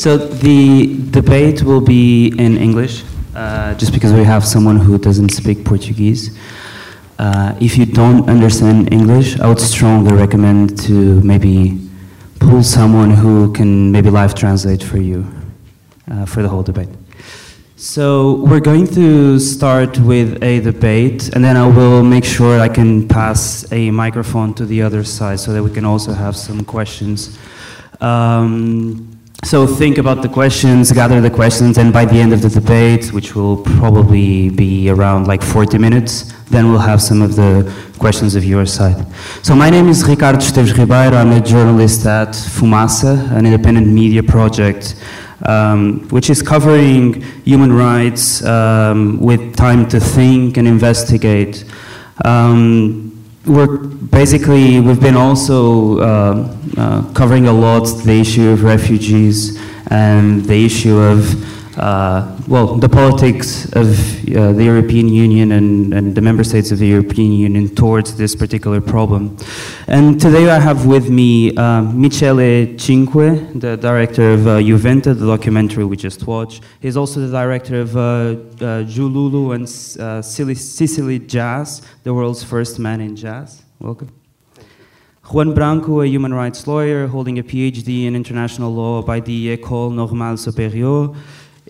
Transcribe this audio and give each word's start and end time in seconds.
So 0.00 0.16
the 0.16 0.96
debate 1.10 1.62
will 1.62 1.82
be 1.82 2.28
in 2.38 2.56
English, 2.56 3.04
uh, 3.34 3.74
just 3.74 3.92
because 3.92 4.14
we 4.14 4.24
have 4.24 4.46
someone 4.46 4.78
who 4.78 4.96
doesn't 4.96 5.28
speak 5.28 5.62
Portuguese. 5.62 6.38
Uh, 7.18 7.54
if 7.60 7.76
you 7.76 7.84
don't 7.84 8.26
understand 8.26 8.94
English, 8.94 9.38
I 9.38 9.46
would 9.46 9.60
strongly 9.60 10.14
recommend 10.14 10.78
to 10.86 11.20
maybe 11.20 11.86
pull 12.38 12.62
someone 12.62 13.10
who 13.10 13.52
can 13.52 13.92
maybe 13.92 14.08
live 14.08 14.34
translate 14.34 14.82
for 14.82 14.96
you 14.96 15.26
uh, 16.10 16.24
for 16.24 16.40
the 16.40 16.48
whole 16.48 16.62
debate. 16.62 16.88
So 17.76 18.36
we're 18.48 18.60
going 18.60 18.86
to 18.94 19.38
start 19.38 19.98
with 19.98 20.42
a 20.42 20.60
debate, 20.60 21.28
and 21.34 21.44
then 21.44 21.58
I 21.58 21.68
will 21.68 22.02
make 22.02 22.24
sure 22.24 22.58
I 22.58 22.70
can 22.70 23.06
pass 23.06 23.70
a 23.70 23.90
microphone 23.90 24.54
to 24.54 24.64
the 24.64 24.80
other 24.80 25.04
side 25.04 25.40
so 25.40 25.52
that 25.52 25.62
we 25.62 25.70
can 25.70 25.84
also 25.84 26.14
have 26.14 26.36
some 26.36 26.64
questions. 26.64 27.38
Um, 28.00 29.19
so 29.44 29.66
think 29.66 29.98
about 29.98 30.22
the 30.22 30.28
questions, 30.28 30.92
gather 30.92 31.20
the 31.20 31.30
questions, 31.30 31.78
and 31.78 31.92
by 31.92 32.04
the 32.04 32.16
end 32.16 32.32
of 32.32 32.42
the 32.42 32.48
debate, 32.48 33.12
which 33.12 33.34
will 33.34 33.56
probably 33.56 34.50
be 34.50 34.90
around 34.90 35.26
like 35.26 35.42
40 35.42 35.78
minutes, 35.78 36.32
then 36.50 36.70
we'll 36.70 36.78
have 36.78 37.00
some 37.00 37.22
of 37.22 37.36
the 37.36 37.72
questions 37.98 38.34
of 38.34 38.44
your 38.44 38.66
side. 38.66 39.06
So 39.42 39.54
my 39.54 39.70
name 39.70 39.88
is 39.88 40.06
Ricardo 40.08 40.38
Esteves 40.38 40.76
Ribeiro. 40.76 41.16
I'm 41.16 41.32
a 41.32 41.40
journalist 41.40 42.06
at 42.06 42.28
Fumaça, 42.28 43.30
an 43.32 43.46
independent 43.46 43.86
media 43.86 44.22
project 44.22 44.96
um, 45.46 46.08
which 46.08 46.30
is 46.30 46.42
covering 46.42 47.22
human 47.44 47.72
rights 47.72 48.44
um, 48.44 49.20
with 49.20 49.56
time 49.56 49.88
to 49.88 50.00
think 50.00 50.56
and 50.56 50.68
investigate. 50.68 51.64
Um, 52.24 53.09
we're 53.46 53.78
basically, 53.78 54.80
we've 54.80 55.00
been 55.00 55.16
also 55.16 55.98
uh, 55.98 56.56
uh, 56.76 57.12
covering 57.14 57.46
a 57.46 57.52
lot 57.52 57.86
the 58.04 58.20
issue 58.20 58.50
of 58.50 58.62
refugees 58.62 59.58
and 59.88 60.44
the 60.44 60.64
issue 60.66 60.98
of 60.98 61.24
uh, 61.80 62.36
well, 62.46 62.76
the 62.76 62.88
politics 62.88 63.64
of 63.72 63.88
uh, 64.36 64.52
the 64.52 64.64
European 64.64 65.08
Union 65.08 65.52
and, 65.52 65.94
and, 65.94 66.14
the 66.14 66.20
member 66.20 66.44
states 66.44 66.70
of 66.70 66.78
the 66.78 66.86
European 66.86 67.32
Union 67.32 67.74
towards 67.74 68.16
this 68.16 68.36
particular 68.36 68.82
problem. 68.82 69.34
And 69.86 70.20
today 70.20 70.50
I 70.50 70.58
have 70.58 70.84
with 70.84 71.08
me 71.08 71.56
uh, 71.56 71.80
Michele 71.82 72.78
Cinque, 72.78 73.58
the 73.58 73.78
director 73.80 74.32
of 74.32 74.46
uh, 74.46 74.58
Juventa, 74.58 75.14
the 75.14 75.26
documentary 75.26 75.86
we 75.86 75.96
just 75.96 76.26
watched. 76.26 76.62
He's 76.80 76.98
also 76.98 77.20
the 77.20 77.32
director 77.32 77.80
of 77.80 77.96
uh, 77.96 78.00
uh 78.00 78.84
Jululu 78.84 79.54
and 79.54 79.64
uh, 79.98 80.20
Sicily 80.20 81.18
Jazz, 81.18 81.80
the 82.02 82.12
world's 82.12 82.44
first 82.44 82.78
man 82.78 83.00
in 83.00 83.16
jazz. 83.16 83.62
Welcome. 83.78 84.12
Juan 85.32 85.54
Branco, 85.54 86.00
a 86.02 86.06
human 86.06 86.34
rights 86.34 86.66
lawyer 86.66 87.06
holding 87.06 87.38
a 87.38 87.42
PhD 87.42 88.04
in 88.04 88.16
international 88.16 88.74
law 88.74 89.00
by 89.00 89.20
the 89.20 89.56
École 89.56 89.94
Normale 89.94 90.36
Supérieure 90.36 91.14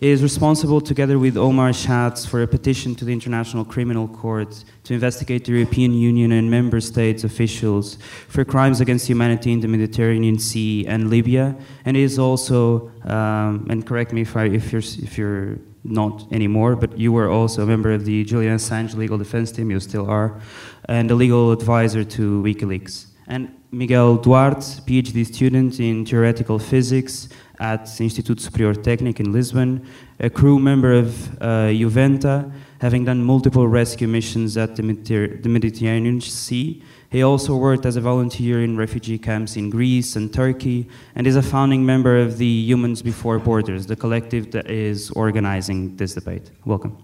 is 0.01 0.23
responsible, 0.23 0.81
together 0.81 1.19
with 1.19 1.37
Omer 1.37 1.73
Shatz, 1.73 2.27
for 2.27 2.43
a 2.43 2.47
petition 2.47 2.95
to 2.95 3.05
the 3.05 3.13
International 3.13 3.67
Criminal 3.67 4.09
Court 4.09 4.65
to 4.85 4.95
investigate 4.95 5.45
the 5.45 5.53
European 5.53 5.93
Union 5.93 6.33
and 6.33 6.51
member 6.51 6.81
states 6.81 7.23
officials 7.23 7.99
for 8.29 8.43
crimes 8.45 8.81
against 8.81 9.07
humanity 9.07 9.53
in 9.53 9.61
the 9.61 9.69
Mediterranean 9.69 10.39
Sea 10.39 10.87
and 10.87 11.11
Libya. 11.11 11.55
And 11.85 11.99
is 11.99 12.19
also, 12.19 12.91
um, 13.05 13.67
and 13.69 13.87
correct 13.87 14.13
me 14.15 14.23
if, 14.23 14.37
I, 14.37 14.45
if, 14.45 14.73
you're, 14.73 14.81
if 14.81 15.19
you're 15.19 15.59
not 15.85 16.33
anymore, 16.33 16.77
but 16.77 16.99
you 16.99 17.13
were 17.13 17.29
also 17.29 17.63
a 17.63 17.67
member 17.67 17.93
of 17.93 18.07
the 18.07 18.25
Julian 18.25 18.57
Assange 18.57 18.95
legal 18.95 19.19
defense 19.19 19.53
team, 19.53 19.71
you 19.71 19.81
still 19.81 20.09
are, 20.09 20.41
and 20.87 21.11
a 21.11 21.15
legal 21.15 21.53
advisor 21.53 22.05
to 22.05 22.43
WikiLeaks. 22.43 23.07
And 23.27 23.55
Miguel 23.71 24.17
Duarte, 24.17 24.81
PhD 24.87 25.27
student 25.27 25.79
in 25.79 26.05
theoretical 26.05 26.59
physics 26.59 27.29
at 27.61 27.85
Instituto 27.85 28.41
Superior 28.41 28.75
Técnico 28.75 29.21
in 29.21 29.33
Lisbon, 29.33 29.87
a 30.19 30.31
crew 30.31 30.59
member 30.59 30.93
of 30.93 31.41
uh, 31.43 31.69
Juventa, 31.69 32.51
having 32.81 33.05
done 33.05 33.23
multiple 33.23 33.69
rescue 33.69 34.09
missions 34.09 34.57
at 34.57 34.75
the, 34.77 34.83
Mediter 34.83 35.43
the 35.43 35.49
Mediterranean 35.49 36.21
Sea. 36.21 36.83
He 37.11 37.23
also 37.23 37.55
worked 37.55 37.85
as 37.85 37.97
a 37.97 38.01
volunteer 38.01 38.65
in 38.65 38.77
refugee 38.77 39.19
camps 39.19 39.57
in 39.57 39.69
Greece 39.69 40.17
and 40.17 40.33
Turkey, 40.33 40.89
and 41.15 41.27
is 41.27 41.37
a 41.37 41.43
founding 41.43 41.85
member 41.85 42.19
of 42.19 42.39
the 42.39 42.47
Humans 42.47 43.03
Before 43.03 43.39
Borders, 43.39 43.87
the 43.87 43.97
collective 43.97 44.51
that 44.53 44.71
is 44.71 45.11
organizing 45.11 45.97
this 45.97 46.15
debate. 46.15 46.51
Welcome. 46.65 46.97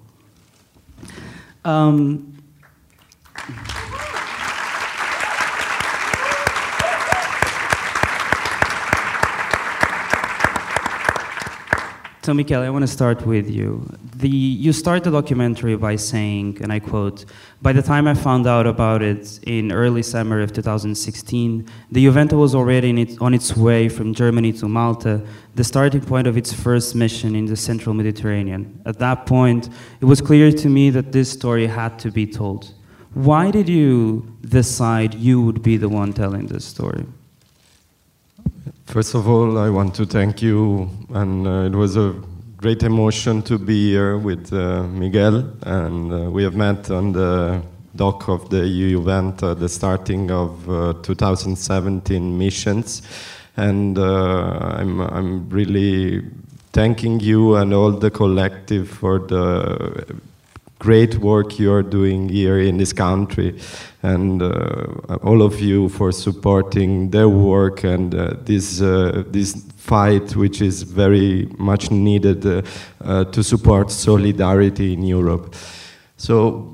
Um, 1.65 2.33
So, 12.27 12.35
Michele, 12.35 12.63
I 12.63 12.71
want 12.71 12.83
to 12.83 12.89
start 12.89 13.25
with 13.25 13.49
you. 13.49 13.87
The, 14.17 14.29
you 14.29 14.73
start 14.73 15.05
the 15.05 15.13
documentary 15.13 15.77
by 15.77 15.95
saying, 15.95 16.59
and 16.61 16.73
I 16.73 16.81
quote, 16.81 17.25
By 17.63 17.73
the 17.73 17.83
time 17.83 18.09
I 18.09 18.15
found 18.15 18.49
out 18.49 18.67
about 18.67 19.01
it 19.01 19.39
in 19.45 19.71
early 19.71 20.03
summer 20.03 20.41
of 20.41 20.53
2016, 20.53 21.71
the 21.93 22.05
Juventa 22.05 22.33
was 22.33 22.53
already 22.53 23.01
it, 23.01 23.23
on 23.23 23.33
its 23.33 23.57
way 23.57 23.89
from 23.89 24.13
Germany 24.13 24.53
to 24.55 24.67
Malta, 24.67 25.25
the 25.55 25.63
starting 25.63 26.01
point 26.01 26.27
of 26.27 26.37
its 26.37 26.53
first 26.53 26.97
mission 26.97 27.37
in 27.37 27.47
the 27.47 27.55
central 27.55 27.95
Mediterranean. 27.95 28.83
At 28.87 28.99
that 28.99 29.27
point, 29.27 29.69
it 30.01 30.07
was 30.07 30.21
clear 30.21 30.51
to 30.51 30.69
me 30.69 30.91
that 30.91 31.13
this 31.13 31.31
story 31.31 31.69
had 31.69 31.97
to 32.01 32.11
be 32.11 32.27
told. 32.27 32.75
Why 33.15 33.53
did 33.53 33.69
you 33.69 34.37
decide 34.41 35.15
you 35.15 35.41
would 35.43 35.63
be 35.63 35.77
the 35.77 35.89
one 35.89 36.13
telling 36.13 36.49
this 36.49 36.65
story? 36.65 37.07
First 38.87 39.15
of 39.17 39.29
all, 39.29 39.59
I 39.59 39.69
want 39.69 39.97
to 39.97 40.07
thank 40.07 40.41
you, 40.41 40.89
and 41.13 41.45
uh, 41.45 41.67
it 41.67 41.73
was 41.75 41.97
a 41.97 42.15
great 42.57 42.85
emotion 42.85 43.43
to 43.43 43.59
be 43.59 43.91
here 43.91 44.17
with 44.17 44.53
uh, 44.53 44.85
Miguel, 44.85 45.45
and 45.63 46.13
uh, 46.13 46.31
we 46.31 46.45
have 46.45 46.55
met 46.55 46.89
on 46.93 47.11
the 47.13 47.63
dock 47.97 48.29
of 48.29 48.49
the 48.49 48.59
Juventa 48.59 49.51
at 49.51 49.59
the 49.59 49.69
starting 49.69 50.31
of 50.31 50.71
uh, 50.71 50.93
2017 51.03 52.39
missions, 52.39 53.03
and 53.57 53.99
uh, 53.99 54.77
I'm, 54.79 55.01
I'm 55.01 55.51
really 55.51 56.25
thanking 56.73 57.19
you 57.19 57.57
and 57.57 57.75
all 57.75 57.91
the 57.91 58.13
collective 58.13 58.89
for 58.89 59.19
the 59.19 60.17
great 60.79 61.17
work 61.19 61.59
you 61.59 61.73
are 61.73 61.83
doing 61.83 62.29
here 62.29 62.61
in 62.61 62.77
this 62.77 62.93
country. 62.93 63.59
And 64.03 64.43
uh, 64.43 65.19
all 65.23 65.43
of 65.43 65.61
you 65.61 65.89
for 65.89 66.13
supporting 66.13 67.11
their 67.11 67.29
work 67.29 67.85
and 67.85 68.15
uh, 68.15 68.35
this 68.45 68.81
uh, 68.81 69.25
this 69.29 69.65
fight 69.77 70.37
which 70.37 70.61
is 70.61 70.83
very 70.83 71.49
much 71.59 71.91
needed 71.91 72.45
uh, 72.45 72.63
uh, 73.05 73.25
to 73.25 73.43
support 73.43 73.91
solidarity 73.91 74.93
in 74.93 75.03
Europe. 75.03 75.55
So 76.17 76.73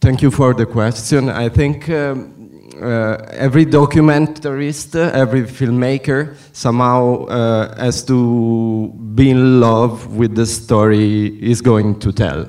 thank 0.00 0.22
you 0.22 0.30
for 0.30 0.54
the 0.54 0.66
question. 0.66 1.28
I 1.28 1.48
think 1.48 1.88
um, 1.88 2.32
uh, 2.82 3.16
every 3.30 3.64
documentarist, 3.66 4.94
every 4.94 5.42
filmmaker 5.42 6.36
somehow 6.52 7.26
has 7.76 8.04
to 8.04 8.88
be 9.14 9.30
in 9.30 9.60
love 9.60 10.16
with 10.16 10.34
the 10.34 10.46
story 10.46 11.30
he's 11.40 11.60
going 11.60 11.98
to 12.00 12.12
tell 12.12 12.46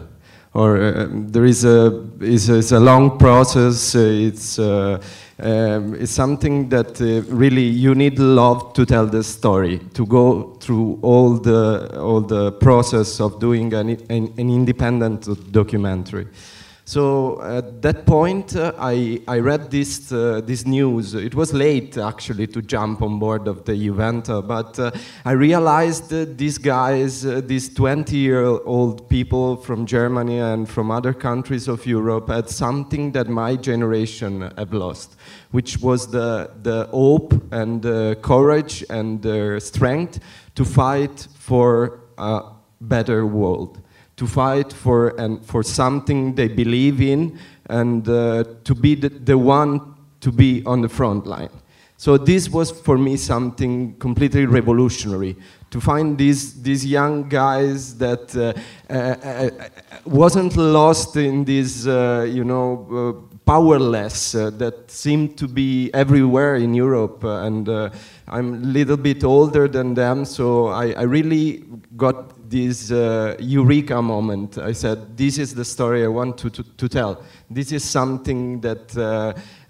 or 0.56 0.78
uh, 0.78 1.08
there 1.12 1.44
is 1.44 1.66
a 1.66 2.02
is 2.22 2.50
a, 2.50 2.58
it's 2.60 2.72
a 2.72 2.80
long 2.80 3.20
process. 3.20 3.94
Uh, 3.94 4.00
it's 4.00 4.58
uh, 4.58 5.02
um, 5.38 5.96
it's 5.96 6.14
something 6.14 6.70
that 6.70 7.02
uh, 7.02 7.22
really 7.30 7.64
you 7.64 7.94
need 7.94 8.18
love 8.20 8.72
to 8.74 8.86
tell 8.86 9.06
the 9.06 9.22
story, 9.22 9.80
to 9.94 10.06
go 10.06 10.56
through 10.62 10.98
all 11.02 11.34
the 11.34 12.00
all 12.00 12.22
the 12.22 12.54
process 12.54 13.20
of 13.20 13.38
doing 13.40 13.74
an, 13.74 13.90
an, 14.10 14.34
an 14.38 14.50
independent 14.50 15.28
documentary. 15.52 16.28
So 16.88 17.42
at 17.42 17.82
that 17.82 18.06
point, 18.06 18.56
uh, 18.56 18.72
I, 18.78 19.20
I 19.28 19.40
read 19.40 19.72
this, 19.72 20.12
uh, 20.12 20.42
this 20.46 20.68
news. 20.68 21.16
It 21.16 21.34
was 21.34 21.52
late 21.52 21.98
actually 21.98 22.46
to 22.48 22.62
jump 22.62 23.02
on 23.02 23.18
board 23.18 23.48
of 23.48 23.66
the 23.66 23.90
but 23.90 24.78
uh, 24.78 24.92
I 25.26 25.32
realized 25.32 26.10
that 26.10 26.38
these 26.38 26.60
guys, 26.60 27.26
uh, 27.26 27.42
these 27.44 27.74
20 27.74 28.16
year 28.16 28.44
old 28.46 29.10
people 29.10 29.56
from 29.56 29.88
Germany 29.88 30.38
and 30.38 30.70
from 30.70 30.92
other 30.92 31.12
countries 31.12 31.68
of 31.68 31.88
Europe, 31.88 32.30
had 32.30 32.50
something 32.50 33.14
that 33.14 33.30
my 33.30 33.56
generation 33.56 34.52
have 34.56 34.72
lost, 34.72 35.16
which 35.50 35.80
was 35.80 36.12
the, 36.12 36.52
the 36.62 36.88
hope 36.92 37.34
and 37.52 37.82
the 37.82 38.16
courage 38.22 38.86
and 38.92 39.24
the 39.24 39.60
strength 39.60 40.20
to 40.54 40.64
fight 40.64 41.28
for 41.40 42.02
a 42.20 42.44
better 42.80 43.26
world 43.26 43.82
to 44.18 44.28
fight 44.28 44.72
for 44.72 45.10
and 45.20 45.46
for 45.46 45.64
something 45.64 46.36
they 46.36 46.48
believe 46.48 47.02
in 47.02 47.38
and 47.70 48.08
uh, 48.08 48.44
to 48.64 48.76
be 48.76 48.96
the, 48.96 49.10
the 49.10 49.38
one 49.38 49.96
to 50.22 50.32
be 50.32 50.64
on 50.66 50.82
the 50.82 50.90
front 50.90 51.26
line. 51.26 51.50
So 51.98 52.18
this 52.18 52.50
was 52.50 52.72
for 52.72 52.98
me 52.98 53.16
something 53.18 53.96
completely 53.98 54.46
revolutionary 54.46 55.36
to 55.72 55.80
find 55.80 56.18
these 56.18 56.62
these 56.62 56.86
young 56.86 57.30
guys 57.30 57.98
that 57.98 58.36
uh, 58.36 58.54
uh, 58.90 58.94
uh 58.94 59.50
wasn't 60.06 60.56
lost 60.58 61.16
in 61.16 61.46
this 61.46 61.88
uh, 61.88 62.28
you 62.30 62.44
know 62.44 62.68
uh, 62.92 63.35
powerless 63.46 64.34
uh, 64.34 64.50
that 64.50 64.90
seemed 64.90 65.38
to 65.38 65.48
be 65.48 65.92
everywhere 65.94 66.56
in 66.56 66.74
Europe. 66.74 67.24
Uh, 67.24 67.46
and 67.46 67.70
uh, 67.70 67.90
I'm 68.28 68.56
a 68.56 68.68
little 68.68 68.98
bit 68.98 69.24
older 69.24 69.68
than 69.68 69.94
them, 69.94 70.26
so 70.26 70.68
I, 70.68 70.92
I 70.92 71.04
really 71.04 71.64
got 71.96 72.50
this 72.50 72.90
eureka 73.40 74.02
moment. 74.02 74.58
I 74.58 74.72
said, 74.72 75.18
This 75.18 75.38
is 75.38 75.54
the 75.54 75.66
story 75.66 76.04
I 76.04 76.08
want 76.08 76.38
to, 76.40 76.50
to, 76.50 76.64
to 76.64 76.90
tell. 76.90 77.24
This 77.50 77.72
is 77.72 77.84
something 77.84 78.62
that 78.62 78.96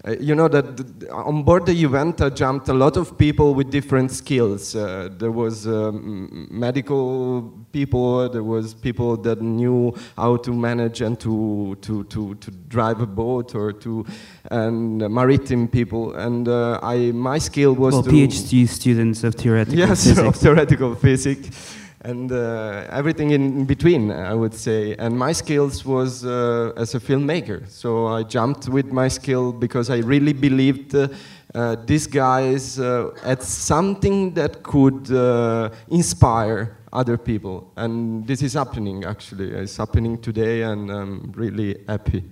uh, 0.06 0.14
you 0.20 0.34
know 0.34 0.46
that 0.46 0.64
on 1.10 1.42
board 1.42 1.66
the 1.66 1.72
Juventa 1.72 2.34
jumped 2.34 2.68
a 2.68 2.72
lot 2.74 2.96
of 2.96 3.18
people 3.18 3.54
with 3.54 3.70
different 3.70 4.12
skills. 4.12 4.76
Uh, 4.76 5.08
there 5.18 5.32
was 5.32 5.66
um, 5.66 6.46
medical 6.50 7.52
people, 7.72 8.28
there 8.28 8.44
was 8.44 8.72
people 8.74 9.16
that 9.16 9.42
knew 9.42 9.92
how 10.16 10.36
to 10.36 10.52
manage 10.52 11.00
and 11.00 11.18
to, 11.20 11.76
to, 11.82 12.04
to, 12.04 12.36
to 12.36 12.50
drive 12.68 13.00
a 13.00 13.06
boat 13.06 13.54
or 13.54 13.72
to, 13.72 14.06
and 14.50 15.02
uh, 15.02 15.08
maritime 15.08 15.66
people. 15.66 16.14
And 16.14 16.48
uh, 16.48 16.78
I, 16.82 17.10
my 17.12 17.38
skill 17.38 17.74
was 17.74 17.94
well, 17.94 18.02
to... 18.04 18.10
PhD 18.10 18.68
students 18.68 19.24
of 19.24 19.34
theoretical 19.34 19.78
yes, 19.78 20.04
physics. 20.04 20.28
of 20.28 20.36
theoretical 20.36 20.94
physics 20.94 21.75
and 22.06 22.30
uh, 22.30 22.86
everything 22.90 23.32
in 23.32 23.64
between, 23.64 24.12
I 24.12 24.32
would 24.32 24.54
say. 24.54 24.94
And 24.96 25.18
my 25.18 25.32
skills 25.32 25.84
was 25.84 26.24
uh, 26.24 26.72
as 26.76 26.94
a 26.94 27.00
filmmaker. 27.00 27.68
So 27.68 28.06
I 28.06 28.22
jumped 28.22 28.68
with 28.68 28.92
my 28.92 29.08
skill 29.08 29.52
because 29.52 29.90
I 29.90 29.98
really 29.98 30.32
believed 30.32 30.94
uh, 30.94 31.08
uh 31.54 31.76
these 31.86 32.06
guys 32.06 32.78
uh, 32.78 33.10
had 33.24 33.42
something 33.42 34.34
that 34.34 34.62
could 34.62 35.10
uh, 35.10 35.70
inspire 35.90 36.76
other 36.92 37.16
people. 37.18 37.72
And 37.76 38.26
this 38.26 38.40
is 38.42 38.52
happening, 38.54 39.04
actually. 39.04 39.50
It's 39.50 39.76
happening 39.76 40.20
today, 40.20 40.62
and 40.62 40.90
I'm 40.90 41.32
really 41.34 41.84
happy. 41.88 42.22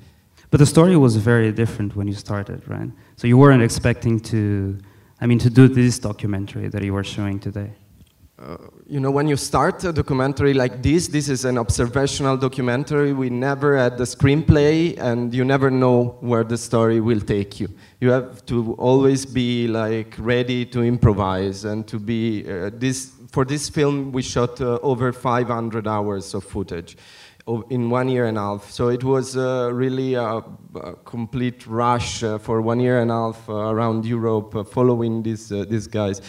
But 0.50 0.58
the 0.58 0.66
story 0.66 0.96
was 0.96 1.16
very 1.16 1.52
different 1.52 1.96
when 1.96 2.06
you 2.06 2.14
started, 2.14 2.62
right? 2.68 2.90
So 3.16 3.26
you 3.26 3.36
weren't 3.38 3.62
expecting 3.62 4.20
to, 4.32 4.78
I 5.20 5.26
mean, 5.26 5.40
to 5.40 5.50
do 5.50 5.66
this 5.66 5.98
documentary 5.98 6.68
that 6.68 6.82
you 6.82 6.94
were 6.94 7.04
showing 7.04 7.40
today. 7.40 7.70
Uh, 8.38 8.56
you 8.86 9.00
know, 9.00 9.10
when 9.10 9.28
you 9.28 9.36
start 9.36 9.82
a 9.84 9.92
documentary 9.92 10.52
like 10.52 10.82
this, 10.82 11.08
this 11.08 11.28
is 11.30 11.46
an 11.46 11.56
observational 11.56 12.36
documentary. 12.36 13.14
We 13.14 13.30
never 13.30 13.76
had 13.78 13.96
the 13.96 14.04
screenplay, 14.04 14.98
and 14.98 15.32
you 15.32 15.44
never 15.44 15.70
know 15.70 16.18
where 16.20 16.44
the 16.44 16.58
story 16.58 17.00
will 17.00 17.20
take 17.20 17.58
you. 17.58 17.68
You 18.00 18.10
have 18.10 18.44
to 18.46 18.74
always 18.74 19.24
be 19.24 19.68
like 19.68 20.14
ready 20.18 20.66
to 20.66 20.82
improvise 20.82 21.64
and 21.64 21.86
to 21.88 21.98
be 21.98 22.44
uh, 22.46 22.70
this. 22.74 23.12
For 23.30 23.44
this 23.44 23.68
film, 23.68 24.12
we 24.12 24.22
shot 24.22 24.60
uh, 24.60 24.78
over 24.82 25.12
500 25.12 25.88
hours 25.88 26.34
of 26.34 26.44
footage 26.44 26.96
in 27.68 27.90
one 27.90 28.08
year 28.08 28.26
and 28.26 28.38
a 28.38 28.40
half. 28.40 28.70
So 28.70 28.88
it 28.88 29.04
was 29.04 29.36
uh, 29.36 29.70
really 29.72 30.14
a, 30.14 30.42
a, 30.74 30.94
complete 31.04 31.66
rush 31.66 32.22
uh, 32.22 32.38
for 32.38 32.62
one 32.62 32.80
year 32.80 33.00
and 33.00 33.10
a 33.10 33.14
half 33.14 33.48
uh, 33.48 33.52
around 33.52 34.06
Europe, 34.06 34.56
uh, 34.56 34.64
following 34.64 35.22
these 35.22 35.52
uh, 35.52 35.64
these 35.68 35.86
guys. 35.86 36.22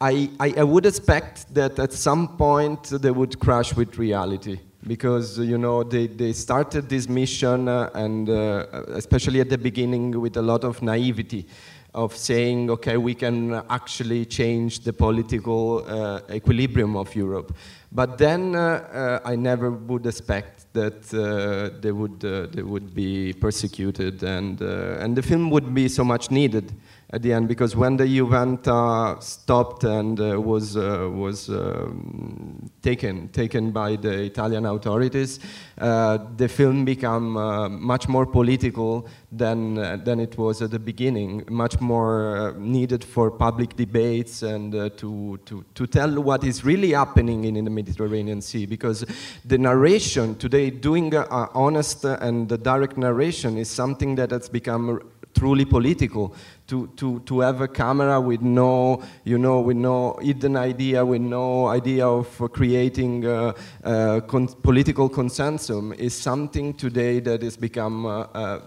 I, 0.00 0.30
I, 0.38 0.54
I, 0.58 0.62
would 0.62 0.84
expect 0.84 1.54
that 1.54 1.78
at 1.78 1.92
some 1.92 2.36
point 2.36 2.84
they 2.84 3.10
would 3.10 3.38
crash 3.40 3.74
with 3.74 3.96
reality 3.96 4.58
because 4.86 5.38
you 5.38 5.56
know 5.56 5.82
they, 5.82 6.06
they 6.06 6.34
started 6.34 6.90
this 6.90 7.08
mission 7.08 7.66
uh, 7.66 7.88
and 7.94 8.28
uh, 8.28 8.66
especially 8.88 9.40
at 9.40 9.48
the 9.48 9.56
beginning 9.56 10.20
with 10.20 10.36
a 10.36 10.42
lot 10.42 10.64
of 10.64 10.82
naivety 10.82 11.46
of 11.94 12.14
saying 12.14 12.70
okay 12.70 12.98
we 12.98 13.14
can 13.14 13.54
actually 13.70 14.26
change 14.26 14.80
the 14.80 14.92
political 14.92 15.82
uh, 15.88 16.20
equilibrium 16.30 16.94
of 16.94 17.14
Europe. 17.16 17.56
But 17.90 18.18
then 18.18 18.54
uh, 18.54 19.20
uh, 19.24 19.28
I 19.28 19.34
never 19.34 19.70
would 19.70 20.04
expect 20.04 20.70
that 20.74 21.14
uh, 21.14 21.78
they 21.80 21.92
would 21.92 22.20
they 22.20 22.62
would 22.62 22.94
be 22.94 23.32
persecuted 23.32 24.22
and 24.22 24.60
and 24.60 25.16
the 25.16 25.22
film 25.22 25.48
would 25.48 25.72
be 25.72 25.88
so 25.88 26.04
much 26.04 26.30
needed 26.30 26.74
at 27.10 27.22
the 27.22 27.32
end 27.32 27.46
because 27.46 27.76
when 27.76 27.96
the 27.96 28.04
Juventa 28.04 29.22
stopped 29.22 29.84
and 29.84 30.20
uh, 30.20 30.40
was 30.40 30.76
uh, 30.76 31.08
was 31.12 31.48
um, 31.48 32.68
taken 32.82 33.28
taken 33.28 33.70
by 33.70 33.94
the 33.94 34.24
Italian 34.24 34.66
authorities, 34.66 35.38
uh, 35.78 36.18
the 36.36 36.48
film 36.48 36.84
became 36.84 37.36
uh, 37.36 37.68
much 37.68 38.08
more 38.08 38.26
political 38.26 39.06
than 39.30 39.78
uh, 39.78 39.96
than 40.04 40.18
it 40.18 40.36
was 40.36 40.62
at 40.62 40.72
the 40.72 40.80
beginning. 40.80 41.44
Much 41.48 41.80
more 41.80 42.36
uh, 42.36 42.52
needed 42.58 43.04
for 43.04 43.30
public 43.30 43.76
debates 43.76 44.42
and 44.42 44.72
to 44.96 45.38
to 45.44 45.64
to 45.74 45.86
tell 45.86 46.20
what 46.20 46.42
is 46.42 46.64
really 46.64 46.92
happening 46.92 47.44
in, 47.44 47.56
in, 47.56 47.64
the 47.64 47.70
Mediterranean 47.70 48.40
Sea. 48.40 48.66
Because 48.66 49.04
the 49.44 49.58
narration 49.58 50.34
today, 50.36 50.70
doing 50.70 51.14
honest 51.14 52.04
and 52.04 52.48
direct 52.64 52.96
narration, 52.96 53.58
is 53.58 53.70
something 53.70 54.16
that 54.16 54.32
has 54.32 54.48
become 54.48 55.00
truly 55.36 55.64
political 55.64 56.34
to, 56.66 56.88
to, 56.96 57.20
to 57.20 57.40
have 57.40 57.60
a 57.60 57.68
camera 57.68 58.20
with 58.20 58.40
no, 58.40 59.02
you 59.24 59.38
know, 59.38 59.60
with 59.60 59.76
no 59.76 60.18
hidden 60.22 60.56
idea, 60.56 61.04
with 61.04 61.20
no 61.20 61.68
idea 61.68 62.06
of 62.06 62.40
uh, 62.40 62.48
creating 62.48 63.26
uh, 63.26 63.52
uh, 63.84 64.20
con 64.20 64.48
political 64.62 65.08
consensus 65.08 65.76
is 65.98 66.14
something 66.14 66.74
today 66.74 67.20
that 67.20 67.42
has 67.42 67.56
become 67.56 68.06
uh, 68.06 68.20
uh, 68.34 68.60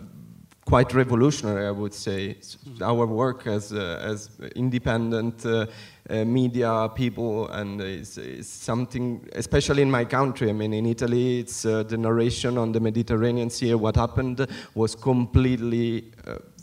quite 0.65 0.93
revolutionary, 0.93 1.65
I 1.67 1.71
would 1.71 1.93
say. 1.93 2.37
Our 2.81 3.05
work 3.05 3.47
as, 3.47 3.73
uh, 3.73 3.99
as 4.01 4.29
independent 4.55 5.45
media 6.09 6.89
people 6.95 7.47
and 7.49 7.81
it's, 7.81 8.17
it's, 8.17 8.47
something, 8.47 9.27
especially 9.33 9.81
in 9.81 9.91
my 9.91 10.05
country, 10.05 10.49
I 10.49 10.53
mean, 10.53 10.73
in 10.73 10.85
Italy, 10.85 11.39
it's 11.39 11.63
the 11.63 11.97
narration 11.97 12.57
on 12.57 12.71
the 12.71 12.79
Mediterranean 12.79 13.49
Sea, 13.49 13.75
what 13.75 13.95
happened 13.95 14.47
was 14.73 14.95
completely 14.95 16.11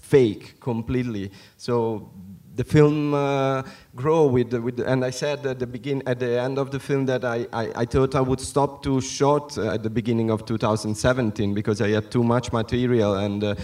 fake 0.07 0.61
completely. 0.61 1.31
So 1.57 2.11
the 2.55 2.65
film 2.65 3.13
uh, 3.15 3.63
grow 3.95 4.27
with, 4.27 4.53
with 4.55 4.81
and 4.81 5.05
I 5.05 5.11
said 5.11 5.45
at 5.47 5.59
the 5.59 5.67
begin 5.67 6.03
at 6.07 6.19
the 6.19 6.41
end 6.41 6.59
of 6.59 6.71
the 6.71 6.81
film 6.81 7.07
that 7.07 7.25
I, 7.25 7.47
I, 7.53 7.83
I 7.83 7.85
thought 7.85 8.15
I 8.15 8.21
would 8.21 8.41
stop 8.41 8.83
to 8.85 9.01
shot 9.01 9.59
uh, 9.59 9.75
at 9.75 9.83
the 9.83 9.91
beginning 9.91 10.31
of 10.31 10.47
2017 10.47 11.55
because 11.55 11.81
I 11.81 11.91
had 11.91 12.11
too 12.11 12.23
much 12.23 12.53
material 12.53 13.15
and 13.17 13.45
uh, 13.45 13.55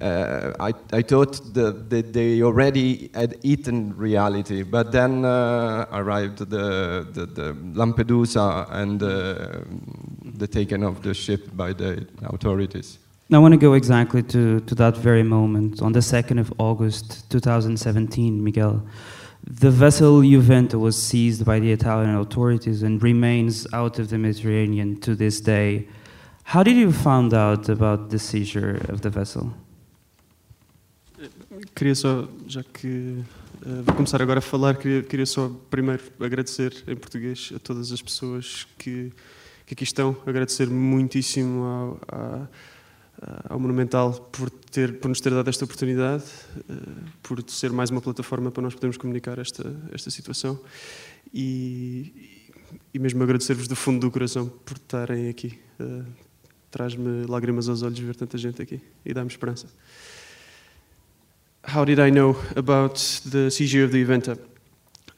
uh, 0.00 0.52
I, 0.58 0.72
I 0.92 1.02
thought 1.02 1.54
that 1.54 1.88
the, 1.90 2.02
they 2.02 2.42
already 2.42 3.10
had 3.14 3.38
eaten 3.42 3.96
reality, 3.96 4.64
but 4.64 4.90
then 4.90 5.24
uh, 5.24 5.86
arrived 5.92 6.38
the, 6.38 7.06
the, 7.12 7.26
the, 7.26 7.52
Lampedusa 7.74 8.66
and 8.70 9.00
uh, 9.00 9.60
the 10.38 10.48
taking 10.48 10.82
of 10.82 11.02
the 11.02 11.14
ship 11.14 11.54
by 11.54 11.72
the 11.72 12.04
authorities. 12.24 12.98
I 13.34 13.38
want 13.38 13.52
to 13.52 13.58
go 13.58 13.72
exactly 13.72 14.22
to, 14.24 14.60
to 14.60 14.74
that 14.74 14.96
very 14.98 15.22
moment, 15.22 15.80
on 15.80 15.92
the 15.92 16.00
2nd 16.00 16.38
of 16.38 16.52
August 16.58 17.30
2017, 17.30 18.44
Miguel. 18.44 18.86
The 19.44 19.70
vessel 19.70 20.20
Juventa 20.20 20.78
was 20.78 21.02
seized 21.02 21.44
by 21.44 21.58
the 21.58 21.72
Italian 21.72 22.14
authorities 22.16 22.82
and 22.82 23.02
remains 23.02 23.66
out 23.72 23.98
of 23.98 24.10
the 24.10 24.18
Mediterranean 24.18 25.00
to 25.00 25.14
this 25.14 25.40
day. 25.40 25.88
How 26.44 26.62
did 26.62 26.76
you 26.76 26.92
find 26.92 27.32
out 27.32 27.70
about 27.70 28.10
the 28.10 28.18
seizure 28.18 28.82
of 28.90 29.00
the 29.00 29.08
vessel? 29.08 29.54
Queria 31.74 31.94
só, 31.94 32.28
já 32.46 32.62
que 32.62 33.24
uh, 33.64 33.82
vou 33.82 33.94
começar 33.94 34.20
agora 34.20 34.40
a 34.40 34.42
falar, 34.42 34.76
queria, 34.76 35.02
queria 35.02 35.26
só 35.26 35.50
primeiro 35.70 36.02
agradecer 36.20 36.84
em 36.86 36.96
português 36.96 37.50
a 37.56 37.58
todas 37.58 37.92
as 37.92 38.02
pessoas 38.02 38.66
que, 38.76 39.10
que 39.64 39.72
aqui 39.74 39.84
estão, 39.84 40.16
agradecer 40.26 40.68
muitíssimo 40.68 41.62
ao, 41.62 42.00
à, 42.08 42.48
ao 43.48 43.58
Monumental 43.58 44.12
por, 44.32 44.50
ter, 44.50 44.98
por 44.98 45.08
nos 45.08 45.20
ter 45.20 45.30
dado 45.30 45.48
esta 45.48 45.64
oportunidade, 45.64 46.24
eh, 46.68 46.74
por 47.22 47.42
ser 47.48 47.70
mais 47.70 47.90
uma 47.90 48.00
plataforma 48.00 48.50
para 48.50 48.62
nós 48.62 48.74
podermos 48.74 48.96
comunicar 48.96 49.38
esta, 49.38 49.74
esta 49.92 50.10
situação 50.10 50.58
e, 51.32 52.50
e 52.92 52.98
mesmo 52.98 53.22
agradecer-vos 53.22 53.68
do 53.68 53.76
fundo 53.76 54.00
do 54.00 54.10
coração 54.10 54.48
por 54.48 54.76
estarem 54.76 55.28
aqui. 55.28 55.58
Eh, 55.78 56.02
traz-me 56.70 57.26
lágrimas 57.26 57.68
aos 57.68 57.82
olhos 57.82 57.98
ver 57.98 58.16
tanta 58.16 58.38
gente 58.38 58.60
aqui 58.60 58.80
e 59.04 59.12
dá-me 59.12 59.28
esperança. 59.28 59.68
How 61.74 61.84
did 61.84 61.98
I 61.98 62.10
know 62.10 62.36
about 62.56 63.00
the 63.30 63.50
seizure 63.50 63.84
of 63.84 63.92
the 63.92 64.00
Juventa? 64.00 64.51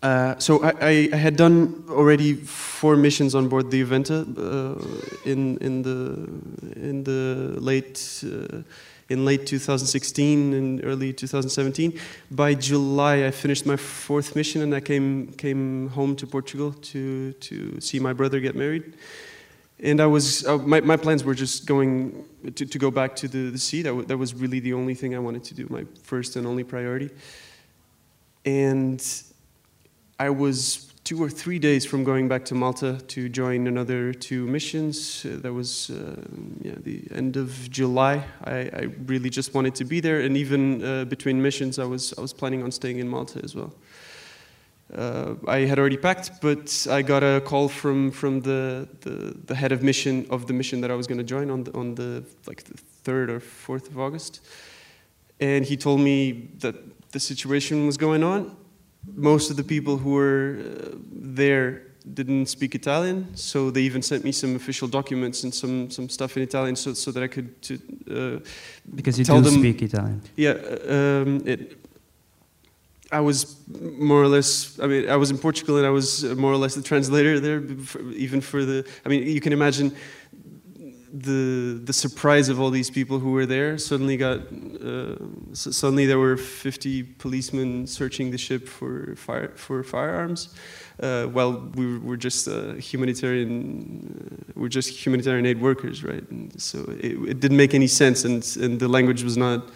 Uh, 0.05 0.39
so 0.39 0.63
I, 0.63 1.09
I, 1.13 1.17
had 1.17 1.35
done 1.35 1.83
already 1.89 2.35
four 2.35 2.95
missions 2.95 3.35
on 3.35 3.49
board 3.49 3.71
the 3.71 3.83
Juventa 3.83 4.21
uh, 4.37 4.79
in 5.25 5.57
in 5.63 5.81
the 5.81 6.29
in 6.77 7.05
the 7.05 7.59
late 7.59 8.23
uh, 8.23 8.59
in 9.09 9.25
late 9.25 9.47
2016 9.47 10.53
and 10.53 10.85
early 10.85 11.15
2017. 11.15 11.99
By 12.31 12.53
July, 12.53 13.25
I 13.25 13.31
finished 13.31 13.65
my 13.65 13.77
fourth 13.77 14.37
mission 14.37 14.61
and 14.61 14.75
I 14.75 14.81
came 14.81 15.33
came 15.39 15.89
home 15.89 16.17
to 16.17 16.27
Portugal 16.27 16.75
to 16.93 17.33
to 17.33 17.81
see 17.81 17.99
my 17.99 18.13
brother 18.13 18.41
get 18.41 18.55
married. 18.55 18.93
And 19.81 20.03
I 20.03 20.07
was 20.07 20.47
uh, 20.47 20.59
my 20.59 20.83
my 20.83 20.99
plans 20.99 21.25
were 21.25 21.35
just 21.35 21.65
going 21.65 22.27
to, 22.57 22.67
to 22.67 22.79
go 22.79 22.91
back 22.91 23.17
to 23.17 23.27
the, 23.27 23.49
the 23.49 23.59
sea. 23.59 23.81
That, 23.81 24.09
that 24.09 24.19
was 24.19 24.35
really 24.35 24.61
the 24.61 24.75
only 24.75 24.95
thing 24.95 25.15
I 25.15 25.19
wanted 25.19 25.45
to 25.45 25.55
do, 25.55 25.67
my 25.71 25.87
first 26.03 26.37
and 26.37 26.47
only 26.47 26.63
priority. 26.63 27.09
And 28.45 29.03
I 30.19 30.31
was 30.31 30.93
two 31.03 31.23
or 31.23 31.29
three 31.29 31.59
days 31.59 31.85
from 31.85 32.05
going 32.05 32.29
back 32.29 32.45
to 32.47 32.55
Malta 32.55 32.99
to 33.09 33.29
join 33.29 33.67
another 33.67 34.13
two 34.13 34.47
missions. 34.47 35.27
Uh, 35.27 35.39
that 35.43 35.53
was 35.53 35.91
uh, 35.91 36.17
yeah, 36.63 36.75
the 36.83 37.03
end 37.11 37.37
of 37.37 37.69
July. 37.71 38.25
I, 38.45 38.53
I, 38.53 38.89
really 39.07 39.29
just 39.29 39.55
wanted 39.55 39.75
to 39.75 39.85
be 39.85 40.01
there, 40.01 40.21
and 40.21 40.37
even 40.37 40.85
uh, 40.85 41.05
between 41.05 41.43
missions, 41.43 41.79
I 41.79 41.85
was 41.85 42.15
I 42.17 42.21
was 42.21 42.33
planning 42.33 42.63
on 42.63 42.71
staying 42.71 43.01
in 43.01 43.09
Malta 43.09 43.41
as 43.43 43.55
well. 43.55 43.75
Uh, 44.95 45.35
I 45.49 45.61
had 45.61 45.79
already 45.79 45.97
packed, 45.97 46.41
but 46.41 46.87
I 46.89 47.03
got 47.03 47.25
a 47.25 47.43
call 47.45 47.69
from 47.69 48.13
from 48.13 48.41
the, 48.43 48.89
the, 49.01 49.37
the 49.47 49.55
head 49.55 49.73
of 49.73 49.83
mission 49.83 50.27
of 50.31 50.47
the 50.47 50.53
mission 50.53 50.81
that 50.83 50.91
I 50.91 50.95
was 50.95 51.09
going 51.09 51.19
to 51.19 51.25
join 51.25 51.51
on 51.51 51.65
the, 51.65 51.77
on 51.77 51.97
the 51.97 52.25
like 52.47 52.63
the 52.65 52.77
third 53.03 53.31
or 53.31 53.41
fourth 53.41 53.89
of 53.89 53.99
August, 53.99 54.41
and 55.41 55.65
he 55.65 55.77
told 55.77 56.01
me 56.01 56.51
that 56.61 56.77
the 57.11 57.21
situation 57.21 57.87
was 57.87 57.97
going 57.97 58.23
on 58.23 58.57
most 59.15 59.51
of 59.51 59.57
the 59.57 59.65
people 59.65 59.97
who 59.97 60.11
were 60.11 60.59
uh, 60.59 60.97
there 61.13 61.83
didn't 62.13 62.47
speak 62.47 62.75
Italian, 62.75 63.35
so 63.35 63.71
they 63.71 63.81
even 63.81 64.03
sent 64.03 64.25
me 64.25 64.33
some 64.33 64.57
official 64.57 64.87
documents 64.87 65.45
and 65.45 65.55
some, 65.55 65.91
some 65.91 66.09
stuff 66.09 66.37
in 66.37 66.43
Italian 66.43 66.77
so, 66.77 66.93
so 66.93 67.11
that 67.11 67.23
I 67.23 67.29
could 67.29 67.63
to, 67.63 67.75
uh, 68.11 68.49
because 68.95 69.19
you 69.19 69.25
tell 69.25 69.41
do 69.41 69.49
them, 69.51 69.61
speak 69.61 69.83
Italian. 69.83 70.21
Yeah, 70.37 70.51
uh, 70.51 70.93
um, 70.93 71.43
it, 71.47 71.79
I 73.11 73.21
was 73.21 73.57
more 73.69 74.23
or 74.23 74.29
less. 74.29 74.79
I 74.81 74.87
mean, 74.87 75.09
I 75.09 75.17
was 75.17 75.31
in 75.31 75.39
Portugal 75.39 75.77
and 75.77 75.87
I 75.87 75.91
was 75.91 76.25
more 76.25 76.53
or 76.53 76.57
less 76.57 76.75
the 76.75 76.83
translator 76.83 77.39
there, 77.39 77.63
even 78.13 78.41
for 78.41 78.65
the. 78.65 78.85
I 79.05 79.09
mean, 79.09 79.23
you 79.27 79.41
can 79.41 79.53
imagine 79.53 79.95
the 81.15 81.81
the 81.85 81.93
surprise 81.93 82.49
of 82.49 82.61
all 82.61 82.71
these 82.71 82.91
people 82.91 83.21
who 83.21 83.31
were 83.31 83.47
there 83.47 83.79
suddenly 83.79 84.17
got 84.17 84.41
uh, 84.83 85.15
suddenly 85.53 86.07
there 86.07 86.19
were 86.19 86.37
50 86.37 87.05
policemen 87.19 87.87
searching 87.87 88.33
the 88.33 88.39
ship 88.39 88.67
for 88.67 89.15
fire 89.15 89.53
for 89.55 89.85
firearms 89.85 90.49
uh, 91.01 91.27
while 91.27 91.71
we 91.77 91.99
were 91.99 92.17
just 92.17 92.49
uh, 92.49 92.75
humanitarian 92.75 93.53
uh, 94.49 94.53
we're 94.57 94.69
just 94.69 95.07
humanitarian 95.07 95.47
aid 95.47 95.61
workers 95.61 96.03
right? 96.03 96.29
And 96.31 96.61
so 96.61 96.79
it, 96.99 97.13
it, 97.29 97.41
didn't 97.41 97.59
make 97.59 97.75
any 97.75 97.87
sense 97.87 98.25
and 98.25 98.45
and 98.61 98.81
the 98.81 98.89
language 98.89 99.23
was 99.23 99.37
not 99.37 99.71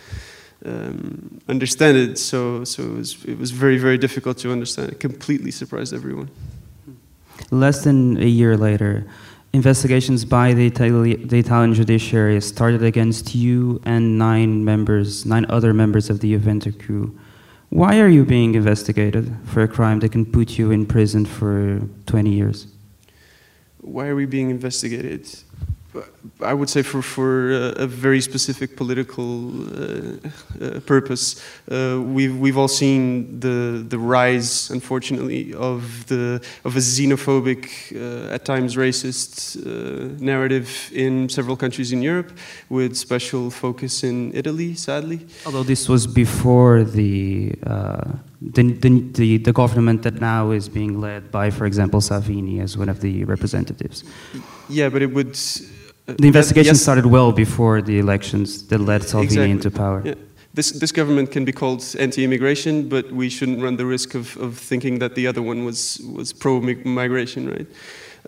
um, 0.65 1.41
understand 1.49 1.97
it 1.97 2.19
so 2.19 2.65
so 2.65 2.83
it 2.83 2.95
was 2.95 3.25
it 3.25 3.39
was 3.39 3.53
very 3.53 3.79
very 3.79 3.97
difficult 3.97 4.39
to 4.39 4.51
understand. 4.51 4.91
It 4.91 4.99
completely 4.99 5.53
surprised 5.53 5.95
everyone. 5.95 6.31
Less 7.53 7.85
than 7.85 8.17
a 8.17 8.27
year 8.27 8.57
later 8.57 9.07
Investigations 9.59 10.25
by 10.25 10.55
the, 10.55 10.71
Itali 10.71 11.29
the, 11.29 11.37
Italian 11.41 11.75
judiciary 11.75 12.41
started 12.41 12.85
against 12.85 13.35
you 13.35 13.83
and 13.85 14.17
nine 14.17 14.65
members, 14.65 15.27
nine 15.27 15.47
other 15.49 15.75
members 15.75 16.09
of 16.09 16.21
the 16.21 16.33
Juventa 16.33 16.71
crew. 16.79 17.19
Why 17.71 17.99
are 17.99 18.07
you 18.07 18.25
being 18.25 18.55
investigated 18.55 19.35
for 19.47 19.65
a 19.65 19.67
crime 19.67 19.99
that 19.99 20.13
can 20.13 20.25
put 20.25 20.59
you 20.59 20.71
in 20.71 20.87
prison 20.87 21.27
for 21.27 21.81
20 22.07 22.31
years? 22.31 22.69
Why 23.81 24.07
are 24.07 24.15
we 24.15 24.27
being 24.27 24.51
investigated? 24.51 25.29
I 26.43 26.53
would 26.53 26.69
say 26.69 26.83
for, 26.83 27.03
for 27.03 27.51
a, 27.51 27.85
a 27.85 27.87
very 27.87 28.21
specific 28.21 28.77
political 28.77 29.51
uh, 29.61 30.19
uh, 30.61 30.81
purpose. 30.81 31.43
Uh, 31.71 32.01
we've, 32.03 32.39
we've 32.39 32.59
all 32.59 32.69
seen 32.69 33.41
the, 33.41 33.85
the 33.89 33.99
rise, 33.99 34.71
unfortunately, 34.71 35.55
of, 35.55 36.07
the, 36.07 36.43
of 36.65 36.77
a 36.77 36.79
xenophobic, 36.79 37.97
uh, 37.97 38.35
at 38.35 38.45
times 38.45 38.77
racist 38.77 39.57
uh, 39.57 40.15
narrative 40.23 40.91
in 40.93 41.29
several 41.29 41.57
countries 41.57 41.91
in 41.91 42.03
Europe, 42.03 42.37
with 42.69 42.95
special 42.95 43.51
focus 43.51 44.05
in 44.05 44.33
Italy, 44.35 44.75
sadly. 44.75 45.27
Although 45.47 45.65
this 45.65 45.89
was 45.89 46.07
before 46.07 46.85
the, 46.85 47.55
uh, 47.67 48.05
the, 48.43 48.73
the, 48.73 49.39
the 49.39 49.53
government 49.53 50.03
that 50.03 50.21
now 50.21 50.51
is 50.51 50.69
being 50.69 51.01
led 51.01 51.31
by, 51.33 51.51
for 51.51 51.65
example, 51.65 52.01
Salvini 52.01 52.61
as 52.61 52.77
one 52.77 52.91
of 52.91 53.01
the 53.01 53.25
representatives. 53.25 54.05
Yeah, 54.69 54.91
but 54.91 55.01
it 55.01 55.13
would 55.15 55.35
the 56.17 56.27
investigation 56.27 56.75
yes. 56.75 56.83
started 56.83 57.07
well 57.07 57.33
before 57.33 57.83
the 57.83 57.99
elections 57.99 58.67
that 58.69 58.79
led 58.79 59.03
Salvini 59.03 59.27
exactly. 59.27 59.51
into 59.51 59.71
power. 59.71 60.03
Yeah. 60.05 60.15
This, 60.55 60.73
this 60.73 60.91
government 60.91 61.31
can 61.31 61.45
be 61.45 61.53
called 61.53 61.85
anti-immigration, 61.99 62.89
but 62.89 63.13
we 63.13 63.29
shouldn't 63.29 63.63
run 63.63 63.77
the 63.77 63.87
risk 63.87 64.15
of, 64.15 64.37
of 64.39 64.59
thinking 64.59 64.99
that 64.99 65.15
the 65.15 65.27
other 65.27 65.43
one 65.43 65.65
was, 65.65 66.01
was 66.13 66.33
pro-migration, 66.33 67.49
right? 67.49 67.67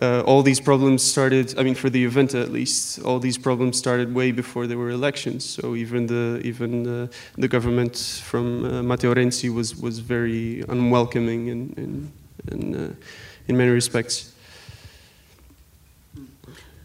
Uh, 0.01 0.21
all 0.21 0.41
these 0.41 0.59
problems 0.59 1.03
started, 1.03 1.53
I 1.59 1.63
mean, 1.63 1.75
for 1.75 1.89
the 1.89 2.05
Juventa 2.05 2.41
at 2.41 2.51
least, 2.51 3.01
all 3.03 3.19
these 3.19 3.37
problems 3.37 3.77
started 3.77 4.15
way 4.15 4.31
before 4.31 4.65
there 4.65 4.77
were 4.77 4.91
elections. 4.91 5.43
So 5.43 5.75
even 5.75 6.07
the, 6.07 6.39
even 6.43 6.83
the, 6.83 7.09
the 7.37 7.47
government 7.47 7.97
from 8.23 8.65
uh, 8.65 8.81
Matteo 8.83 9.13
Renzi 9.13 9.53
was, 9.53 9.75
was 9.75 9.99
very 9.99 10.63
unwelcoming 10.69 11.47
in, 11.47 11.73
in, 11.77 12.11
in, 12.51 12.75
uh, 12.75 12.93
in 13.47 13.57
many 13.57 13.71
respects. 13.71 14.30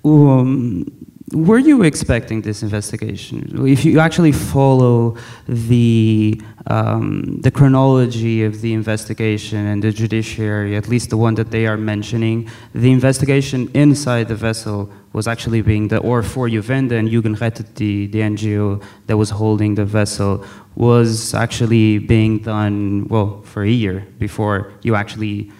Um, 0.06 0.86
were 1.32 1.58
you 1.58 1.82
expecting 1.82 2.42
this 2.42 2.62
investigation? 2.62 3.66
If 3.66 3.84
you 3.84 3.98
actually 3.98 4.30
follow 4.30 5.16
the 5.48 6.40
um, 6.68 7.40
the 7.42 7.50
chronology 7.50 8.44
of 8.44 8.60
the 8.60 8.72
investigation 8.72 9.66
and 9.66 9.82
the 9.82 9.92
judiciary, 9.92 10.76
at 10.76 10.88
least 10.88 11.10
the 11.10 11.16
one 11.16 11.34
that 11.34 11.50
they 11.50 11.66
are 11.66 11.76
mentioning, 11.76 12.48
the 12.75 12.90
investigation 12.92 13.68
inside 13.75 14.28
the 14.28 14.36
vessel 14.36 14.90
was 15.12 15.26
actually 15.26 15.62
being 15.62 15.88
the 15.88 15.98
or 15.98 16.22
for 16.22 16.48
Juventa 16.48 16.96
and 16.98 17.08
Jugendrettet, 17.08 17.75
the, 17.75 18.06
the 18.06 18.20
NGO 18.20 18.82
that 19.06 19.16
was 19.16 19.30
holding 19.30 19.75
the 19.75 19.84
vessel, 19.84 20.44
was 20.76 21.34
actually 21.34 21.98
being 21.98 22.38
done 22.38 23.06
well 23.08 23.42
for 23.42 23.62
a 23.62 23.70
year 23.70 24.06
before 24.18 24.72
you 24.82 24.94
actually 24.94 25.50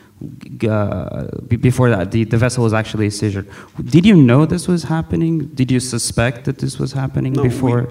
uh, 0.69 1.27
before 1.49 1.91
that, 1.91 2.11
the, 2.11 2.25
the 2.25 2.37
vessel 2.37 2.65
was 2.65 2.73
actually 2.73 3.11
seized. 3.11 3.47
Did 3.85 4.07
you 4.07 4.15
know 4.15 4.47
this 4.47 4.69
was 4.69 4.85
happening? 4.85 5.47
Did 5.49 5.71
you 5.71 5.81
suspect 5.81 6.45
that 6.45 6.59
this 6.59 6.79
was 6.79 6.93
happening 6.93 7.33
no, 7.33 7.43
before? 7.43 7.89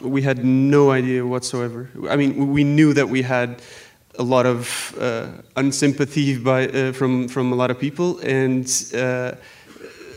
We, 0.00 0.08
we, 0.08 0.22
had 0.22 0.44
no 0.44 0.90
idea 0.90 1.26
whatsoever. 1.26 1.90
I 2.08 2.16
mean, 2.16 2.52
we 2.52 2.64
knew 2.64 2.92
that 2.94 3.08
we 3.08 3.22
had 3.22 3.62
a 4.18 4.22
lot 4.22 4.46
of 4.46 4.94
uh, 5.00 5.28
unsympathy 5.56 6.42
by, 6.42 6.68
uh, 6.68 6.92
from, 6.92 7.28
from 7.28 7.52
a 7.52 7.54
lot 7.54 7.70
of 7.70 7.78
people, 7.78 8.18
and, 8.20 8.66
uh, 8.94 9.32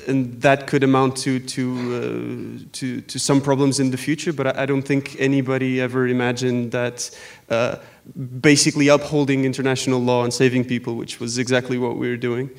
and 0.07 0.41
that 0.41 0.67
could 0.67 0.83
amount 0.83 1.17
to, 1.17 1.39
to, 1.39 2.61
uh, 2.61 2.69
to, 2.73 3.01
to 3.01 3.19
some 3.19 3.41
problems 3.41 3.79
in 3.79 3.91
the 3.91 3.97
future, 3.97 4.33
but 4.33 4.47
I, 4.47 4.63
I 4.63 4.65
don't 4.65 4.83
think 4.83 5.15
anybody 5.19 5.81
ever 5.81 6.07
imagined 6.07 6.71
that 6.71 7.09
uh, 7.49 7.77
basically 8.15 8.87
upholding 8.87 9.45
international 9.45 9.99
law 9.99 10.23
and 10.23 10.33
saving 10.33 10.65
people, 10.65 10.95
which 10.95 11.19
was 11.19 11.37
exactly 11.37 11.77
what 11.77 11.97
we 11.97 12.09
were 12.09 12.17
doing, 12.17 12.49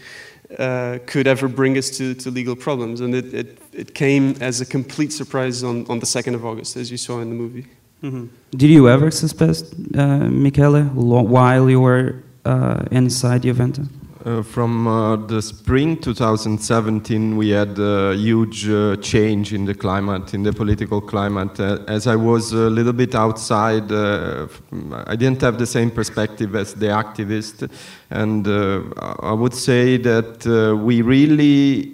uh, 0.58 0.98
could 1.06 1.26
ever 1.26 1.48
bring 1.48 1.76
us 1.76 1.90
to, 1.90 2.14
to 2.14 2.30
legal 2.30 2.56
problems. 2.56 3.00
And 3.00 3.14
it, 3.14 3.34
it, 3.34 3.58
it, 3.72 3.94
came 3.94 4.34
as 4.40 4.60
a 4.60 4.66
complete 4.66 5.12
surprise 5.12 5.62
on, 5.62 5.86
on 5.88 5.98
the 5.98 6.06
2nd 6.06 6.34
of 6.34 6.44
August, 6.44 6.76
as 6.76 6.90
you 6.90 6.96
saw 6.96 7.20
in 7.20 7.28
the 7.28 7.34
movie. 7.34 7.66
Mm 8.02 8.10
-hmm. 8.10 8.28
Did 8.50 8.70
you 8.70 8.88
ever 8.88 9.10
suspect, 9.10 9.64
uh, 9.94 10.28
Michele, 10.30 10.82
while 10.94 11.70
you 11.70 11.82
were 11.82 12.14
uh, 12.44 12.80
inside 12.90 13.40
Juventa? 13.46 13.82
Uh, 14.24 14.42
from 14.42 14.88
uh, 14.88 15.14
the 15.14 15.40
spring 15.40 15.96
2017, 15.96 17.36
we 17.36 17.50
had 17.50 17.78
a 17.78 18.16
huge 18.16 18.68
uh, 18.68 18.96
change 18.96 19.54
in 19.54 19.64
the 19.64 19.74
climate, 19.74 20.34
in 20.34 20.42
the 20.42 20.52
political 20.52 21.00
climate. 21.00 21.60
Uh, 21.60 21.78
as 21.86 22.08
I 22.08 22.16
was 22.16 22.52
a 22.52 22.68
little 22.68 22.92
bit 22.92 23.14
outside, 23.14 23.92
uh, 23.92 24.48
I 25.06 25.14
didn't 25.14 25.40
have 25.42 25.56
the 25.56 25.66
same 25.66 25.92
perspective 25.92 26.56
as 26.56 26.74
the 26.74 26.86
activist. 26.86 27.70
And 28.10 28.48
I 28.48 29.32
would 29.32 29.54
say 29.54 29.98
that 29.98 30.44
we 30.82 31.02
really 31.02 31.92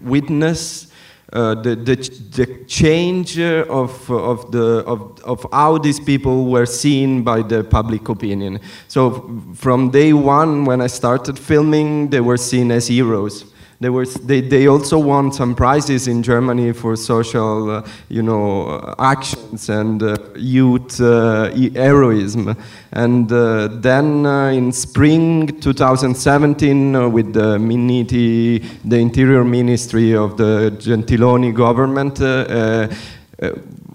witness 0.00 0.89
uh, 1.32 1.54
the, 1.54 1.76
the, 1.76 1.96
the 1.96 2.64
change 2.66 3.38
of, 3.38 4.10
of, 4.10 4.50
the, 4.50 4.84
of, 4.86 5.20
of 5.22 5.46
how 5.52 5.78
these 5.78 6.00
people 6.00 6.46
were 6.46 6.66
seen 6.66 7.22
by 7.22 7.42
the 7.42 7.62
public 7.62 8.08
opinion. 8.08 8.60
So 8.88 9.40
from 9.54 9.90
day 9.90 10.12
one, 10.12 10.64
when 10.64 10.80
I 10.80 10.88
started 10.88 11.38
filming, 11.38 12.10
they 12.10 12.20
were 12.20 12.36
seen 12.36 12.70
as 12.72 12.88
heroes. 12.88 13.49
They, 13.82 13.88
were, 13.88 14.04
they, 14.04 14.42
they 14.42 14.66
also 14.66 14.98
won 14.98 15.32
some 15.32 15.54
prizes 15.54 16.06
in 16.06 16.22
Germany 16.22 16.72
for 16.72 16.96
social, 16.96 17.70
uh, 17.70 17.88
you 18.10 18.22
know, 18.22 18.94
actions 18.98 19.70
and 19.70 20.02
uh, 20.02 20.16
youth 20.36 21.00
uh, 21.00 21.50
heroism. 21.50 22.58
And 22.92 23.32
uh, 23.32 23.68
then 23.68 24.26
uh, 24.26 24.48
in 24.48 24.70
spring 24.72 25.60
2017, 25.60 26.94
uh, 26.94 27.08
with 27.08 27.32
the 27.32 27.56
Minniti, 27.56 28.62
the 28.84 28.96
Interior 28.98 29.44
Ministry 29.44 30.14
of 30.14 30.36
the 30.36 30.76
Gentiloni 30.78 31.54
government, 31.54 32.20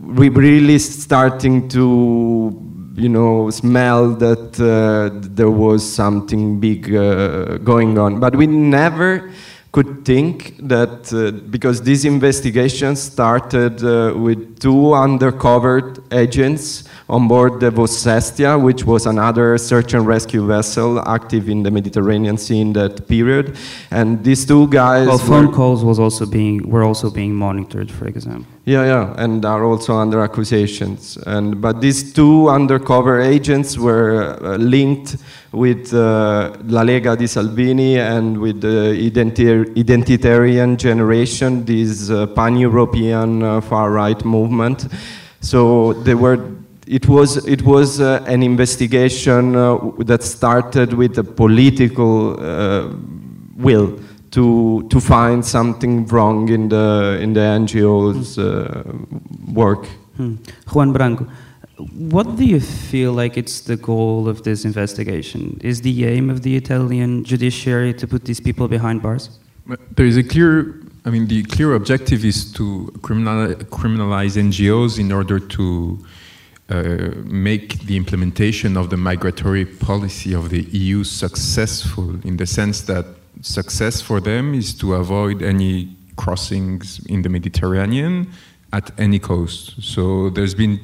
we 0.01 0.29
really 0.29 0.79
starting 0.79 1.67
to 1.69 2.65
you 2.95 3.09
know, 3.09 3.49
smell 3.49 4.11
that 4.15 4.59
uh, 4.59 5.09
there 5.21 5.51
was 5.51 5.83
something 5.87 6.59
big 6.59 6.95
uh, 6.95 7.57
going 7.57 7.97
on. 7.97 8.19
But 8.19 8.35
we 8.35 8.47
never 8.47 9.31
could 9.75 10.05
think 10.05 10.55
that 10.74 11.12
uh, 11.12 11.32
because 11.55 11.82
this 11.82 12.05
investigation 12.05 12.96
started 12.96 13.84
uh, 13.84 14.13
with 14.25 14.58
two 14.65 14.94
undercover 14.94 15.94
agents 16.13 16.86
on 17.07 17.27
board 17.27 17.59
the 17.59 17.69
Vos 17.69 18.03
Hestia, 18.03 18.57
which 18.57 18.83
was 18.83 19.05
another 19.05 19.57
search 19.57 19.93
and 19.93 20.07
rescue 20.07 20.45
vessel 20.45 21.00
active 21.07 21.47
in 21.50 21.63
the 21.63 21.69
Mediterranean 21.69 22.38
Sea 22.38 22.62
in 22.62 22.74
that 22.74 23.07
period. 23.07 23.55
And 23.91 24.24
these 24.24 24.45
two 24.45 24.67
guys. 24.69 25.07
Well, 25.07 25.19
phone 25.19 25.51
calls 25.51 25.83
was 25.83 26.00
also 26.00 26.25
being 26.25 26.67
were 26.67 26.83
also 26.83 27.12
being 27.12 27.35
monitored, 27.35 27.91
for 27.91 28.07
example. 28.07 28.45
yeah, 28.65 28.83
yeah, 28.85 29.13
and 29.17 29.45
are 29.45 29.63
also 29.63 29.93
under 29.93 30.24
accusations. 30.24 31.17
And 31.27 31.62
but 31.62 31.79
these 31.81 32.12
two 32.12 32.50
undercover 32.50 33.21
agents 33.21 33.77
were 33.77 34.39
uh, 34.41 34.57
linked 34.57 35.17
with 35.51 35.93
uh, 35.93 36.57
La 36.65 36.81
Lega 36.81 37.15
di 37.15 37.27
Salvini 37.27 38.00
and 38.00 38.39
with 38.39 38.62
the 38.62 38.97
identi- 38.97 39.65
identitarian 39.75 40.77
generation, 40.77 41.63
this 41.65 42.09
uh, 42.09 42.25
pan-European 42.27 43.43
uh, 43.43 43.62
far-right 43.62 44.25
movement. 44.25 44.88
So 45.41 45.93
they 45.93 46.15
were. 46.15 46.39
It 46.87 47.07
was 47.07 47.37
it 47.47 47.63
was 47.63 47.99
uh, 47.99 48.23
an 48.27 48.43
investigation 48.43 49.55
uh, 49.55 49.77
that 50.05 50.23
started 50.23 50.93
with 50.93 51.17
a 51.17 51.23
political 51.23 52.39
uh, 52.39 52.93
will 53.57 53.99
to 54.31 54.87
to 54.89 54.99
find 54.99 55.43
something 55.43 56.05
wrong 56.07 56.49
in 56.49 56.69
the 56.69 57.17
in 57.21 57.33
the 57.33 57.39
NGOs 57.39 58.37
uh, 58.37 58.83
work. 59.53 59.87
Hmm. 60.17 60.35
Juan 60.71 60.93
Branco, 60.93 61.27
what 61.77 62.35
do 62.35 62.45
you 62.45 62.59
feel 62.59 63.13
like 63.13 63.37
it's 63.37 63.61
the 63.61 63.75
goal 63.75 64.29
of 64.29 64.43
this 64.43 64.63
investigation? 64.63 65.59
Is 65.61 65.81
the 65.81 66.05
aim 66.05 66.29
of 66.29 66.41
the 66.41 66.55
Italian 66.55 67.23
judiciary 67.23 67.93
to 67.95 68.07
put 68.07 68.25
these 68.25 68.39
people 68.39 68.67
behind 68.67 69.01
bars? 69.01 69.39
There 69.95 70.05
is 70.05 70.15
a 70.15 70.23
clear, 70.23 70.79
I 71.05 71.09
mean, 71.09 71.27
the 71.27 71.43
clear 71.43 71.73
objective 71.73 72.23
is 72.23 72.51
to 72.53 72.93
criminal, 73.01 73.55
criminalize 73.79 74.37
NGOs 74.37 74.99
in 74.99 75.11
order 75.11 75.39
to 75.39 76.05
uh, 76.69 77.12
make 77.24 77.79
the 77.81 77.95
implementation 77.95 78.75
of 78.75 78.89
the 78.89 78.98
migratory 78.98 79.65
policy 79.65 80.34
of 80.34 80.50
the 80.50 80.63
EU 80.63 81.03
successful, 81.03 82.15
in 82.24 82.38
the 82.38 82.45
sense 82.45 82.81
that 82.81 83.05
success 83.41 84.01
for 84.01 84.19
them 84.19 84.53
is 84.53 84.74
to 84.74 84.95
avoid 84.95 85.41
any 85.41 85.95
crossings 86.15 87.05
in 87.05 87.22
the 87.22 87.29
Mediterranean 87.29 88.27
at 88.74 88.91
any 88.98 89.19
cost. 89.19 89.81
So 89.81 90.29
there's 90.31 90.55
been 90.55 90.79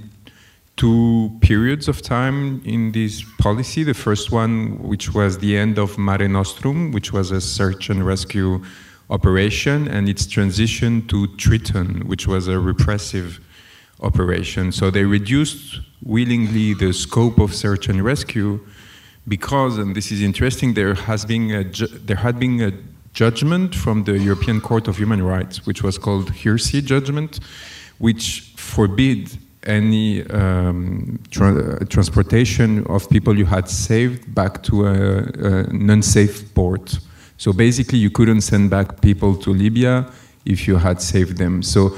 two 0.77 1.31
periods 1.41 1.87
of 1.87 2.01
time 2.01 2.61
in 2.65 2.91
this 2.91 3.23
policy. 3.39 3.83
The 3.83 3.93
first 3.93 4.31
one, 4.31 4.81
which 4.81 5.13
was 5.13 5.39
the 5.39 5.57
end 5.57 5.77
of 5.77 5.97
Mare 5.97 6.27
Nostrum, 6.27 6.91
which 6.91 7.11
was 7.11 7.31
a 7.31 7.41
search 7.41 7.89
and 7.89 8.05
rescue 8.05 8.63
operation, 9.09 9.87
and 9.87 10.07
its 10.07 10.25
transition 10.25 11.05
to 11.07 11.27
Triton, 11.37 12.07
which 12.07 12.27
was 12.27 12.47
a 12.47 12.59
repressive 12.59 13.39
operation. 14.01 14.71
So 14.71 14.91
they 14.91 15.03
reduced 15.03 15.79
willingly 16.03 16.73
the 16.73 16.93
scope 16.93 17.39
of 17.39 17.53
search 17.53 17.87
and 17.89 18.03
rescue 18.03 18.59
because, 19.27 19.77
and 19.77 19.95
this 19.95 20.11
is 20.11 20.21
interesting, 20.21 20.73
there 20.73 20.95
has 20.95 21.25
been 21.25 21.51
a 21.51 21.63
there 22.09 22.17
had 22.17 22.39
been 22.39 22.61
a 22.61 22.71
judgment 23.13 23.75
from 23.75 24.03
the 24.03 24.17
European 24.17 24.61
Court 24.61 24.87
of 24.87 24.97
Human 24.97 25.21
Rights, 25.21 25.65
which 25.65 25.83
was 25.83 25.97
called 25.97 26.31
Hirsi 26.31 26.83
judgment, 26.83 27.39
which 27.99 28.53
forbid 28.55 29.37
any 29.63 30.23
um, 30.29 31.19
tra- 31.29 31.85
transportation 31.85 32.85
of 32.87 33.07
people 33.09 33.37
you 33.37 33.45
had 33.45 33.69
saved 33.69 34.33
back 34.33 34.63
to 34.63 34.87
a, 34.87 34.93
an 35.69 35.89
unsafe 35.89 36.53
port. 36.55 36.99
So 37.37 37.53
basically, 37.53 37.99
you 37.99 38.09
couldn't 38.09 38.41
send 38.41 38.69
back 38.69 39.01
people 39.01 39.35
to 39.37 39.51
Libya 39.51 40.09
if 40.45 40.67
you 40.67 40.77
had 40.77 41.01
saved 41.01 41.37
them. 41.37 41.61
So, 41.61 41.95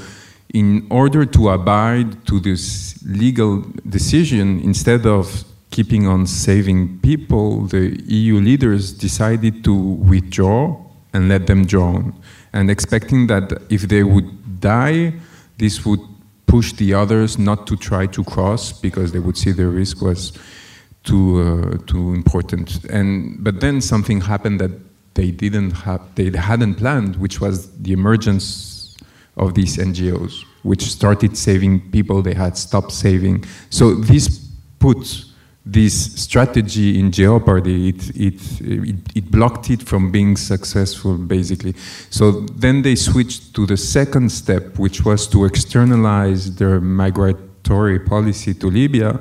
in 0.54 0.86
order 0.88 1.26
to 1.26 1.50
abide 1.50 2.24
to 2.26 2.38
this 2.38 3.02
legal 3.04 3.64
decision, 3.88 4.60
instead 4.60 5.04
of 5.04 5.44
keeping 5.70 6.06
on 6.06 6.26
saving 6.26 7.00
people, 7.00 7.66
the 7.66 8.00
EU 8.06 8.36
leaders 8.36 8.92
decided 8.92 9.64
to 9.64 9.74
withdraw 9.74 10.80
and 11.12 11.28
let 11.28 11.48
them 11.48 11.66
drown, 11.66 12.14
and 12.52 12.70
expecting 12.70 13.26
that 13.26 13.52
if 13.68 13.82
they 13.82 14.04
would 14.04 14.60
die, 14.60 15.12
this 15.58 15.84
would 15.84 16.00
push 16.46 16.72
the 16.74 16.94
others 16.94 17.36
not 17.36 17.66
to 17.66 17.76
try 17.76 18.06
to 18.06 18.22
cross 18.22 18.72
because 18.72 19.10
they 19.10 19.18
would 19.18 19.36
see 19.36 19.50
the 19.50 19.66
risk 19.66 20.00
was 20.00 20.32
too 21.02 21.40
uh, 21.40 21.78
too 21.86 22.14
important. 22.14 22.84
And 22.84 23.42
but 23.42 23.60
then 23.60 23.80
something 23.80 24.20
happened 24.20 24.60
that 24.60 24.70
they 25.14 25.32
didn't 25.32 25.72
have 25.72 26.02
they 26.14 26.30
hadn't 26.30 26.76
planned, 26.76 27.16
which 27.16 27.40
was 27.40 27.70
the 27.82 27.92
emergence 27.92 28.73
of 29.36 29.54
these 29.54 29.76
NGOs, 29.76 30.44
which 30.62 30.82
started 30.82 31.36
saving 31.36 31.90
people 31.90 32.22
they 32.22 32.34
had 32.34 32.56
stopped 32.56 32.92
saving. 32.92 33.44
So 33.70 33.94
this 33.94 34.48
put 34.78 35.24
this 35.66 36.22
strategy 36.22 36.98
in 37.00 37.10
jeopardy. 37.10 37.88
It, 37.88 38.10
it, 38.10 38.60
it, 38.60 38.96
it 39.14 39.30
blocked 39.30 39.70
it 39.70 39.82
from 39.82 40.12
being 40.12 40.36
successful, 40.36 41.16
basically. 41.16 41.74
So 42.10 42.32
then 42.40 42.82
they 42.82 42.96
switched 42.96 43.54
to 43.54 43.66
the 43.66 43.76
second 43.76 44.30
step, 44.30 44.78
which 44.78 45.04
was 45.04 45.26
to 45.28 45.46
externalize 45.46 46.54
their 46.56 46.80
migratory 46.80 47.98
policy 47.98 48.52
to 48.54 48.68
Libya 48.68 49.20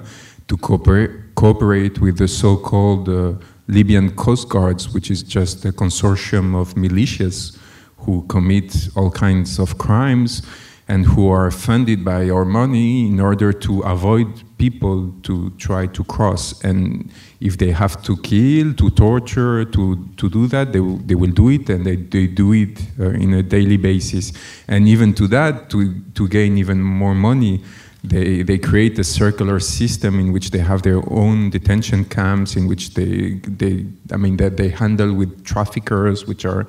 to 0.49 0.57
cooperate, 0.57 1.33
cooperate 1.35 2.01
with 2.01 2.17
the 2.17 2.27
so 2.27 2.57
called 2.57 3.07
uh, 3.07 3.33
Libyan 3.67 4.13
Coast 4.15 4.49
Guards, 4.49 4.93
which 4.93 5.09
is 5.09 5.23
just 5.23 5.63
a 5.63 5.71
consortium 5.71 6.59
of 6.59 6.73
militias 6.75 7.57
who 8.05 8.23
commit 8.27 8.89
all 8.95 9.11
kinds 9.11 9.59
of 9.59 9.77
crimes 9.77 10.41
and 10.87 11.05
who 11.05 11.29
are 11.29 11.49
funded 11.49 12.03
by 12.03 12.29
our 12.29 12.43
money 12.43 13.07
in 13.07 13.19
order 13.19 13.53
to 13.53 13.79
avoid 13.81 14.27
people 14.57 15.13
to 15.23 15.49
try 15.51 15.87
to 15.87 16.03
cross. 16.03 16.61
And 16.63 17.09
if 17.39 17.57
they 17.57 17.71
have 17.71 18.01
to 18.03 18.17
kill, 18.17 18.73
to 18.73 18.89
torture, 18.89 19.63
to, 19.65 20.09
to 20.17 20.29
do 20.29 20.47
that, 20.47 20.73
they, 20.73 20.81
will- 20.81 20.97
they 20.97 21.15
will 21.15 21.31
do 21.31 21.49
it 21.49 21.69
and 21.69 21.85
they, 21.85 21.95
they 21.95 22.27
do 22.27 22.51
it 22.53 22.81
uh, 22.99 23.11
in 23.11 23.33
a 23.33 23.41
daily 23.43 23.77
basis. 23.77 24.33
And 24.67 24.87
even 24.87 25.13
to 25.13 25.27
that, 25.27 25.69
to, 25.69 26.01
to 26.15 26.27
gain 26.27 26.57
even 26.57 26.81
more 26.81 27.15
money, 27.15 27.63
they, 28.03 28.43
they 28.43 28.57
create 28.57 28.99
a 28.99 29.03
circular 29.05 29.61
system 29.61 30.19
in 30.19 30.33
which 30.33 30.51
they 30.51 30.59
have 30.59 30.81
their 30.81 31.01
own 31.09 31.49
detention 31.49 32.03
camps, 32.03 32.57
in 32.57 32.67
which 32.67 32.93
they, 32.95 33.35
they 33.47 33.85
I 34.11 34.17
mean, 34.17 34.35
that 34.37 34.57
they 34.57 34.67
handle 34.67 35.13
with 35.13 35.45
traffickers, 35.45 36.27
which 36.27 36.43
are 36.43 36.67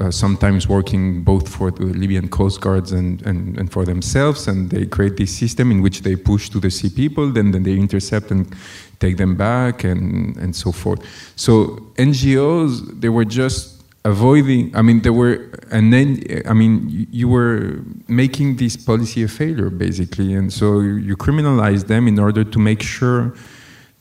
uh, 0.00 0.10
sometimes 0.10 0.68
working 0.68 1.22
both 1.22 1.48
for 1.48 1.70
the 1.70 1.84
Libyan 1.84 2.28
coast 2.28 2.60
guards 2.60 2.92
and, 2.92 3.22
and, 3.22 3.58
and 3.58 3.72
for 3.72 3.84
themselves. 3.84 4.46
And 4.46 4.68
they 4.70 4.86
create 4.86 5.16
this 5.16 5.36
system 5.36 5.70
in 5.70 5.80
which 5.82 6.02
they 6.02 6.16
push 6.16 6.50
to 6.50 6.60
the 6.60 6.70
sea 6.70 6.90
people, 6.90 7.30
then, 7.30 7.50
then 7.52 7.62
they 7.62 7.76
intercept 7.76 8.30
and 8.30 8.54
take 9.00 9.16
them 9.16 9.36
back, 9.36 9.84
and, 9.84 10.36
and 10.36 10.54
so 10.54 10.72
forth. 10.72 11.00
So 11.36 11.76
NGOs, 11.96 13.00
they 13.00 13.08
were 13.08 13.24
just 13.24 13.82
avoiding, 14.04 14.74
I 14.74 14.82
mean, 14.82 15.00
they 15.02 15.10
were, 15.10 15.50
and 15.70 15.92
then, 15.92 16.22
I 16.46 16.52
mean, 16.52 17.08
you- 17.10 17.28
were 17.28 17.80
making 18.06 18.56
this 18.56 18.76
policy 18.76 19.22
a 19.24 19.28
failure, 19.28 19.68
basically. 19.70 20.34
And 20.34 20.52
so 20.52 20.80
you 20.80 21.16
criminalize 21.16 21.86
them 21.86 22.06
in 22.06 22.18
order 22.18 22.44
to 22.44 22.58
make 22.58 22.82
sure 22.82 23.34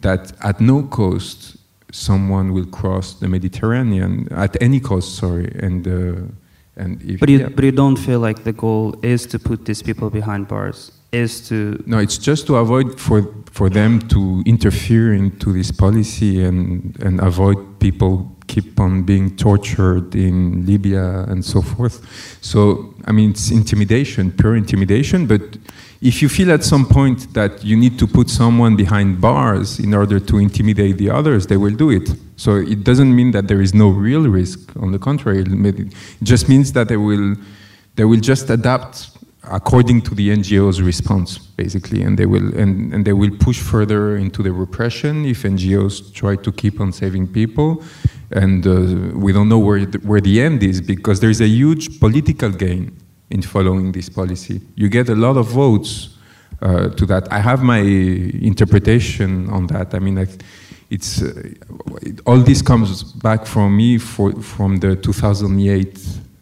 that 0.02 0.32
at 0.42 0.62
no 0.62 0.84
cost 0.84 1.58
someone 1.96 2.52
will 2.54 2.66
cross 2.66 3.14
the 3.14 3.28
Mediterranean 3.28 4.28
at 4.32 4.62
any 4.62 4.80
cost. 4.80 5.16
Sorry, 5.16 5.50
and 5.60 5.88
uh, 5.88 6.82
and 6.82 7.02
if 7.02 7.20
But 7.20 7.30
you, 7.30 7.40
yeah. 7.40 7.50
but 7.56 7.64
you 7.64 7.72
don't 7.72 7.98
feel 7.98 8.20
like 8.20 8.44
the 8.44 8.54
goal 8.54 8.96
is 9.02 9.26
to 9.28 9.40
put 9.40 9.66
these 9.66 9.82
people 9.82 10.10
behind 10.10 10.48
bars, 10.48 10.92
is 11.12 11.48
to 11.50 11.56
no, 11.86 11.98
it's 12.00 12.18
just 12.18 12.48
to 12.48 12.58
avoid 12.58 13.00
for 13.00 13.24
for 13.52 13.70
them 13.70 14.00
to 14.10 14.44
interfere 14.46 15.14
into 15.14 15.54
this 15.54 15.72
policy 15.72 16.44
and 16.44 16.98
and 17.02 17.20
avoid 17.22 17.58
people 17.80 18.32
keep 18.48 18.80
on 18.80 19.04
being 19.04 19.36
tortured 19.38 20.14
in 20.16 20.66
Libya 20.66 21.26
and 21.30 21.44
so 21.44 21.62
forth. 21.62 21.96
So 22.42 22.94
I 23.08 23.12
mean, 23.12 23.32
it's 23.32 23.52
intimidation, 23.52 24.32
pure 24.32 24.56
intimidation, 24.56 25.28
but. 25.28 25.42
If 26.06 26.22
you 26.22 26.30
feel 26.30 26.52
at 26.52 26.64
some 26.64 26.86
point 26.86 27.34
that 27.34 27.64
you 27.64 27.76
need 27.76 27.98
to 27.98 28.06
put 28.06 28.30
someone 28.30 28.76
behind 28.76 29.20
bars 29.20 29.80
in 29.80 29.92
order 29.96 30.20
to 30.20 30.38
intimidate 30.38 31.00
the 31.00 31.10
others, 31.10 31.48
they 31.48 31.58
will 31.58 31.74
do 31.74 31.90
it. 31.90 32.08
So 32.36 32.58
it 32.58 32.84
doesn't 32.84 33.16
mean 33.16 33.32
that 33.32 33.48
there 33.48 33.60
is 33.60 33.74
no 33.74 33.90
real 33.90 34.30
risk. 34.30 34.60
On 34.84 34.92
the 34.92 35.00
contrary, 35.00 35.40
it 35.42 35.94
just 36.22 36.48
means 36.48 36.74
that 36.74 36.90
they 36.90 36.98
will, 36.98 37.36
they 37.96 38.06
will 38.06 38.20
just 38.20 38.52
adapt 38.52 39.10
according 39.52 40.02
to 40.02 40.14
the 40.14 40.30
NGO's 40.30 40.80
response, 40.80 41.40
basically, 41.40 42.04
and 42.04 42.20
they 42.20 42.28
will 42.28 42.56
and, 42.56 42.94
and 42.94 43.04
they 43.04 43.14
will 43.14 43.36
push 43.40 43.60
further 43.60 44.16
into 44.16 44.44
the 44.44 44.52
repression 44.52 45.26
if 45.26 45.42
NGOs 45.42 46.14
try 46.14 46.36
to 46.36 46.52
keep 46.52 46.80
on 46.80 46.92
saving 46.94 47.30
people, 47.30 47.84
and 48.30 48.68
uh, 48.68 49.18
we 49.18 49.34
don't 49.34 49.50
know 49.50 49.60
where 49.60 49.84
the, 49.84 49.98
where 50.00 50.22
the 50.22 50.40
end 50.40 50.62
is 50.62 50.82
because 50.82 51.20
there 51.20 51.32
is 51.32 51.42
a 51.42 51.48
huge 51.48 52.00
political 52.00 52.52
gain 52.52 52.96
in 53.30 53.42
following 53.42 53.92
this 53.92 54.10
policy. 54.10 54.62
You 54.76 54.90
get 54.90 55.10
a 55.10 55.16
lot 55.16 55.38
of 55.38 55.48
votes 55.48 56.10
uh, 56.62 56.90
to 56.90 57.06
that. 57.06 57.32
I 57.32 57.40
have 57.40 57.64
my 57.64 57.80
interpretation 57.80 59.50
on 59.50 59.68
that. 59.68 59.94
I 59.94 60.00
mean, 60.00 60.20
I, 60.20 60.28
it's 60.90 61.22
uh, 61.22 61.34
it, 62.02 62.20
all 62.26 62.38
this 62.38 62.62
comes 62.62 63.04
back 63.04 63.46
from 63.46 63.76
me 63.76 63.98
for, 63.98 64.32
from 64.42 64.78
the 64.78 64.96
2008 64.96 66.00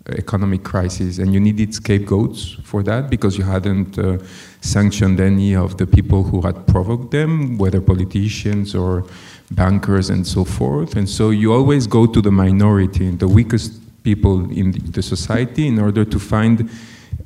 economic 0.10 0.64
crisis, 0.64 1.18
and 1.18 1.34
you 1.34 1.40
needed 1.40 1.74
scapegoats 1.74 2.58
for 2.64 2.84
that 2.84 3.10
because 3.10 3.38
you 3.38 3.44
hadn't 3.44 3.98
uh, 3.98 4.18
sanctioned 4.60 5.20
any 5.20 5.56
of 5.56 5.78
the 5.78 5.88
people 5.88 6.24
who 6.24 6.42
had 6.42 6.68
provoked 6.68 7.12
them, 7.12 7.58
whether 7.58 7.80
politicians 7.80 8.76
or 8.76 9.06
bankers 9.52 10.10
and 10.10 10.28
so 10.28 10.44
forth. 10.44 10.96
And 10.96 11.08
so 11.08 11.30
you 11.30 11.54
always 11.54 11.88
go 11.88 12.06
to 12.06 12.22
the 12.22 12.32
minority, 12.32 13.12
the 13.12 13.28
weakest 13.28 13.83
people 14.04 14.52
in 14.52 14.72
the 14.92 15.02
society, 15.02 15.68
in 15.68 15.80
order 15.80 16.06
to 16.06 16.20
find 16.20 16.70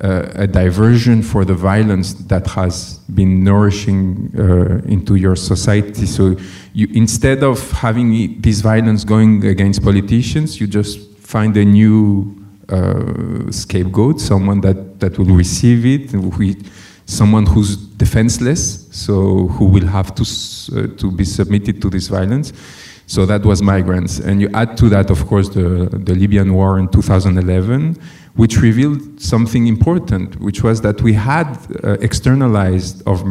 uh, 0.00 0.28
a 0.34 0.46
diversion 0.46 1.22
for 1.22 1.44
the 1.44 1.54
violence 1.54 2.14
that 2.14 2.46
has 2.46 2.98
been 3.12 3.42
nourishing 3.42 4.32
uh, 4.38 4.80
into 4.86 5.16
your 5.16 5.34
society. 5.36 6.06
So 6.06 6.36
you, 6.72 6.88
instead 6.94 7.42
of 7.42 7.70
having 7.72 8.40
this 8.40 8.60
violence 8.60 9.04
going 9.04 9.44
against 9.44 9.82
politicians, 9.82 10.60
you 10.60 10.66
just 10.66 11.00
find 11.18 11.56
a 11.56 11.64
new 11.64 12.34
uh, 12.68 13.50
scapegoat, 13.50 14.20
someone 14.20 14.60
that, 14.60 15.00
that 15.00 15.18
will 15.18 15.34
receive 15.34 15.84
it, 15.84 16.66
someone 17.06 17.46
who's 17.46 17.76
defenseless, 17.76 18.86
so 18.92 19.48
who 19.48 19.64
will 19.64 19.86
have 19.86 20.14
to, 20.14 20.22
uh, 20.22 20.86
to 20.96 21.10
be 21.10 21.24
submitted 21.24 21.82
to 21.82 21.90
this 21.90 22.08
violence. 22.08 22.52
So 23.08 23.24
that 23.24 23.42
was 23.42 23.62
migrants. 23.62 24.18
And 24.18 24.38
you 24.38 24.50
add 24.52 24.76
to 24.76 24.90
that, 24.90 25.08
of 25.08 25.26
course, 25.26 25.48
the, 25.48 25.88
the 25.90 26.14
Libyan 26.14 26.52
war 26.52 26.78
in 26.78 26.88
2011, 26.88 27.96
which 28.36 28.58
revealed 28.58 29.18
something 29.18 29.66
important, 29.66 30.38
which 30.40 30.62
was 30.62 30.82
that 30.82 31.00
we 31.00 31.14
had 31.14 31.56
uh, 31.82 31.92
externalized 32.02 33.02
of 33.06 33.24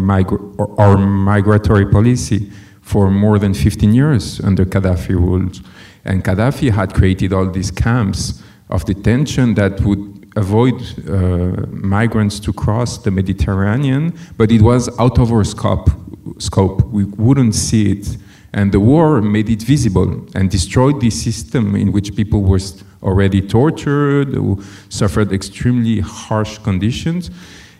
our 0.79 0.97
migratory 0.97 1.85
policy 1.85 2.51
for 2.81 3.11
more 3.11 3.37
than 3.37 3.53
15 3.53 3.93
years 3.93 4.41
under 4.41 4.65
Gaddafi 4.65 5.09
rules. 5.09 5.61
And 6.03 6.23
Gaddafi 6.23 6.71
had 6.71 6.95
created 6.95 7.31
all 7.31 7.47
these 7.51 7.69
camps 7.69 8.41
of 8.71 8.83
detention 8.85 9.53
that 9.53 9.79
would 9.81 10.31
avoid 10.35 10.81
uh, 11.07 11.67
migrants 11.69 12.39
to 12.39 12.51
cross 12.51 12.97
the 12.97 13.11
Mediterranean, 13.11 14.17
but 14.37 14.51
it 14.51 14.63
was 14.63 14.89
out 14.99 15.19
of 15.19 15.31
our 15.31 15.43
scope. 15.43 15.91
scope. 16.39 16.83
We 16.87 17.03
wouldn't 17.03 17.53
see 17.53 17.91
it. 17.91 18.17
And 18.53 18.71
the 18.71 18.79
war 18.79 19.21
made 19.21 19.49
it 19.49 19.61
visible 19.61 20.25
and 20.33 20.49
destroyed 20.49 20.99
the 21.01 21.09
system 21.09 21.75
in 21.75 21.91
which 21.91 22.15
people 22.15 22.41
were 22.41 22.59
already 23.03 23.41
tortured, 23.41 24.33
who 24.33 24.63
suffered 24.89 25.31
extremely 25.31 25.99
harsh 25.99 26.57
conditions. 26.59 27.29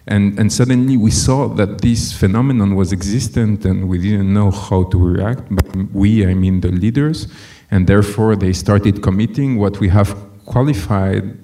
And, 0.07 0.39
and 0.39 0.51
suddenly 0.51 0.95
we 0.95 1.11
saw 1.11 1.47
that 1.55 1.81
this 1.81 2.13
phenomenon 2.13 2.75
was 2.75 2.93
existent 2.93 3.65
and 3.65 3.89
we 3.89 3.97
didn't 3.97 4.33
know 4.33 4.51
how 4.51 4.83
to 4.83 4.97
react. 4.97 5.43
But 5.49 5.65
we, 5.93 6.25
I 6.25 6.33
mean 6.33 6.61
the 6.61 6.71
leaders, 6.71 7.27
and 7.71 7.87
therefore 7.87 8.35
they 8.35 8.53
started 8.53 9.01
committing 9.01 9.57
what 9.57 9.79
we 9.79 9.89
have 9.89 10.15
qualified, 10.45 11.37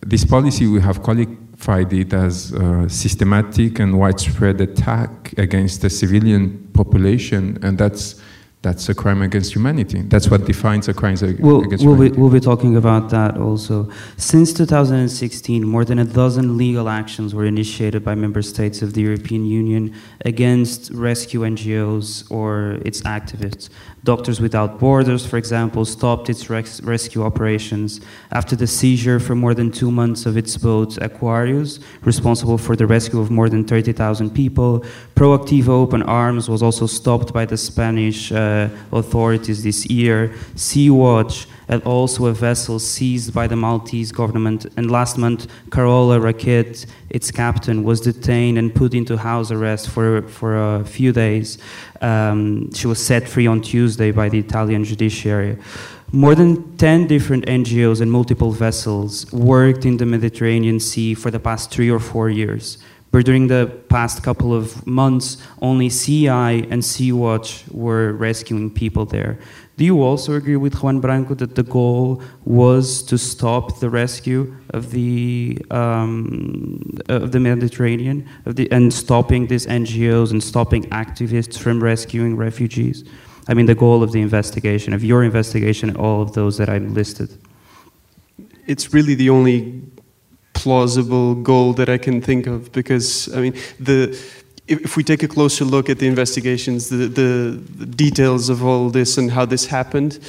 this 0.00 0.24
policy 0.24 0.66
we 0.66 0.80
have 0.80 1.02
qualified 1.02 1.92
it 1.92 2.12
as 2.14 2.54
systematic 2.88 3.78
and 3.80 3.98
widespread 3.98 4.60
attack 4.62 5.34
against 5.36 5.82
the 5.82 5.90
civilian 5.90 6.70
population, 6.72 7.58
and 7.62 7.76
that's 7.76 8.20
that's 8.62 8.90
a 8.90 8.94
crime 8.94 9.22
against 9.22 9.54
humanity. 9.54 10.02
That's 10.02 10.28
what 10.28 10.44
defines 10.44 10.86
a 10.86 10.92
crime 10.92 11.16
we'll, 11.38 11.62
against 11.62 11.82
we'll 11.82 11.94
humanity. 11.94 12.14
Be, 12.14 12.20
we'll 12.20 12.30
be 12.30 12.40
talking 12.40 12.76
about 12.76 13.08
that 13.08 13.38
also. 13.38 13.90
Since 14.18 14.52
2016, 14.52 15.66
more 15.66 15.84
than 15.86 15.98
a 15.98 16.04
dozen 16.04 16.58
legal 16.58 16.90
actions 16.90 17.34
were 17.34 17.46
initiated 17.46 18.04
by 18.04 18.14
member 18.14 18.42
states 18.42 18.82
of 18.82 18.92
the 18.92 19.00
European 19.00 19.46
Union 19.46 19.94
against 20.26 20.90
rescue 20.90 21.40
NGOs 21.40 22.30
or 22.30 22.78
its 22.84 23.00
activists. 23.02 23.70
Doctors 24.02 24.40
Without 24.40 24.78
Borders, 24.78 25.26
for 25.26 25.36
example, 25.36 25.84
stopped 25.84 26.30
its 26.30 26.48
res 26.48 26.80
rescue 26.82 27.22
operations 27.22 28.00
after 28.32 28.56
the 28.56 28.66
seizure 28.66 29.20
for 29.20 29.34
more 29.34 29.54
than 29.54 29.70
two 29.70 29.90
months 29.90 30.24
of 30.24 30.36
its 30.36 30.56
boat 30.56 30.96
Aquarius, 30.98 31.80
responsible 32.02 32.56
for 32.56 32.76
the 32.76 32.86
rescue 32.86 33.20
of 33.20 33.30
more 33.30 33.50
than 33.50 33.64
30,000 33.64 34.30
people. 34.30 34.84
Proactiva 35.14 35.68
Open 35.68 36.02
Arms 36.02 36.48
was 36.48 36.62
also 36.62 36.86
stopped 36.86 37.34
by 37.34 37.44
the 37.44 37.58
Spanish 37.58 38.32
uh, 38.32 38.68
authorities 38.90 39.62
this 39.62 39.84
year. 39.86 40.32
Sea-Watch 40.54 41.46
and 41.70 41.80
also 41.84 42.26
a 42.26 42.32
vessel 42.32 42.80
seized 42.80 43.32
by 43.32 43.46
the 43.46 43.54
Maltese 43.54 44.10
government. 44.10 44.66
And 44.76 44.90
last 44.90 45.16
month, 45.16 45.46
Carola 45.70 46.18
Rackete, 46.18 46.84
its 47.08 47.30
captain, 47.30 47.84
was 47.84 48.00
detained 48.00 48.58
and 48.58 48.74
put 48.74 48.92
into 48.92 49.16
house 49.16 49.52
arrest 49.52 49.88
for, 49.88 50.22
for 50.22 50.80
a 50.80 50.84
few 50.84 51.12
days. 51.12 51.58
Um, 52.00 52.72
she 52.74 52.88
was 52.88 52.98
set 52.98 53.28
free 53.28 53.46
on 53.46 53.60
Tuesday 53.62 54.10
by 54.10 54.28
the 54.28 54.40
Italian 54.40 54.82
judiciary. 54.84 55.58
More 56.10 56.34
than 56.34 56.76
10 56.76 57.06
different 57.06 57.46
NGOs 57.46 58.00
and 58.00 58.10
multiple 58.10 58.50
vessels 58.50 59.32
worked 59.32 59.84
in 59.84 59.96
the 59.96 60.06
Mediterranean 60.06 60.80
Sea 60.80 61.14
for 61.14 61.30
the 61.30 61.38
past 61.38 61.70
three 61.70 61.88
or 61.88 62.00
four 62.00 62.28
years. 62.28 62.78
But 63.12 63.24
during 63.24 63.48
the 63.48 63.66
past 63.88 64.22
couple 64.22 64.54
of 64.54 64.86
months, 64.86 65.36
only 65.60 65.88
Sea-Eye 65.88 66.66
and 66.70 66.84
Sea 66.84 67.12
Watch 67.12 67.64
were 67.70 68.12
rescuing 68.12 68.70
people 68.70 69.04
there. 69.04 69.38
Do 69.80 69.86
you 69.86 70.02
also 70.02 70.34
agree 70.34 70.56
with 70.56 70.82
Juan 70.82 71.00
Branco 71.00 71.32
that 71.36 71.54
the 71.54 71.62
goal 71.62 72.22
was 72.44 73.02
to 73.04 73.16
stop 73.16 73.80
the 73.80 73.88
rescue 73.88 74.54
of 74.74 74.90
the 74.90 75.56
um, 75.70 76.98
of 77.08 77.32
the 77.32 77.40
Mediterranean 77.40 78.28
of 78.44 78.56
the, 78.56 78.70
and 78.70 78.92
stopping 78.92 79.46
these 79.46 79.66
NGOs 79.66 80.32
and 80.32 80.42
stopping 80.42 80.82
activists 80.90 81.56
from 81.58 81.82
rescuing 81.82 82.36
refugees? 82.36 83.04
I 83.48 83.54
mean, 83.54 83.64
the 83.64 83.74
goal 83.74 84.02
of 84.02 84.12
the 84.12 84.20
investigation, 84.20 84.92
of 84.92 85.02
your 85.02 85.24
investigation, 85.24 85.96
all 85.96 86.20
of 86.20 86.34
those 86.34 86.58
that 86.58 86.68
I've 86.68 86.90
listed. 86.90 87.30
It's 88.66 88.92
really 88.92 89.14
the 89.14 89.30
only 89.30 89.82
plausible 90.52 91.36
goal 91.36 91.72
that 91.72 91.88
I 91.88 91.96
can 91.96 92.20
think 92.20 92.46
of 92.46 92.70
because 92.72 93.34
I 93.34 93.40
mean 93.40 93.54
the 93.78 94.14
if 94.70 94.96
we 94.96 95.02
take 95.02 95.22
a 95.22 95.28
closer 95.28 95.64
look 95.64 95.90
at 95.90 95.98
the 95.98 96.06
investigations, 96.06 96.88
the, 96.88 97.08
the, 97.08 97.60
the, 97.78 97.86
details 97.86 98.48
of 98.48 98.64
all 98.64 98.88
this 98.88 99.18
and 99.18 99.32
how 99.32 99.44
this 99.44 99.66
happened, 99.66 100.20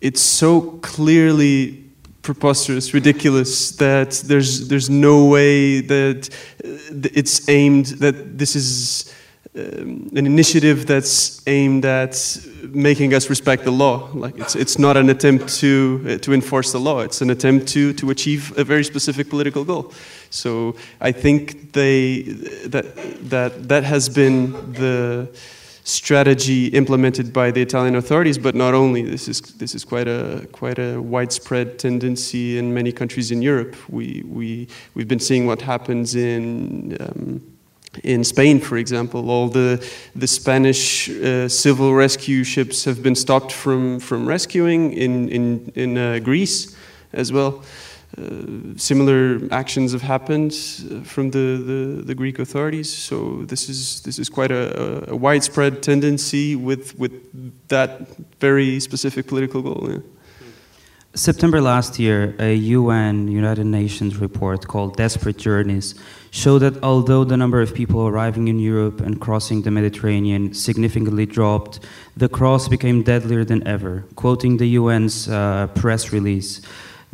it's 0.00 0.22
so 0.22 0.78
clearly 0.82 1.84
preposterous, 2.22 2.94
ridiculous 2.94 3.72
that 3.72 4.12
there's 4.24 4.68
there's 4.68 4.88
no 4.88 5.26
way 5.26 5.80
that 5.80 6.30
uh, 6.64 7.10
it's 7.14 7.46
aimed 7.48 7.86
that 8.00 8.38
this 8.38 8.56
is 8.56 9.14
um, 9.56 10.10
an 10.16 10.26
initiative 10.26 10.84
that's 10.84 11.40
aimed 11.46 11.84
at 11.84 12.16
making 12.70 13.14
us 13.14 13.30
respect 13.30 13.62
the 13.62 13.70
law. 13.70 14.10
Like 14.12 14.36
it's, 14.36 14.56
it's 14.56 14.80
not 14.80 14.96
an 14.96 15.10
attempt 15.10 15.48
to, 15.60 16.04
uh, 16.08 16.18
to 16.18 16.32
enforce 16.32 16.72
the 16.72 16.80
law. 16.80 17.00
It's 17.00 17.20
an 17.20 17.30
attempt 17.30 17.68
to, 17.68 17.92
to 17.92 18.10
achieve 18.10 18.52
a 18.58 18.64
very 18.64 18.82
specific 18.82 19.30
political 19.30 19.64
goal. 19.64 19.92
So 20.34 20.74
I 21.00 21.12
think 21.12 21.72
they, 21.72 22.22
that, 22.66 22.96
that, 23.30 23.68
that 23.68 23.84
has 23.84 24.08
been 24.08 24.52
the 24.72 25.28
strategy 25.84 26.68
implemented 26.68 27.32
by 27.32 27.50
the 27.50 27.60
Italian 27.60 27.94
authorities, 27.94 28.38
but 28.38 28.54
not 28.54 28.74
only. 28.74 29.02
This 29.02 29.28
is, 29.28 29.40
this 29.40 29.74
is 29.74 29.84
quite, 29.84 30.08
a, 30.08 30.48
quite 30.50 30.78
a 30.78 30.98
widespread 31.00 31.78
tendency 31.78 32.58
in 32.58 32.72
many 32.72 32.90
countries 32.90 33.30
in 33.30 33.42
Europe. 33.42 33.76
We, 33.88 34.24
we, 34.26 34.68
we've 34.94 35.08
been 35.08 35.20
seeing 35.20 35.46
what 35.46 35.62
happens 35.62 36.14
in 36.14 36.96
um, 37.00 37.54
in 38.02 38.24
Spain, 38.24 38.58
for 38.58 38.76
example, 38.76 39.30
all 39.30 39.48
the, 39.48 39.88
the 40.16 40.26
Spanish 40.26 41.08
uh, 41.08 41.48
civil 41.48 41.94
rescue 41.94 42.42
ships 42.42 42.84
have 42.84 43.04
been 43.04 43.14
stopped 43.14 43.52
from, 43.52 44.00
from 44.00 44.26
rescuing 44.26 44.92
in, 44.94 45.28
in, 45.28 45.72
in 45.76 45.96
uh, 45.96 46.18
Greece 46.18 46.76
as 47.12 47.32
well. 47.32 47.62
Uh, 48.16 48.76
similar 48.76 49.40
actions 49.50 49.92
have 49.92 50.02
happened 50.02 50.52
uh, 50.52 51.00
from 51.02 51.30
the, 51.30 51.56
the, 51.66 52.02
the, 52.02 52.14
Greek 52.14 52.38
authorities. 52.38 52.92
So 52.92 53.42
this 53.46 53.68
is, 53.68 54.02
this 54.02 54.20
is 54.20 54.28
quite 54.28 54.52
a, 54.52 55.10
a, 55.10 55.16
widespread 55.16 55.82
tendency 55.82 56.54
with, 56.54 56.96
with 56.96 57.12
that 57.68 58.06
very 58.38 58.78
specific 58.78 59.26
political 59.26 59.62
goal. 59.62 59.88
Yeah. 59.90 59.98
September 61.16 61.60
last 61.60 61.98
year, 61.98 62.34
a 62.40 62.54
UN, 62.54 63.28
United 63.28 63.66
Nations 63.66 64.16
report 64.16 64.66
called 64.66 64.96
Desperate 64.96 65.36
Journeys 65.36 65.94
showed 66.32 66.58
that 66.58 66.82
although 66.82 67.22
the 67.22 67.36
number 67.36 67.60
of 67.60 67.72
people 67.72 68.06
arriving 68.08 68.48
in 68.48 68.58
Europe 68.58 69.00
and 69.00 69.20
crossing 69.20 69.62
the 69.62 69.70
Mediterranean 69.70 70.52
significantly 70.52 71.26
dropped, 71.26 71.78
the 72.16 72.28
cross 72.28 72.66
became 72.66 73.04
deadlier 73.04 73.44
than 73.44 73.64
ever. 73.66 74.04
Quoting 74.16 74.56
the 74.56 74.76
UN's 74.76 75.28
uh, 75.28 75.68
press 75.76 76.12
release, 76.12 76.60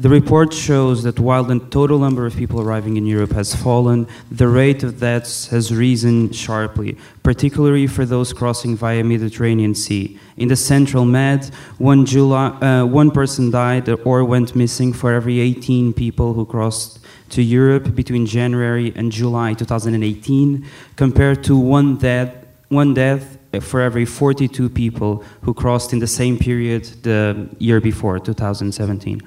the 0.00 0.08
report 0.08 0.50
shows 0.54 1.02
that 1.02 1.20
while 1.20 1.44
the 1.44 1.58
total 1.58 1.98
number 1.98 2.24
of 2.24 2.34
people 2.34 2.58
arriving 2.58 2.96
in 2.96 3.04
Europe 3.04 3.32
has 3.32 3.54
fallen, 3.54 4.06
the 4.30 4.48
rate 4.48 4.82
of 4.82 4.98
deaths 4.98 5.48
has 5.48 5.74
risen 5.74 6.32
sharply, 6.32 6.96
particularly 7.22 7.86
for 7.86 8.06
those 8.06 8.32
crossing 8.32 8.74
via 8.74 9.04
Mediterranean 9.04 9.74
Sea. 9.74 10.18
In 10.38 10.48
the 10.48 10.56
Central 10.56 11.04
Med, 11.04 11.50
one, 11.76 12.06
July, 12.06 12.48
uh, 12.62 12.86
one 12.86 13.10
person 13.10 13.50
died 13.50 13.90
or 13.90 14.24
went 14.24 14.56
missing 14.56 14.94
for 14.94 15.12
every 15.12 15.38
18 15.38 15.92
people 15.92 16.32
who 16.32 16.46
crossed 16.46 17.00
to 17.28 17.42
Europe 17.42 17.94
between 17.94 18.24
January 18.24 18.94
and 18.96 19.12
July 19.12 19.52
2018, 19.52 20.66
compared 20.96 21.44
to 21.44 21.58
one 21.58 21.98
death, 21.98 22.34
one 22.68 22.94
death 22.94 23.36
for 23.60 23.82
every 23.82 24.06
42 24.06 24.70
people 24.70 25.22
who 25.42 25.52
crossed 25.52 25.92
in 25.92 25.98
the 25.98 26.06
same 26.06 26.38
period 26.38 26.84
the 27.02 27.50
year 27.58 27.82
before, 27.82 28.18
2017. 28.18 29.20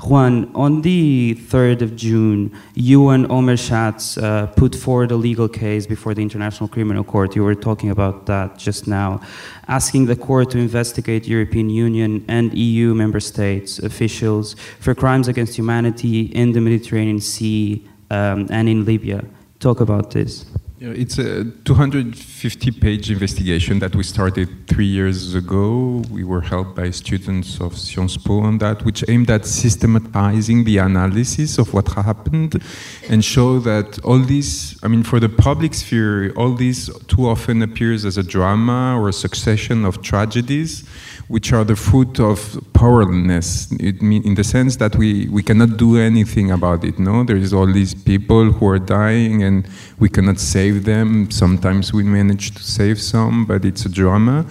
Juan, 0.00 0.54
on 0.54 0.82
the 0.82 1.34
3rd 1.34 1.82
of 1.82 1.96
June, 1.96 2.56
you 2.74 3.08
and 3.08 3.28
Omer 3.32 3.56
Shatz 3.56 4.16
uh, 4.22 4.46
put 4.46 4.72
forward 4.74 5.10
a 5.10 5.16
legal 5.16 5.48
case 5.48 5.88
before 5.88 6.14
the 6.14 6.22
International 6.22 6.68
Criminal 6.68 7.02
Court. 7.02 7.34
You 7.34 7.42
were 7.42 7.56
talking 7.56 7.90
about 7.90 8.26
that 8.26 8.56
just 8.56 8.86
now, 8.86 9.20
asking 9.66 10.06
the 10.06 10.14
court 10.14 10.50
to 10.50 10.58
investigate 10.58 11.26
European 11.26 11.68
Union 11.68 12.24
and 12.28 12.54
EU 12.54 12.94
member 12.94 13.18
states 13.18 13.80
officials 13.80 14.54
for 14.78 14.94
crimes 14.94 15.26
against 15.26 15.56
humanity 15.56 16.26
in 16.26 16.52
the 16.52 16.60
Mediterranean 16.60 17.20
Sea 17.20 17.84
um, 18.10 18.46
and 18.50 18.68
in 18.68 18.84
Libya. 18.84 19.24
Talk 19.58 19.80
about 19.80 20.12
this. 20.12 20.46
It's 20.80 21.18
a 21.18 21.44
250 21.64 22.70
page 22.70 23.10
investigation 23.10 23.80
that 23.80 23.96
we 23.96 24.04
started 24.04 24.68
three 24.68 24.86
years 24.86 25.34
ago. 25.34 26.04
We 26.08 26.22
were 26.22 26.40
helped 26.40 26.76
by 26.76 26.90
students 26.90 27.60
of 27.60 27.76
Sciences 27.76 28.22
Po 28.22 28.38
on 28.42 28.58
that, 28.58 28.84
which 28.84 29.02
aimed 29.08 29.28
at 29.28 29.44
systematizing 29.44 30.62
the 30.62 30.78
analysis 30.78 31.58
of 31.58 31.74
what 31.74 31.88
happened 31.88 32.62
and 33.08 33.24
show 33.24 33.58
that 33.58 33.98
all 34.04 34.20
this, 34.20 34.78
I 34.84 34.86
mean, 34.86 35.02
for 35.02 35.18
the 35.18 35.28
public 35.28 35.74
sphere, 35.74 36.32
all 36.34 36.52
this 36.52 36.88
too 37.08 37.26
often 37.26 37.60
appears 37.62 38.04
as 38.04 38.16
a 38.16 38.22
drama 38.22 38.96
or 38.96 39.08
a 39.08 39.12
succession 39.12 39.84
of 39.84 40.00
tragedies 40.00 40.84
which 41.28 41.52
are 41.52 41.64
the 41.64 41.76
fruit 41.76 42.18
of 42.18 42.58
powerlessness, 42.72 43.70
in 43.72 44.34
the 44.34 44.44
sense 44.44 44.76
that 44.76 44.96
we, 44.96 45.28
we 45.28 45.42
cannot 45.42 45.76
do 45.76 45.98
anything 45.98 46.50
about 46.50 46.84
it. 46.84 46.98
No, 46.98 47.22
there 47.22 47.36
is 47.36 47.52
all 47.52 47.70
these 47.70 47.94
people 47.94 48.50
who 48.52 48.66
are 48.66 48.78
dying, 48.78 49.42
and 49.42 49.68
we 49.98 50.08
cannot 50.08 50.40
save 50.40 50.84
them. 50.84 51.30
Sometimes 51.30 51.92
we 51.92 52.02
manage 52.02 52.54
to 52.54 52.62
save 52.62 53.00
some, 53.00 53.44
but 53.44 53.64
it's 53.64 53.84
a 53.84 53.88
drama. 53.90 54.46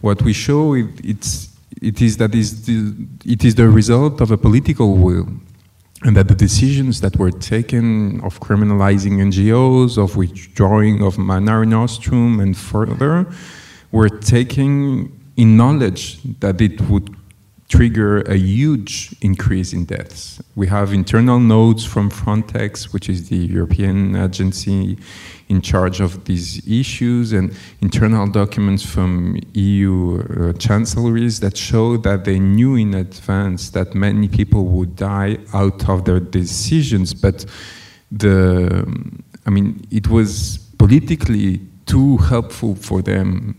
What 0.00 0.22
we 0.22 0.32
show 0.32 0.74
it, 0.74 0.88
it's 1.04 1.48
it 1.82 2.00
is 2.02 2.16
that 2.18 2.34
is 2.34 2.66
the, 2.66 2.94
it 3.24 3.44
is 3.44 3.54
the 3.54 3.68
result 3.68 4.20
of 4.20 4.30
a 4.30 4.36
political 4.36 4.96
will 4.96 5.26
and 6.02 6.16
that 6.16 6.28
the 6.28 6.34
decisions 6.34 7.00
that 7.02 7.16
were 7.16 7.30
taken 7.30 8.20
of 8.22 8.40
criminalizing 8.40 9.18
NGOs, 9.18 9.98
of 9.98 10.16
withdrawing 10.16 11.02
of 11.02 11.18
Mare 11.18 11.66
Nostrum, 11.66 12.40
and 12.40 12.56
further, 12.56 13.30
were 13.92 14.08
taken 14.08 15.19
in 15.40 15.56
knowledge 15.56 16.18
that 16.40 16.60
it 16.60 16.78
would 16.82 17.08
trigger 17.70 18.20
a 18.22 18.36
huge 18.36 19.14
increase 19.22 19.72
in 19.72 19.86
deaths. 19.86 20.42
We 20.54 20.66
have 20.66 20.92
internal 20.92 21.38
notes 21.38 21.82
from 21.82 22.10
Frontex, 22.10 22.92
which 22.92 23.08
is 23.08 23.30
the 23.30 23.36
European 23.36 24.16
agency 24.16 24.98
in 25.48 25.62
charge 25.62 26.00
of 26.00 26.24
these 26.26 26.48
issues, 26.68 27.32
and 27.32 27.56
internal 27.80 28.26
documents 28.26 28.84
from 28.84 29.38
EU 29.54 29.94
uh, 30.20 30.52
chancelleries 30.58 31.40
that 31.40 31.56
show 31.56 31.96
that 31.96 32.24
they 32.24 32.38
knew 32.38 32.74
in 32.74 32.92
advance 32.92 33.70
that 33.70 33.94
many 33.94 34.28
people 34.28 34.66
would 34.66 34.94
die 34.94 35.38
out 35.54 35.88
of 35.88 36.04
their 36.04 36.20
decisions. 36.20 37.14
But 37.14 37.46
the, 38.12 38.84
I 39.46 39.50
mean, 39.50 39.86
it 39.90 40.08
was 40.08 40.58
politically 40.76 41.60
too 41.86 42.18
helpful 42.18 42.74
for 42.74 43.00
them 43.00 43.56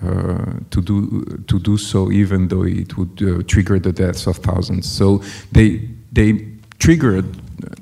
to 0.00 0.80
do 0.82 1.20
to 1.46 1.58
do 1.58 1.76
so, 1.76 2.10
even 2.10 2.48
though 2.48 2.64
it 2.64 2.96
would 2.96 3.22
uh, 3.22 3.42
trigger 3.46 3.78
the 3.78 3.92
deaths 3.92 4.26
of 4.26 4.36
thousands. 4.38 4.88
So 4.90 5.22
they 5.52 5.88
they 6.12 6.46
triggered 6.78 7.26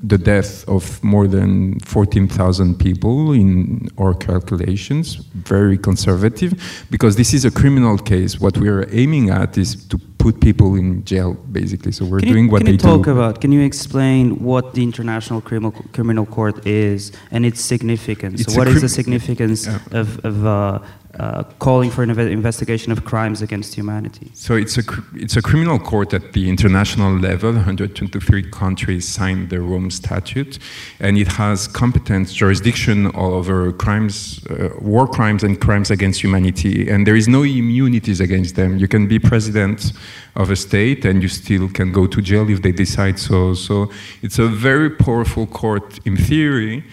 the 0.02 0.18
death 0.18 0.68
of 0.68 1.02
more 1.04 1.28
than 1.28 1.78
14,000 1.80 2.78
people 2.78 3.32
in 3.32 3.88
our 3.96 4.14
calculations, 4.14 5.16
very 5.34 5.78
conservative, 5.78 6.52
because 6.90 7.14
this 7.16 7.32
is 7.32 7.44
a 7.44 7.50
criminal 7.50 7.96
case. 7.98 8.40
What 8.40 8.58
we 8.58 8.68
are 8.68 8.86
aiming 8.92 9.30
at 9.30 9.56
is 9.56 9.86
to 9.86 9.98
put 10.18 10.40
people 10.40 10.74
in 10.74 11.04
jail, 11.04 11.34
basically. 11.52 11.92
So 11.92 12.04
we're 12.04 12.20
can 12.20 12.28
doing 12.32 12.44
you, 12.46 12.50
what 12.50 12.58
can 12.58 12.66
they 12.66 12.72
you 12.72 12.78
talk 12.78 13.04
do. 13.04 13.12
about? 13.12 13.40
Can 13.40 13.52
you 13.52 13.60
explain 13.62 14.42
what 14.42 14.74
the 14.74 14.82
International 14.82 15.40
Criminal 15.40 15.72
Criminal 15.92 16.26
Court 16.26 16.66
is 16.66 17.12
and 17.30 17.46
its 17.46 17.60
significance? 17.60 18.40
It's 18.40 18.54
so 18.54 18.58
what 18.58 18.68
is 18.68 18.80
the 18.82 18.88
significance 18.88 19.66
Yeah. 19.66 19.78
of, 20.00 20.24
of 20.24 20.44
uh, 20.44 20.78
uh, 21.18 21.42
calling 21.58 21.90
for 21.90 22.02
an 22.02 22.10
investigation 22.10 22.92
of 22.92 23.04
crimes 23.04 23.42
against 23.42 23.74
humanity? 23.74 24.30
So 24.34 24.54
it's 24.54 24.78
a 24.78 24.82
it's 25.14 25.36
a 25.36 25.42
criminal 25.42 25.78
court 25.78 26.14
at 26.14 26.32
the 26.32 26.48
international 26.48 27.18
level. 27.18 27.52
123 27.52 28.50
countries 28.50 29.08
signed 29.08 29.50
the 29.50 29.60
Rome 29.60 29.90
Statute, 29.90 30.58
and 31.00 31.18
it 31.18 31.28
has 31.28 31.66
competence 31.66 32.32
jurisdiction 32.32 33.10
over 33.14 33.72
crimes, 33.72 34.40
uh, 34.46 34.70
war 34.80 35.06
crimes, 35.08 35.42
and 35.42 35.60
crimes 35.60 35.90
against 35.90 36.22
humanity. 36.22 36.88
And 36.88 37.06
there 37.06 37.16
is 37.16 37.26
no 37.26 37.42
immunities 37.42 38.20
against 38.20 38.54
them. 38.54 38.78
You 38.78 38.88
can 38.88 39.08
be 39.08 39.18
president 39.18 39.92
of 40.36 40.50
a 40.50 40.56
state, 40.56 41.04
and 41.04 41.22
you 41.22 41.28
still 41.28 41.68
can 41.68 41.92
go 41.92 42.06
to 42.06 42.22
jail 42.22 42.48
if 42.48 42.62
they 42.62 42.72
decide 42.72 43.18
so. 43.18 43.54
So 43.54 43.90
it's 44.22 44.38
a 44.38 44.46
very 44.46 44.90
powerful 44.90 45.46
court 45.46 45.98
in 46.04 46.16
theory 46.16 46.84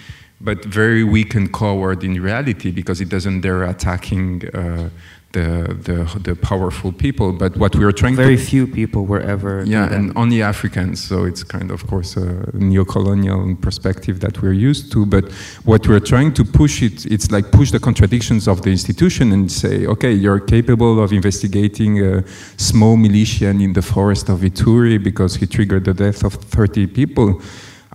but 0.45 0.63
very 0.65 1.03
weak 1.03 1.35
and 1.35 1.51
coward 1.51 2.03
in 2.03 2.13
reality 2.21 2.71
because 2.71 3.01
it 3.01 3.09
doesn't 3.09 3.41
dare 3.41 3.63
attacking 3.63 4.43
uh, 4.53 4.89
the, 5.35 5.75
the 5.87 6.19
the 6.27 6.35
powerful 6.35 6.91
people. 7.05 7.29
But 7.33 7.51
what 7.57 7.75
we 7.75 7.83
are 7.83 7.91
trying 7.91 8.15
Very 8.15 8.37
to 8.37 8.43
few 8.51 8.65
people 8.79 9.01
were 9.11 9.19
ever. 9.35 9.63
yeah, 9.65 9.93
and 9.95 10.13
only 10.15 10.41
Africans. 10.41 11.03
So 11.09 11.25
it's 11.25 11.43
kind 11.43 11.71
of, 11.71 11.83
of 11.83 11.89
course, 11.89 12.15
a 12.15 12.27
neo-colonial 12.53 13.55
perspective 13.67 14.15
that 14.21 14.41
we're 14.41 14.59
used 14.69 14.91
to. 14.93 15.05
But 15.05 15.25
what 15.65 15.81
we're 15.87 16.05
trying 16.13 16.33
to 16.35 16.43
push 16.45 16.81
it, 16.81 17.05
it's 17.15 17.27
like 17.35 17.45
push 17.51 17.71
the 17.71 17.79
contradictions 17.79 18.47
of 18.47 18.61
the 18.61 18.71
institution 18.71 19.31
and 19.33 19.51
say, 19.51 19.85
okay, 19.93 20.13
you're 20.13 20.39
capable 20.39 21.03
of 21.03 21.11
investigating 21.11 21.93
a 22.01 22.23
small 22.57 22.95
militian 22.95 23.55
in 23.61 23.73
the 23.73 23.81
forest 23.81 24.29
of 24.29 24.39
Ituri 24.49 24.97
because 25.03 25.35
he 25.35 25.45
triggered 25.47 25.83
the 25.85 25.93
death 25.93 26.23
of 26.23 26.33
30 26.33 26.87
people. 26.87 27.41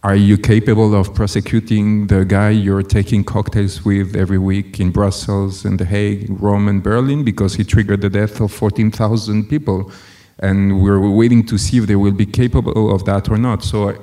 Are 0.02 0.16
you 0.16 0.38
capable 0.38 0.94
of 0.94 1.14
prosecuting 1.14 2.06
the 2.06 2.24
guy 2.24 2.48
you're 2.48 2.82
taking 2.82 3.22
cocktails 3.22 3.84
with 3.84 4.16
every 4.16 4.38
week 4.38 4.80
in 4.80 4.92
Brussels 4.92 5.66
and 5.66 5.78
The 5.78 5.84
Hague, 5.84 6.26
Rome, 6.40 6.68
and 6.68 6.82
Berlin 6.82 7.22
because 7.22 7.52
he 7.52 7.64
triggered 7.64 8.00
the 8.00 8.08
death 8.08 8.40
of 8.40 8.50
14,000 8.50 9.46
people? 9.50 9.92
And 10.38 10.82
we're 10.82 11.06
waiting 11.06 11.44
to 11.48 11.58
see 11.58 11.76
if 11.76 11.86
they 11.86 11.96
will 11.96 12.12
be 12.12 12.24
capable 12.24 12.94
of 12.94 13.04
that 13.04 13.28
or 13.28 13.36
not. 13.36 13.62
So 13.62 13.90
I, 13.90 13.96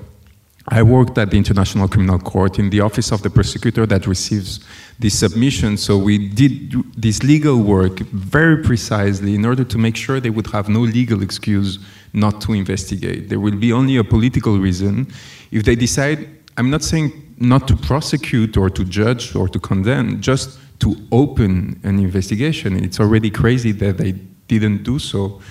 I 0.68 0.84
worked 0.84 1.18
at 1.18 1.32
the 1.32 1.38
International 1.38 1.88
Criminal 1.88 2.20
Court 2.20 2.60
in 2.60 2.70
the 2.70 2.82
office 2.82 3.12
of 3.12 3.24
the 3.24 3.32
prosecutor 3.32 3.88
that 3.88 4.06
receives 4.06 4.60
this 5.00 5.18
submission. 5.18 5.78
So 5.78 5.98
we 5.98 6.28
did 6.28 6.74
this 6.96 7.24
legal 7.24 7.64
work 7.64 8.02
very 8.02 8.62
precisely 8.62 9.34
in 9.34 9.46
order 9.46 9.64
to 9.64 9.78
make 9.80 9.96
sure 9.96 10.20
they 10.20 10.30
would 10.30 10.52
have 10.52 10.70
no 10.70 10.82
legal 10.82 11.24
excuse 11.24 11.80
not 12.18 12.42
to 12.42 12.54
investigate. 12.54 13.30
There 13.30 13.40
will 13.40 13.56
be 13.56 13.72
only 13.72 13.98
a 13.98 14.04
political 14.04 14.58
reason. 14.58 15.08
If 15.52 15.64
they 15.64 15.76
decide, 15.76 16.28
I'm 16.58 16.70
not 16.70 16.84
saying 16.84 17.12
not 17.38 17.68
to 17.68 17.76
prosecute 17.76 18.58
or 18.58 18.70
to 18.72 18.84
judge 18.84 19.36
or 19.36 19.48
to 19.48 19.60
condemn, 19.60 20.20
just 20.20 20.60
to 20.80 20.96
open 21.12 21.80
an 21.84 22.00
investigation. 22.00 22.84
It's 22.84 23.00
already 23.00 23.30
crazy 23.30 23.72
that 23.74 23.98
they 23.98 24.14
didn't 24.48 24.84
do 24.84 25.00
so. 25.00 25.42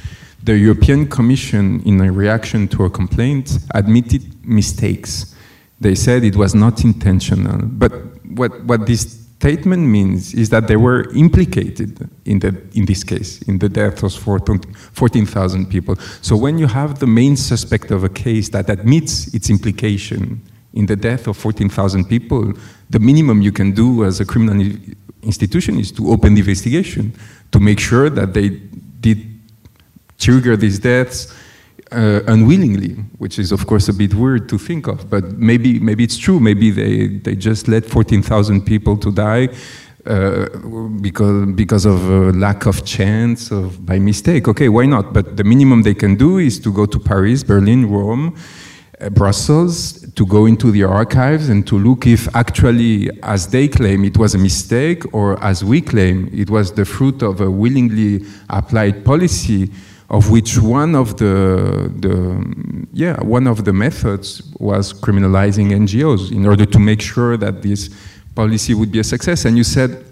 The 0.42 0.56
European 0.56 1.08
Commission, 1.08 1.82
in 1.84 2.00
a 2.00 2.12
reaction 2.12 2.68
to 2.68 2.84
a 2.84 2.90
complaint, 2.90 3.58
admitted 3.74 4.22
mistakes. 4.44 5.34
They 5.80 5.94
said 5.94 6.24
it 6.24 6.36
was 6.36 6.54
not 6.54 6.84
intentional. 6.84 7.62
But 7.62 7.92
what, 8.24 8.64
what 8.64 8.86
this 8.86 9.25
statement 9.38 9.82
means 9.82 10.34
is 10.34 10.48
that 10.50 10.66
they 10.66 10.76
were 10.76 11.10
implicated 11.14 12.08
in, 12.24 12.38
the, 12.38 12.56
in 12.74 12.86
this 12.86 13.04
case, 13.04 13.42
in 13.42 13.58
the 13.58 13.68
death 13.68 14.02
of 14.02 14.12
14,000 14.12 15.66
people. 15.66 15.96
So 16.22 16.36
when 16.36 16.58
you 16.58 16.66
have 16.66 16.98
the 16.98 17.06
main 17.06 17.36
suspect 17.36 17.90
of 17.90 18.02
a 18.02 18.08
case 18.08 18.48
that 18.50 18.70
admits 18.70 19.32
its 19.34 19.50
implication 19.50 20.42
in 20.72 20.86
the 20.86 20.96
death 20.96 21.26
of 21.26 21.36
14,000 21.36 22.06
people, 22.06 22.52
the 22.90 22.98
minimum 22.98 23.42
you 23.42 23.52
can 23.52 23.72
do 23.72 24.04
as 24.04 24.20
a 24.20 24.24
criminal 24.24 24.74
institution 25.22 25.78
is 25.78 25.92
to 25.92 26.10
open 26.10 26.34
the 26.34 26.40
investigation 26.40 27.12
to 27.52 27.60
make 27.60 27.80
sure 27.80 28.08
that 28.10 28.32
they 28.32 28.48
did 29.00 29.18
trigger 30.18 30.56
these 30.56 30.78
deaths 30.78 31.34
uh, 31.92 32.20
unwillingly, 32.26 32.94
which 33.18 33.38
is 33.38 33.52
of 33.52 33.66
course 33.66 33.88
a 33.88 33.92
bit 33.92 34.14
weird 34.14 34.48
to 34.48 34.58
think 34.58 34.86
of, 34.88 35.08
but 35.08 35.24
maybe 35.38 35.78
maybe 35.78 36.04
it's 36.04 36.18
true. 36.18 36.40
Maybe 36.40 36.70
they, 36.70 37.08
they 37.08 37.36
just 37.36 37.68
let 37.68 37.84
14,000 37.84 38.62
people 38.62 38.96
to 38.98 39.12
die 39.12 39.48
uh, 40.06 40.48
because 41.00 41.46
because 41.54 41.86
of 41.86 42.08
a 42.10 42.32
lack 42.32 42.66
of 42.66 42.84
chance 42.84 43.50
of 43.50 43.84
by 43.84 43.98
mistake. 43.98 44.48
Okay, 44.48 44.68
why 44.68 44.86
not? 44.86 45.12
But 45.12 45.36
the 45.36 45.44
minimum 45.44 45.82
they 45.82 45.94
can 45.94 46.16
do 46.16 46.38
is 46.38 46.58
to 46.60 46.72
go 46.72 46.86
to 46.86 46.98
Paris, 46.98 47.42
Berlin, 47.44 47.90
Rome. 47.90 48.36
Uh, 48.98 49.10
Brussels 49.10 50.00
to 50.14 50.24
go 50.24 50.46
into 50.46 50.70
the 50.70 50.82
archives 50.82 51.50
and 51.50 51.66
to 51.66 51.78
look 51.78 52.06
if 52.06 52.34
actually, 52.34 53.10
as 53.22 53.48
they 53.48 53.68
claim, 53.68 54.04
it 54.04 54.16
was 54.16 54.34
a 54.34 54.38
mistake, 54.38 55.02
or 55.12 55.38
as 55.44 55.62
we 55.62 55.82
claim, 55.82 56.30
it 56.32 56.48
was 56.48 56.72
the 56.72 56.86
fruit 56.86 57.22
of 57.22 57.42
a 57.42 57.50
willingly 57.50 58.24
applied 58.48 59.04
policy 59.04 59.70
of 60.08 60.30
which 60.30 60.58
one 60.58 60.94
of 60.94 61.16
the, 61.16 61.92
the 61.98 62.86
yeah 62.92 63.20
one 63.22 63.46
of 63.46 63.64
the 63.64 63.72
methods 63.72 64.42
was 64.58 64.92
criminalizing 64.92 65.70
NGOs 65.72 66.30
in 66.32 66.46
order 66.46 66.64
to 66.64 66.78
make 66.78 67.00
sure 67.00 67.36
that 67.36 67.62
this 67.62 67.90
policy 68.34 68.74
would 68.74 68.92
be 68.92 69.00
a 69.00 69.04
success. 69.04 69.44
And 69.44 69.56
you 69.56 69.64
said 69.64 70.04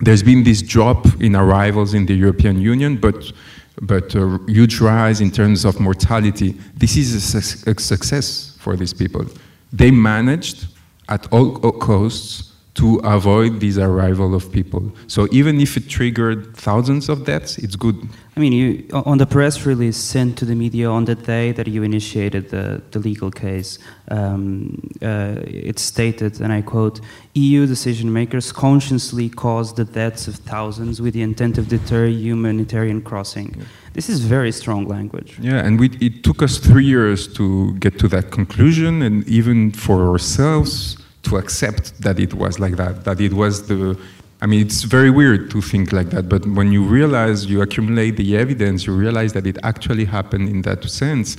there's 0.00 0.22
been 0.22 0.44
this 0.44 0.62
drop 0.62 1.06
in 1.20 1.34
arrivals 1.34 1.94
in 1.94 2.06
the 2.06 2.14
European 2.14 2.60
Union, 2.60 2.96
but 2.96 3.32
but 3.80 4.14
a 4.14 4.40
huge 4.48 4.80
rise 4.80 5.20
in 5.20 5.30
terms 5.30 5.64
of 5.64 5.78
mortality. 5.80 6.54
This 6.74 6.96
is 6.96 7.14
a, 7.14 7.40
su- 7.40 7.70
a 7.70 7.80
success 7.80 8.56
for 8.58 8.76
these 8.76 8.92
people. 8.92 9.24
They 9.72 9.90
managed 9.90 10.66
at 11.08 11.32
all 11.32 11.54
costs 11.72 12.47
to 12.78 13.00
avoid 13.02 13.58
this 13.60 13.76
arrival 13.76 14.36
of 14.36 14.52
people. 14.52 14.92
So 15.08 15.26
even 15.32 15.60
if 15.60 15.76
it 15.76 15.88
triggered 15.88 16.56
thousands 16.56 17.08
of 17.08 17.24
deaths, 17.24 17.58
it's 17.58 17.74
good. 17.74 17.96
I 18.36 18.40
mean, 18.40 18.52
you, 18.52 18.86
on 18.92 19.18
the 19.18 19.26
press 19.26 19.66
release 19.66 19.96
sent 19.96 20.38
to 20.38 20.44
the 20.44 20.54
media 20.54 20.88
on 20.88 21.04
the 21.04 21.16
day 21.16 21.50
that 21.52 21.66
you 21.66 21.82
initiated 21.82 22.50
the, 22.50 22.80
the 22.92 23.00
legal 23.00 23.32
case, 23.32 23.80
um, 24.12 24.78
uh, 25.02 25.40
it 25.44 25.80
stated, 25.80 26.40
and 26.40 26.52
I 26.52 26.62
quote, 26.62 27.00
EU 27.34 27.66
decision 27.66 28.12
makers 28.12 28.52
consciously 28.52 29.28
caused 29.28 29.74
the 29.74 29.84
deaths 29.84 30.28
of 30.28 30.36
thousands 30.36 31.02
with 31.02 31.14
the 31.14 31.22
intent 31.22 31.58
of 31.58 31.66
deter 31.66 32.06
humanitarian 32.06 33.02
crossing. 33.02 33.56
Yeah. 33.58 33.64
This 33.94 34.08
is 34.08 34.20
very 34.20 34.52
strong 34.52 34.86
language. 34.86 35.36
Yeah, 35.40 35.66
and 35.66 35.80
we, 35.80 35.88
it 36.00 36.22
took 36.22 36.42
us 36.42 36.58
three 36.58 36.86
years 36.86 37.26
to 37.34 37.74
get 37.80 37.98
to 37.98 38.06
that 38.08 38.30
conclusion, 38.30 39.02
and 39.02 39.26
even 39.26 39.72
for 39.72 40.08
ourselves 40.08 40.96
to 41.24 41.36
accept 41.36 42.00
that 42.02 42.18
it 42.18 42.34
was 42.34 42.58
like 42.58 42.76
that, 42.76 43.04
that 43.04 43.20
it 43.20 43.32
was 43.32 43.66
the. 43.66 43.98
I 44.40 44.46
mean, 44.46 44.60
it's 44.60 44.84
very 44.84 45.10
weird 45.10 45.50
to 45.50 45.60
think 45.60 45.92
like 45.92 46.10
that, 46.10 46.28
but 46.28 46.46
when 46.46 46.70
you 46.70 46.84
realize, 46.84 47.46
you 47.46 47.60
accumulate 47.60 48.12
the 48.12 48.36
evidence, 48.36 48.86
you 48.86 48.94
realize 48.94 49.32
that 49.32 49.48
it 49.48 49.58
actually 49.64 50.04
happened 50.04 50.48
in 50.48 50.62
that 50.62 50.84
sense. 50.84 51.36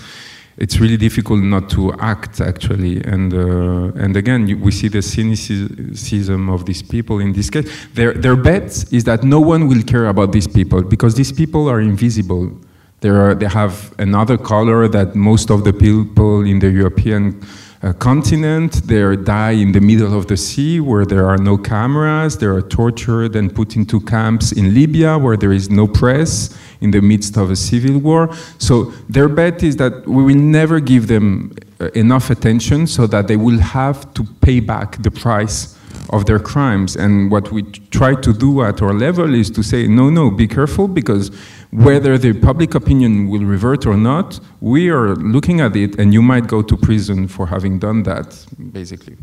It's 0.58 0.82
really 0.82 0.98
difficult 0.98 1.40
not 1.40 1.70
to 1.70 1.94
act, 2.02 2.42
actually. 2.42 3.02
And 3.06 3.34
uh, 3.34 4.04
and 4.04 4.18
again, 4.18 4.48
you, 4.50 4.58
we 4.58 4.72
see 4.72 4.90
the 4.90 5.02
cynicism 5.02 6.50
of 6.50 6.66
these 6.66 6.84
people 6.84 7.20
in 7.20 7.32
this 7.32 7.50
case. 7.50 7.88
Their 7.94 8.14
their 8.14 8.36
bet 8.36 8.86
is 8.92 9.06
that 9.06 9.24
no 9.24 9.40
one 9.40 9.70
will 9.70 9.84
care 9.84 10.08
about 10.08 10.34
these 10.34 10.48
people 10.48 10.82
because 10.84 11.16
these 11.16 11.32
people 11.32 11.70
are 11.70 11.80
invisible. 11.80 12.52
They 13.00 13.10
are 13.10 13.34
they 13.34 13.48
have 13.48 13.94
another 14.00 14.38
color 14.38 14.90
that 14.90 15.16
most 15.16 15.50
of 15.50 15.64
the 15.64 15.72
people 15.72 16.42
in 16.46 16.60
the 16.60 16.70
European 16.70 17.40
uh, 17.82 17.94
continent. 17.94 18.74
They 18.88 19.16
die 19.16 19.52
in 19.52 19.72
the 19.72 19.80
middle 19.80 20.18
of 20.18 20.28
the 20.28 20.38
sea 20.38 20.80
where 20.80 21.06
there 21.06 21.28
are 21.28 21.38
no 21.38 21.58
cameras. 21.58 22.38
They 22.38 22.46
are 22.46 22.62
tortured 22.62 23.36
and 23.36 23.54
put 23.54 23.76
into 23.76 24.00
camps 24.02 24.52
in 24.52 24.74
Libya 24.74 25.18
where 25.18 25.38
there 25.38 25.52
is 25.52 25.70
no 25.70 25.88
press 25.88 26.58
in 26.82 26.92
the 26.92 27.02
midst 27.02 27.38
of 27.38 27.52
a 27.52 27.56
civil 27.56 28.00
war. 28.00 28.34
So 28.58 28.86
their 29.08 29.30
bet 29.30 29.64
is 29.64 29.78
that 29.78 30.08
we 30.08 30.24
will 30.24 30.42
never 30.42 30.80
give 30.80 31.08
them 31.08 31.54
uh, 31.80 31.90
enough 31.92 32.30
attention 32.30 32.88
so 32.88 33.08
that 33.08 33.28
they 33.28 33.38
will 33.38 33.60
have 33.60 34.14
to 34.16 34.24
pay 34.42 34.60
back 34.60 35.02
the 35.02 35.12
price 35.12 35.76
of 36.12 36.26
their 36.26 36.40
crimes. 36.40 36.96
And 36.96 37.32
what 37.32 37.52
we 37.52 37.64
try 37.92 38.16
to 38.16 38.34
do 38.34 38.64
at 38.64 38.82
our 38.82 38.94
level 38.94 39.34
is 39.34 39.52
to 39.52 39.64
say, 39.64 39.88
no, 39.88 40.10
no, 40.10 40.32
be 40.32 40.48
careful 40.48 40.88
because 40.88 41.32
whether 41.72 42.18
the 42.18 42.34
public 42.34 42.74
opinion 42.74 43.30
will 43.30 43.46
revert 43.46 43.86
or 43.86 43.96
not, 43.96 44.40
we 44.60 44.90
are 44.90 45.16
looking 45.16 45.62
at 45.62 45.76
it, 45.76 46.00
and 46.00 46.14
you 46.14 46.22
might 46.22 46.48
go 46.48 46.62
to 46.62 46.76
prison 46.76 47.28
for 47.28 47.48
having 47.48 47.80
done 47.80 48.04
that, 48.04 48.46
basically. 48.72 49.18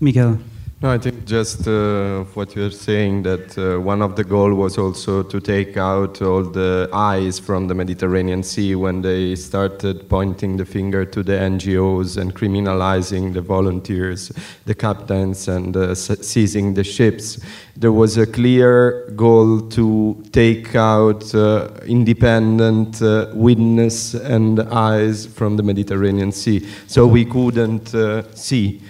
Miguel. 0.00 0.38
No, 0.82 0.90
I 0.90 0.96
think 0.96 1.26
just 1.26 1.68
uh, 1.68 2.24
what 2.32 2.56
you're 2.56 2.70
saying 2.70 3.24
that 3.24 3.58
uh, 3.58 3.78
one 3.78 4.00
of 4.00 4.16
the 4.16 4.24
goal 4.24 4.54
was 4.54 4.78
also 4.78 5.22
to 5.22 5.38
take 5.38 5.76
out 5.76 6.22
all 6.22 6.42
the 6.42 6.88
eyes 6.90 7.38
from 7.38 7.68
the 7.68 7.74
Mediterranean 7.74 8.42
Sea 8.42 8.74
when 8.76 9.02
they 9.02 9.36
started 9.36 10.08
pointing 10.08 10.56
the 10.56 10.64
finger 10.64 11.04
to 11.04 11.22
the 11.22 11.32
NGOs 11.32 12.16
and 12.16 12.34
criminalizing 12.34 13.34
the 13.34 13.42
volunteers, 13.42 14.32
the 14.64 14.74
captains, 14.74 15.48
and 15.48 15.76
uh, 15.76 15.94
seizing 15.94 16.72
the 16.72 16.84
ships. 16.84 17.38
There 17.76 17.92
was 17.92 18.16
a 18.16 18.26
clear 18.26 19.10
goal 19.14 19.60
to 19.72 20.24
take 20.32 20.74
out 20.76 21.34
uh, 21.34 21.72
independent 21.84 23.02
uh, 23.02 23.26
witness 23.34 24.14
and 24.14 24.60
eyes 24.60 25.26
from 25.26 25.58
the 25.58 25.62
Mediterranean 25.62 26.32
Sea, 26.32 26.66
so 26.86 27.06
we 27.06 27.26
couldn't 27.26 27.94
uh, 27.94 28.34
see 28.34 28.80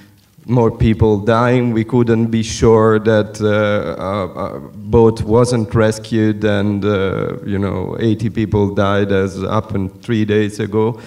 more 0.47 0.71
people 0.71 1.19
dying. 1.19 1.73
We 1.73 1.85
couldn't 1.85 2.27
be 2.27 2.43
sure 2.43 2.99
that 3.01 3.41
uh, 3.41 4.03
a, 4.03 4.57
a 4.57 4.61
boat 4.61 5.23
wasn't 5.23 5.75
rescued 5.75 6.45
and, 6.45 6.85
uh, 6.85 7.39
you 7.45 7.59
know, 7.59 7.97
80 8.01 8.31
people 8.31 8.75
died 8.75 9.13
as 9.13 9.41
happened 9.43 10.03
three 10.03 10.25
days 10.25 10.61
ago. 10.61 11.01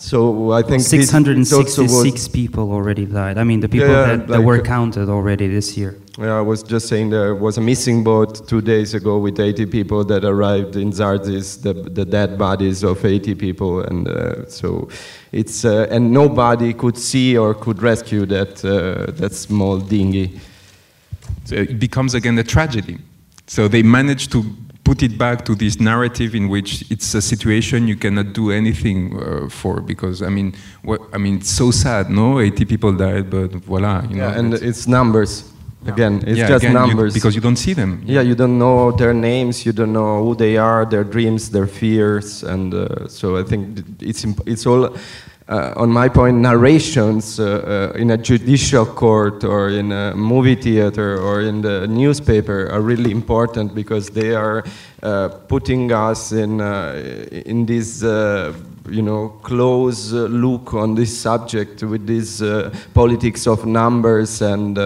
So 0.00 0.52
I 0.52 0.62
think 0.62 0.82
666 0.82 2.28
people 2.28 2.70
already 2.70 3.04
died. 3.04 3.36
I 3.36 3.42
mean, 3.42 3.58
the 3.58 3.68
people 3.68 3.88
yeah, 3.88 4.06
that, 4.06 4.28
that 4.28 4.38
like, 4.38 4.46
were 4.46 4.60
counted 4.60 5.08
already 5.08 5.48
this 5.48 5.76
year. 5.76 5.98
Yeah, 6.16 6.38
I 6.38 6.40
was 6.40 6.62
just 6.62 6.86
saying 6.86 7.10
there 7.10 7.34
was 7.34 7.58
a 7.58 7.60
missing 7.60 8.04
boat 8.04 8.46
two 8.46 8.60
days 8.60 8.94
ago 8.94 9.18
with 9.18 9.40
80 9.40 9.66
people 9.66 10.04
that 10.04 10.24
arrived 10.24 10.76
in 10.76 10.92
Zarzis, 10.92 11.60
the, 11.62 11.72
the 11.74 12.04
dead 12.04 12.38
bodies 12.38 12.84
of 12.84 13.04
80 13.04 13.34
people, 13.34 13.80
and 13.80 14.06
uh, 14.06 14.48
so 14.48 14.88
it's 15.32 15.64
uh, 15.64 15.88
and 15.90 16.12
nobody 16.12 16.74
could 16.74 16.96
see 16.96 17.36
or 17.36 17.52
could 17.52 17.82
rescue 17.82 18.24
that 18.26 18.64
uh, 18.64 19.10
that 19.12 19.34
small 19.34 19.78
dinghy. 19.78 20.40
So 21.44 21.56
it 21.56 21.80
becomes 21.80 22.14
again 22.14 22.38
a 22.38 22.44
tragedy. 22.44 22.98
So 23.48 23.66
they 23.66 23.82
managed 23.82 24.30
to 24.32 24.44
put 24.88 25.02
it 25.02 25.18
back 25.18 25.44
to 25.44 25.54
this 25.54 25.74
narrative 25.90 26.34
in 26.34 26.48
which 26.48 26.70
it's 26.90 27.08
a 27.14 27.20
situation 27.20 27.86
you 27.86 27.98
cannot 28.04 28.28
do 28.32 28.44
anything 28.50 28.98
uh, 29.12 29.46
for 29.50 29.74
because 29.92 30.22
I 30.22 30.30
mean, 30.36 30.48
what, 30.88 31.00
I 31.12 31.18
mean, 31.18 31.34
it's 31.40 31.50
so 31.62 31.70
sad, 31.70 32.08
no? 32.08 32.40
80 32.40 32.64
people 32.64 32.92
died, 33.06 33.28
but 33.28 33.50
voila, 33.68 34.02
you 34.08 34.16
yeah, 34.16 34.30
know. 34.30 34.38
and 34.38 34.54
it's 34.54 34.86
numbers. 34.86 35.32
Yeah. 35.84 35.92
Again, 35.92 36.14
it's 36.26 36.38
yeah, 36.38 36.48
just 36.48 36.64
again, 36.64 36.74
numbers. 36.74 37.14
You, 37.14 37.20
because 37.20 37.34
you 37.34 37.42
don't 37.42 37.60
see 37.66 37.74
them. 37.74 38.02
Yeah, 38.14 38.22
you 38.22 38.34
don't 38.34 38.58
know 38.58 38.90
their 38.92 39.12
names, 39.12 39.66
you 39.66 39.72
don't 39.72 39.92
know 39.92 40.24
who 40.24 40.34
they 40.34 40.56
are, 40.56 40.86
their 40.86 41.04
dreams, 41.04 41.50
their 41.50 41.66
fears, 41.66 42.42
and 42.42 42.72
uh, 42.72 43.08
so 43.08 43.36
I 43.36 43.44
think 43.50 43.84
it's 44.00 44.24
it's 44.46 44.64
all 44.66 44.96
on 45.48 45.90
my 45.90 46.08
point, 46.08 46.36
narrations 46.36 47.40
uh, 47.40 47.92
uh, 47.94 47.98
in 47.98 48.10
a 48.10 48.18
judicial 48.18 48.84
court 48.84 49.44
or 49.44 49.70
in 49.70 49.92
a 49.92 50.14
movie 50.14 50.54
theater 50.54 51.18
or 51.18 51.40
in 51.40 51.62
the 51.62 51.86
newspaper 51.86 52.68
are 52.70 52.82
really 52.82 53.10
important 53.10 53.74
because 53.74 54.10
they 54.10 54.34
are 54.34 54.62
uh, 55.02 55.28
putting 55.48 55.90
us 55.90 56.32
in 56.32 56.60
uh, 56.60 56.92
in 57.46 57.64
this 57.64 58.02
uh, 58.02 58.52
you 58.90 59.02
know 59.02 59.28
close 59.42 60.12
look 60.12 60.74
on 60.74 60.94
this 60.94 61.16
subject 61.16 61.82
with 61.82 62.06
this 62.06 62.42
politics 62.94 63.46
of 63.46 63.66
numbers 63.66 64.42
and 64.42 64.78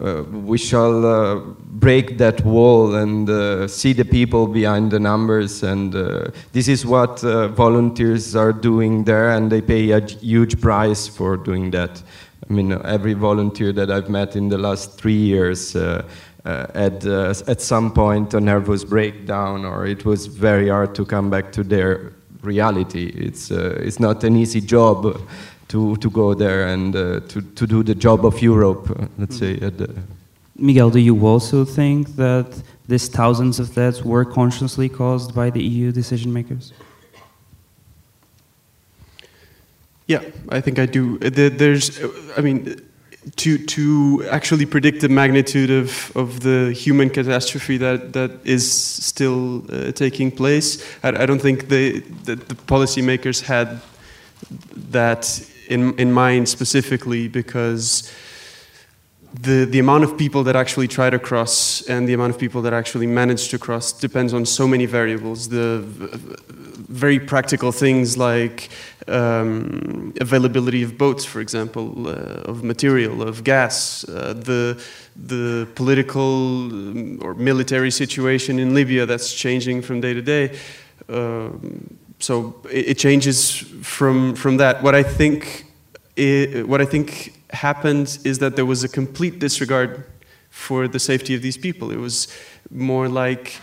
uh, 0.00 0.24
we 0.32 0.58
shall 0.58 1.06
uh, 1.06 1.36
break 1.36 2.18
that 2.18 2.44
wall 2.44 2.96
and 2.96 3.30
uh, 3.30 3.68
see 3.68 3.92
the 3.92 4.04
people 4.04 4.48
behind 4.48 4.90
the 4.90 4.98
numbers. 4.98 5.62
And 5.62 5.94
uh, 5.94 6.30
this 6.52 6.66
is 6.66 6.84
what 6.84 7.22
uh, 7.22 7.48
volunteers 7.48 8.34
are 8.34 8.52
doing 8.52 9.04
there, 9.04 9.30
and 9.30 9.52
they 9.52 9.60
pay 9.60 9.92
a 9.92 10.00
huge 10.00 10.60
price 10.60 11.06
for 11.06 11.36
doing 11.36 11.70
that. 11.70 12.02
I 12.48 12.52
mean, 12.52 12.72
every 12.84 13.14
volunteer 13.14 13.72
that 13.72 13.90
I've 13.90 14.10
met 14.10 14.34
in 14.34 14.48
the 14.48 14.58
last 14.58 14.98
three 14.98 15.16
years 15.16 15.76
uh, 15.76 16.04
had 16.44 17.06
at 17.06 17.60
some 17.60 17.92
point 17.92 18.34
a 18.34 18.40
nervous 18.40 18.82
breakdown, 18.82 19.64
or 19.64 19.86
it 19.86 20.04
was 20.04 20.26
very 20.26 20.70
hard 20.70 20.94
to 20.96 21.04
come 21.06 21.30
back 21.30 21.52
to 21.52 21.62
their 21.62 22.13
reality. 22.44 23.06
It's, 23.06 23.50
it's 23.50 23.98
not 23.98 24.24
an 24.24 24.36
easy 24.36 24.60
job 24.60 25.20
to, 25.68 25.96
to 25.96 26.10
go 26.10 26.34
there 26.34 26.68
and 26.68 26.94
uh, 26.94 27.20
to, 27.28 27.40
to 27.40 27.66
do 27.66 27.82
the 27.82 27.94
job 27.94 28.24
of 28.24 28.40
Europe, 28.42 28.90
uh, 28.90 29.06
let's 29.18 29.38
say. 29.38 29.58
Miguel, 30.56 30.90
do 30.90 30.98
you 30.98 31.26
also 31.26 31.64
think 31.64 32.16
that 32.16 32.62
these 32.86 33.08
thousands 33.08 33.58
of 33.58 33.74
deaths 33.74 34.04
were 34.04 34.24
consciously 34.24 34.88
caused 34.88 35.34
by 35.34 35.50
the 35.50 35.62
EU 35.62 35.90
decision 35.90 36.32
makers? 36.32 36.72
Yeah, 40.06 40.22
I 40.50 40.60
think 40.60 40.78
I 40.78 40.86
do. 40.86 41.18
There's, 41.18 41.98
I 42.36 42.40
mean, 42.42 42.76
to 43.36 43.58
to 43.58 44.26
actually 44.30 44.66
predict 44.66 45.00
the 45.00 45.08
magnitude 45.08 45.70
of, 45.70 46.14
of 46.16 46.40
the 46.40 46.72
human 46.72 47.10
catastrophe 47.10 47.78
that, 47.78 48.12
that 48.12 48.30
is 48.44 48.70
still 48.70 49.64
uh, 49.72 49.92
taking 49.92 50.30
place, 50.30 50.84
I, 51.02 51.08
I, 51.08 51.26
don't 51.26 51.40
think 51.40 51.68
the, 51.68 52.00
the, 52.00 52.36
the 52.36 52.54
policymakers 52.54 53.42
had 53.42 53.80
that 54.90 55.48
in, 55.68 55.94
in 55.98 56.12
mind 56.12 56.48
specifically 56.48 57.28
because 57.28 58.12
the, 59.40 59.64
the 59.64 59.80
amount 59.80 60.04
of 60.04 60.16
people 60.16 60.44
that 60.44 60.54
actually 60.54 60.86
try 60.86 61.10
to 61.10 61.18
cross 61.18 61.82
and 61.88 62.08
the 62.08 62.14
amount 62.14 62.32
of 62.32 62.38
people 62.38 62.62
that 62.62 62.72
actually 62.72 63.06
manage 63.06 63.48
to 63.48 63.58
cross 63.58 63.92
depends 63.92 64.32
on 64.32 64.46
so 64.46 64.68
many 64.68 64.86
variables. 64.86 65.48
The 65.48 65.80
very 66.88 67.18
practical 67.18 67.72
things 67.72 68.16
like 68.16 68.70
um, 69.08 70.14
availability 70.20 70.84
of 70.84 70.96
boats, 70.96 71.24
for 71.24 71.40
example, 71.40 72.08
uh, 72.08 72.50
of 72.50 72.62
material, 72.62 73.22
of 73.22 73.42
gas, 73.42 74.04
uh, 74.08 74.34
the, 74.34 74.80
the 75.16 75.66
political 75.74 76.66
um, 76.72 77.18
or 77.20 77.34
military 77.34 77.90
situation 77.90 78.60
in 78.60 78.72
Libya 78.72 79.04
that's 79.04 79.34
changing 79.34 79.82
from 79.82 80.00
day 80.00 80.14
to 80.14 80.22
day. 80.22 80.56
Um, 81.08 81.98
so 82.20 82.54
it, 82.70 82.90
it, 82.90 82.98
changes 82.98 83.58
from 83.82 84.34
from 84.34 84.56
that. 84.58 84.82
What 84.82 84.94
I 84.94 85.02
think, 85.02 85.66
it, 86.16 86.66
what 86.66 86.80
I 86.80 86.86
think 86.86 87.34
happened 87.54 88.18
is 88.24 88.38
that 88.38 88.56
there 88.56 88.66
was 88.66 88.84
a 88.84 88.88
complete 88.88 89.38
disregard 89.38 90.04
for 90.50 90.86
the 90.88 90.98
safety 90.98 91.34
of 91.34 91.42
these 91.42 91.56
people. 91.56 91.90
It 91.90 91.98
was 91.98 92.28
more 92.70 93.08
like 93.08 93.58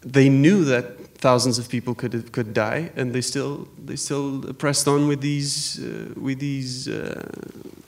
they 0.00 0.28
knew 0.28 0.64
that 0.64 0.98
thousands 1.16 1.58
of 1.58 1.68
people 1.68 1.94
could 1.94 2.32
could 2.32 2.52
die, 2.52 2.90
and 2.96 3.12
they 3.12 3.20
still 3.20 3.68
they 3.84 3.96
still 3.96 4.40
pressed 4.54 4.88
on 4.88 5.08
with 5.08 5.20
these 5.20 5.80
uh, 5.80 6.12
with 6.20 6.38
these 6.38 6.88
uh, 6.88 7.22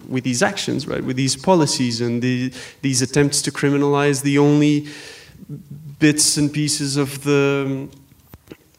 with 0.09 0.25
these 0.25 0.43
actions, 0.43 0.87
right? 0.87 1.03
With 1.03 1.17
these 1.17 1.37
policies 1.37 2.01
and 2.01 2.23
the, 2.23 2.53
these 2.83 3.03
attempts 3.03 3.43
to 3.43 3.51
criminalize 3.51 4.23
the 4.23 4.39
only 4.39 4.87
bits 5.99 6.37
and 6.37 6.53
pieces 6.53 6.97
of 6.97 7.25
the 7.25 7.89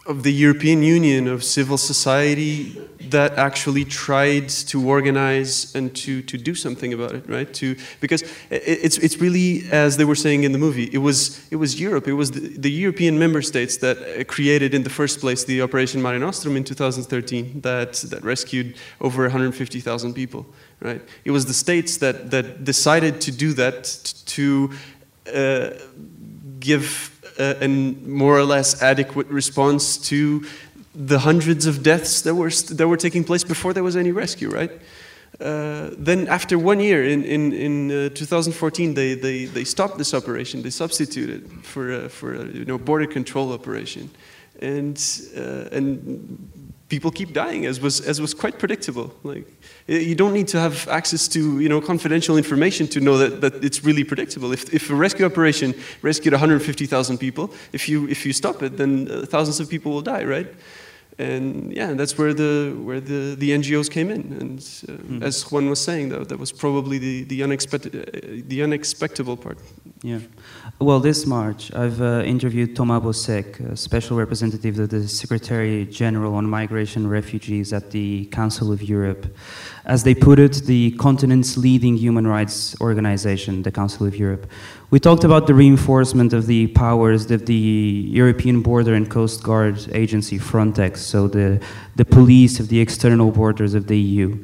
of 0.05 0.21
the 0.21 0.31
European 0.31 0.83
Union, 0.83 1.27
of 1.27 1.43
civil 1.43 1.77
society 1.77 2.79
that 3.09 3.33
actually 3.37 3.83
tried 3.85 4.49
to 4.49 4.87
organize 4.87 5.73
and 5.73 5.95
to, 5.95 6.21
to 6.21 6.37
do 6.37 6.53
something 6.53 6.93
about 6.93 7.13
it, 7.13 7.27
right? 7.27 7.51
To, 7.55 7.75
because 8.01 8.23
it's, 8.51 8.97
it's 8.99 9.17
really, 9.17 9.63
as 9.71 9.97
they 9.97 10.05
were 10.05 10.15
saying 10.15 10.43
in 10.43 10.51
the 10.51 10.57
movie, 10.59 10.89
it 10.93 10.99
was, 10.99 11.47
it 11.51 11.55
was 11.55 11.79
Europe, 11.79 12.07
it 12.07 12.13
was 12.13 12.31
the, 12.31 12.39
the 12.39 12.69
European 12.69 13.17
member 13.17 13.41
states 13.41 13.77
that 13.77 14.27
created 14.27 14.73
in 14.75 14.83
the 14.83 14.89
first 14.89 15.19
place 15.19 15.43
the 15.43 15.61
Operation 15.61 16.01
Mare 16.01 16.19
Nostrum 16.19 16.55
in 16.55 16.63
2013 16.63 17.61
that, 17.61 17.93
that 17.93 18.23
rescued 18.23 18.75
over 19.01 19.23
150,000 19.23 20.13
people, 20.13 20.45
right? 20.81 21.01
It 21.23 21.31
was 21.31 21.45
the 21.47 21.53
states 21.53 21.97
that, 21.97 22.29
that 22.29 22.63
decided 22.63 23.21
to 23.21 23.31
do 23.31 23.53
that 23.53 24.13
to 24.27 24.71
uh, 25.33 25.69
give 26.59 27.14
a, 27.37 27.63
a 27.63 27.67
more 27.67 28.37
or 28.37 28.43
less 28.43 28.81
adequate 28.81 29.27
response 29.27 29.97
to 30.09 30.45
the 30.93 31.19
hundreds 31.19 31.65
of 31.65 31.83
deaths 31.83 32.21
that 32.21 32.35
were, 32.35 32.49
that 32.49 32.87
were 32.87 32.97
taking 32.97 33.23
place 33.23 33.43
before 33.43 33.73
there 33.73 33.83
was 33.83 33.95
any 33.95 34.11
rescue, 34.11 34.49
right? 34.49 34.71
Uh, 35.39 35.89
then 35.97 36.27
after 36.27 36.57
one 36.57 36.79
year, 36.79 37.03
in, 37.03 37.23
in, 37.23 37.51
in 37.51 38.05
uh, 38.05 38.09
2014, 38.09 38.93
they, 38.93 39.15
they, 39.15 39.45
they 39.45 39.65
stopped 39.65 39.97
this 39.97 40.13
operation. 40.13 40.61
They 40.61 40.69
substituted 40.69 41.49
for 41.63 42.07
for 42.07 42.35
a 42.35 42.45
you 42.45 42.63
know, 42.63 42.77
border 42.77 43.07
control 43.07 43.51
operation. 43.51 44.09
And, 44.61 44.97
uh, 45.35 45.67
and 45.73 46.49
people 46.87 47.11
keep 47.11 47.33
dying, 47.33 47.65
as 47.65 47.81
was, 47.81 47.99
as 47.99 48.21
was 48.21 48.33
quite 48.33 48.57
predictable. 48.57 49.13
Like, 49.23 49.45
you 49.87 50.15
don't 50.15 50.33
need 50.33 50.47
to 50.47 50.59
have 50.59 50.87
access 50.87 51.27
to 51.29 51.59
you 51.59 51.69
know, 51.69 51.79
confidential 51.79 52.37
information 52.37 52.87
to 52.87 52.99
know 52.99 53.17
that, 53.17 53.41
that 53.41 53.63
it's 53.63 53.83
really 53.83 54.03
predictable. 54.03 54.51
If, 54.51 54.73
if 54.73 54.89
a 54.89 54.95
rescue 54.95 55.25
operation 55.25 55.75
rescued 56.01 56.33
150,000 56.33 57.17
people, 57.17 57.53
if 57.71 57.87
you, 57.87 58.07
if 58.07 58.25
you 58.25 58.33
stop 58.33 58.63
it, 58.63 58.77
then 58.77 59.09
uh, 59.11 59.25
thousands 59.25 59.59
of 59.59 59.69
people 59.69 59.91
will 59.91 60.01
die, 60.01 60.23
right? 60.23 60.47
and 61.17 61.71
yeah, 61.71 61.93
that's 61.93 62.17
where 62.17 62.33
the 62.33 62.75
where 62.83 62.99
the, 62.99 63.35
the 63.35 63.51
NGOs 63.51 63.89
came 63.89 64.09
in. 64.09 64.33
And 64.39 64.59
uh, 64.59 65.01
mm. 65.03 65.23
as 65.23 65.43
Juan 65.49 65.69
was 65.69 65.79
saying, 65.79 66.09
though, 66.09 66.23
that 66.23 66.37
was 66.37 66.51
probably 66.51 66.97
the 66.97 67.23
the 67.23 67.43
unexpected 67.43 67.95
uh, 67.95 68.43
the 68.47 68.63
unexpectable 68.63 69.37
part. 69.37 69.57
Yeah. 70.03 70.19
Well, 70.79 70.99
this 70.99 71.27
March, 71.27 71.71
I've 71.73 72.01
uh, 72.01 72.23
interviewed 72.25 72.75
Thomas 72.75 73.03
Boček, 73.03 73.59
a 73.71 73.77
special 73.77 74.17
representative 74.17 74.79
of 74.79 74.89
the 74.89 75.07
Secretary 75.07 75.85
General 75.85 76.33
on 76.33 76.49
Migration 76.49 77.07
Refugees 77.07 77.71
at 77.71 77.91
the 77.91 78.25
Council 78.25 78.71
of 78.71 78.81
Europe. 78.81 79.27
As 79.85 80.03
they 80.03 80.15
put 80.15 80.39
it, 80.39 80.63
the 80.65 80.91
continent's 80.97 81.55
leading 81.55 81.95
human 81.95 82.25
rights 82.25 82.75
organization, 82.81 83.61
the 83.61 83.71
Council 83.71 84.07
of 84.07 84.15
Europe. 84.17 84.47
We 84.91 84.99
talked 84.99 85.23
about 85.23 85.47
the 85.47 85.55
reinforcement 85.55 86.31
of 86.31 86.45
the 86.45 86.67
powers 86.67 87.31
of 87.31 87.47
the 87.47 87.53
European 87.53 88.61
Border 88.61 88.93
and 88.93 89.09
Coast 89.09 89.41
Guard 89.41 89.83
Agency, 89.91 90.37
Frontex, 90.37 90.97
so 90.97 91.27
the, 91.27 91.59
the 91.95 92.05
police 92.05 92.59
of 92.59 92.67
the 92.67 92.79
external 92.79 93.31
borders 93.31 93.73
of 93.73 93.87
the 93.87 93.97
EU. 93.97 94.37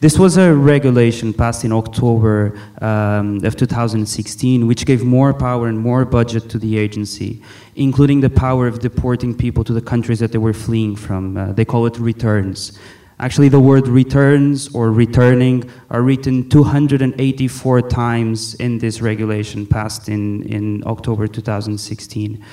This 0.00 0.16
was 0.16 0.36
a 0.36 0.54
regulation 0.54 1.34
passed 1.34 1.64
in 1.64 1.72
October 1.72 2.56
um, 2.80 3.44
of 3.44 3.56
2016, 3.56 4.68
which 4.68 4.86
gave 4.86 5.02
more 5.02 5.34
power 5.34 5.66
and 5.66 5.80
more 5.80 6.04
budget 6.04 6.48
to 6.50 6.58
the 6.58 6.78
agency, 6.78 7.42
including 7.74 8.20
the 8.20 8.30
power 8.30 8.68
of 8.68 8.78
deporting 8.78 9.36
people 9.36 9.64
to 9.64 9.72
the 9.72 9.82
countries 9.82 10.20
that 10.20 10.30
they 10.30 10.38
were 10.38 10.54
fleeing 10.54 10.94
from. 10.94 11.36
Uh, 11.36 11.52
they 11.52 11.64
call 11.64 11.86
it 11.86 11.98
returns. 11.98 12.78
Actually, 13.20 13.48
the 13.48 13.58
word 13.58 13.88
returns 13.88 14.72
or 14.74 14.92
returning 14.92 15.68
are 15.90 16.02
written 16.02 16.48
284 16.48 17.82
times 17.82 18.54
in 18.54 18.78
this 18.78 19.00
regulation 19.00 19.66
passed 19.66 20.08
in, 20.08 20.44
in 20.44 20.84
October 20.86 21.26
2016. 21.26 22.44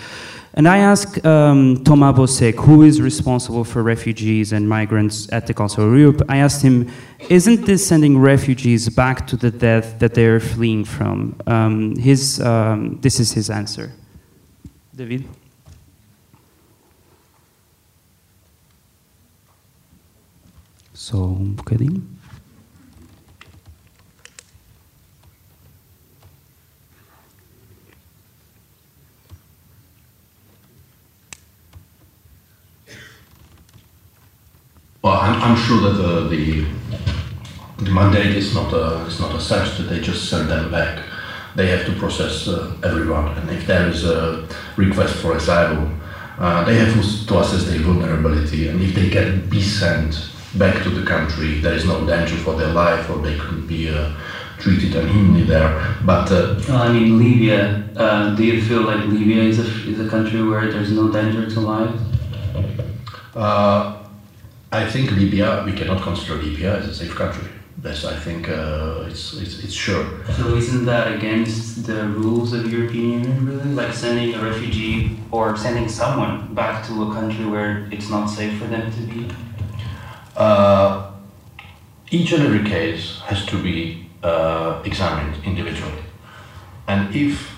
And 0.55 0.67
I 0.67 0.77
asked 0.77 1.23
um, 1.25 1.83
Thomas 1.83 2.17
Boček, 2.17 2.55
who 2.55 2.81
is 2.81 3.01
responsible 3.01 3.63
for 3.63 3.83
refugees 3.83 4.53
and 4.53 4.67
migrants 4.67 5.31
at 5.31 5.45
the 5.47 5.53
Council 5.53 5.91
of 5.91 5.99
Europe, 5.99 6.21
I 6.29 6.37
asked 6.37 6.61
him, 6.61 6.89
isn't 7.29 7.65
this 7.65 7.85
sending 7.85 8.17
refugees 8.17 8.89
back 8.89 9.27
to 9.27 9.35
the 9.35 9.51
death 9.51 9.99
that 9.99 10.13
they 10.13 10.25
are 10.25 10.39
fleeing 10.39 10.85
from? 10.85 11.35
Um, 11.45 11.95
his, 11.97 12.39
um, 12.39 12.99
this 13.01 13.19
is 13.19 13.33
his 13.33 13.49
answer. 13.49 13.91
David? 14.95 15.25
Só 21.05 21.17
um 21.17 21.53
bocadinho. 21.53 22.01
Well, 35.03 35.13
I'm, 35.13 35.43
I'm 35.43 35.55
sure 35.55 35.79
that 35.81 35.93
the, 35.93 36.27
the, 36.27 36.65
the 37.83 37.91
mandate 37.91 38.35
is 38.35 38.55
not 38.55 38.73
a, 38.73 39.05
is 39.05 39.19
not 39.19 39.35
a 39.35 39.39
such 39.39 39.77
that 39.77 39.83
they 39.83 39.99
just 39.99 40.27
send 40.27 40.49
them 40.49 40.71
back. 40.71 41.03
They 41.55 41.67
have 41.67 41.85
to 41.85 41.91
process 41.99 42.47
uh, 42.47 42.75
everyone, 42.83 43.27
and 43.37 43.51
if 43.51 43.67
there 43.67 43.87
is 43.89 44.05
a 44.05 44.47
request 44.75 45.17
for 45.17 45.37
asylum, 45.37 46.01
uh, 46.39 46.63
they 46.63 46.73
have 46.79 46.91
to 46.95 47.39
assess 47.39 47.65
their 47.65 47.77
vulnerability, 47.81 48.69
and 48.69 48.81
if 48.81 48.95
they 48.95 49.11
can 49.11 49.47
be 49.47 49.61
sent 49.61 50.31
back 50.57 50.83
to 50.83 50.89
the 50.89 51.05
country. 51.05 51.59
There 51.59 51.73
is 51.73 51.85
no 51.85 52.05
danger 52.05 52.35
for 52.37 52.55
their 52.55 52.73
life, 52.73 53.09
or 53.09 53.17
they 53.21 53.37
could 53.37 53.67
be 53.67 53.89
uh, 53.89 54.11
treated 54.59 54.95
inhumanly 54.95 55.43
there. 55.43 55.95
But 56.05 56.31
uh, 56.31 56.59
well, 56.67 56.81
I 56.81 56.91
mean, 56.91 57.19
Libya. 57.19 57.83
Uh, 57.95 58.35
do 58.35 58.43
you 58.43 58.61
feel 58.61 58.81
like 58.81 59.05
Libya 59.05 59.43
is 59.43 59.59
a 59.59 59.67
is 59.89 59.99
a 59.99 60.09
country 60.09 60.41
where 60.43 60.71
there's 60.71 60.91
no 60.91 61.11
danger 61.11 61.49
to 61.49 61.59
life? 61.59 61.95
Uh, 63.35 63.97
I 64.71 64.89
think 64.89 65.11
Libya. 65.11 65.63
We 65.65 65.73
cannot 65.73 66.01
consider 66.01 66.35
Libya 66.41 66.77
as 66.79 66.87
a 66.87 66.93
safe 66.93 67.15
country. 67.15 67.49
Yes, 67.83 68.03
I 68.03 68.15
think 68.15 68.49
uh, 68.49 69.05
it's, 69.05 69.33
it's, 69.33 69.63
it's 69.63 69.73
sure. 69.73 70.05
So 70.37 70.55
isn't 70.55 70.85
that 70.85 71.13
against 71.13 71.85
the 71.85 72.07
rules 72.07 72.51
of 72.51 72.71
European 72.71 73.23
Union, 73.23 73.45
really? 73.45 73.75
Like 73.75 73.93
sending 73.93 74.33
a 74.33 74.41
refugee 74.41 75.19
or 75.29 75.55
sending 75.55 75.87
someone 75.87 76.55
back 76.55 76.83
to 76.87 77.03
a 77.03 77.13
country 77.13 77.45
where 77.45 77.87
it's 77.91 78.09
not 78.09 78.25
safe 78.25 78.57
for 78.57 78.65
them 78.65 78.91
to 78.91 79.01
be? 79.01 79.27
Uh, 80.35 81.11
each 82.11 82.33
and 82.33 82.43
every 82.43 82.69
case 82.69 83.19
has 83.21 83.45
to 83.45 83.61
be 83.61 84.09
uh, 84.21 84.81
examined 84.85 85.41
individually. 85.45 86.03
And 86.87 87.15
if, 87.15 87.55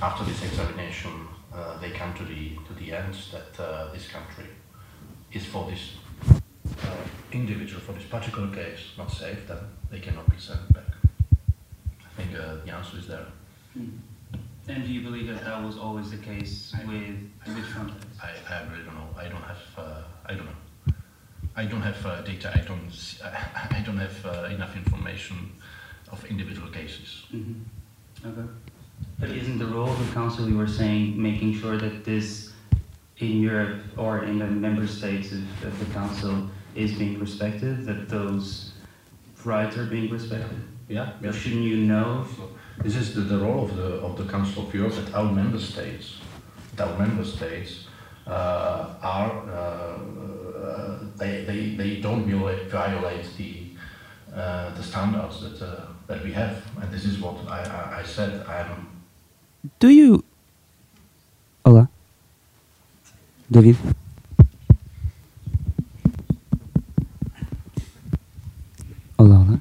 after 0.00 0.24
this 0.24 0.42
examination, 0.44 1.26
uh, 1.52 1.78
they 1.78 1.90
come 1.90 2.14
to 2.14 2.24
the, 2.24 2.56
to 2.66 2.74
the 2.78 2.92
end 2.92 3.14
that 3.32 3.60
uh, 3.62 3.92
this 3.92 4.06
country 4.08 4.46
is 5.32 5.44
for 5.44 5.68
this 5.68 5.94
uh, 6.84 6.96
individual, 7.32 7.80
for 7.80 7.92
this 7.92 8.04
particular 8.04 8.48
case, 8.54 8.92
not 8.96 9.10
safe, 9.10 9.46
then 9.48 9.58
they 9.90 9.98
cannot 9.98 10.30
be 10.30 10.38
sent 10.38 10.72
back. 10.72 10.84
I 12.00 12.22
think 12.22 12.38
uh, 12.38 12.64
the 12.64 12.72
answer 12.72 12.98
is 12.98 13.08
there. 13.08 13.26
Hmm. 13.74 13.88
And 14.68 14.84
do 14.84 14.90
you 14.92 15.02
believe 15.02 15.26
that 15.26 15.44
that 15.44 15.62
was 15.62 15.76
always 15.76 16.12
the 16.12 16.18
case 16.18 16.72
with, 16.86 17.18
with 17.46 17.64
Frontex? 17.66 18.04
I, 18.22 18.30
I 18.48 18.62
really 18.70 18.84
don't 18.84 18.94
know. 18.94 19.08
I 19.18 19.24
don't 19.24 19.42
have, 19.42 19.58
I 20.24 20.34
don't 20.34 20.46
know. 20.46 20.52
I 21.54 21.64
don't 21.66 21.82
have 21.82 22.04
uh, 22.06 22.22
data. 22.22 22.50
I 22.54 22.60
don't. 22.60 22.90
I 23.70 23.82
don't 23.84 23.98
have 23.98 24.26
uh, 24.26 24.54
enough 24.54 24.76
information 24.76 25.52
of 26.10 26.24
individual 26.26 26.68
cases. 26.68 27.26
Mm-hmm. 27.34 28.28
Okay. 28.28 28.48
But 29.18 29.30
isn't 29.30 29.58
the 29.58 29.66
role 29.66 29.90
of 29.90 30.06
the 30.06 30.12
council 30.12 30.48
you 30.48 30.56
were 30.56 30.68
saying 30.68 31.20
making 31.20 31.54
sure 31.54 31.76
that 31.76 32.04
this 32.04 32.52
in 33.18 33.40
Europe 33.40 33.82
or 33.96 34.24
in 34.24 34.38
the 34.38 34.46
member 34.46 34.86
states 34.86 35.32
of, 35.32 35.64
of 35.64 35.78
the 35.78 35.92
council 35.92 36.48
is 36.74 36.92
being 36.92 37.18
respected? 37.18 37.84
That 37.84 38.08
those 38.08 38.72
rights 39.44 39.76
are 39.76 39.86
being 39.86 40.10
respected? 40.10 40.58
Yeah. 40.88 41.12
yeah. 41.22 41.32
Shouldn't 41.32 41.62
you 41.62 41.76
know? 41.76 42.26
This 42.78 42.96
is 42.96 43.14
the, 43.14 43.20
the 43.20 43.38
role 43.38 43.64
of 43.64 43.76
the 43.76 44.00
of 44.00 44.16
the 44.16 44.24
Council 44.24 44.66
of 44.66 44.74
Europe 44.74 44.94
that 44.94 45.14
our 45.14 45.30
member 45.30 45.58
states, 45.58 46.16
that 46.76 46.88
our 46.88 46.98
member 46.98 47.24
states 47.24 47.86
uh, 48.26 48.94
are 49.02 49.30
uh, 49.50 49.98
uh, 50.62 50.98
they, 51.16 51.44
they, 51.44 51.74
they 51.76 52.00
don't 52.00 52.24
violate, 52.24 52.70
violate 52.70 53.26
the 53.36 53.52
the 54.76 54.82
standards 54.82 55.42
that 55.42 55.60
that 56.06 56.22
we 56.24 56.32
have, 56.32 56.56
and 56.80 56.90
this 56.92 57.04
is 57.04 57.20
what 57.20 57.36
I, 57.48 57.60
I, 57.62 58.00
I 58.00 58.02
said. 58.04 58.44
I'm. 58.46 58.86
Do 59.78 59.88
you? 59.88 60.24
Hola, 61.64 61.88
David. 63.50 63.76
Hola, 69.18 69.34
hola. 69.34 69.60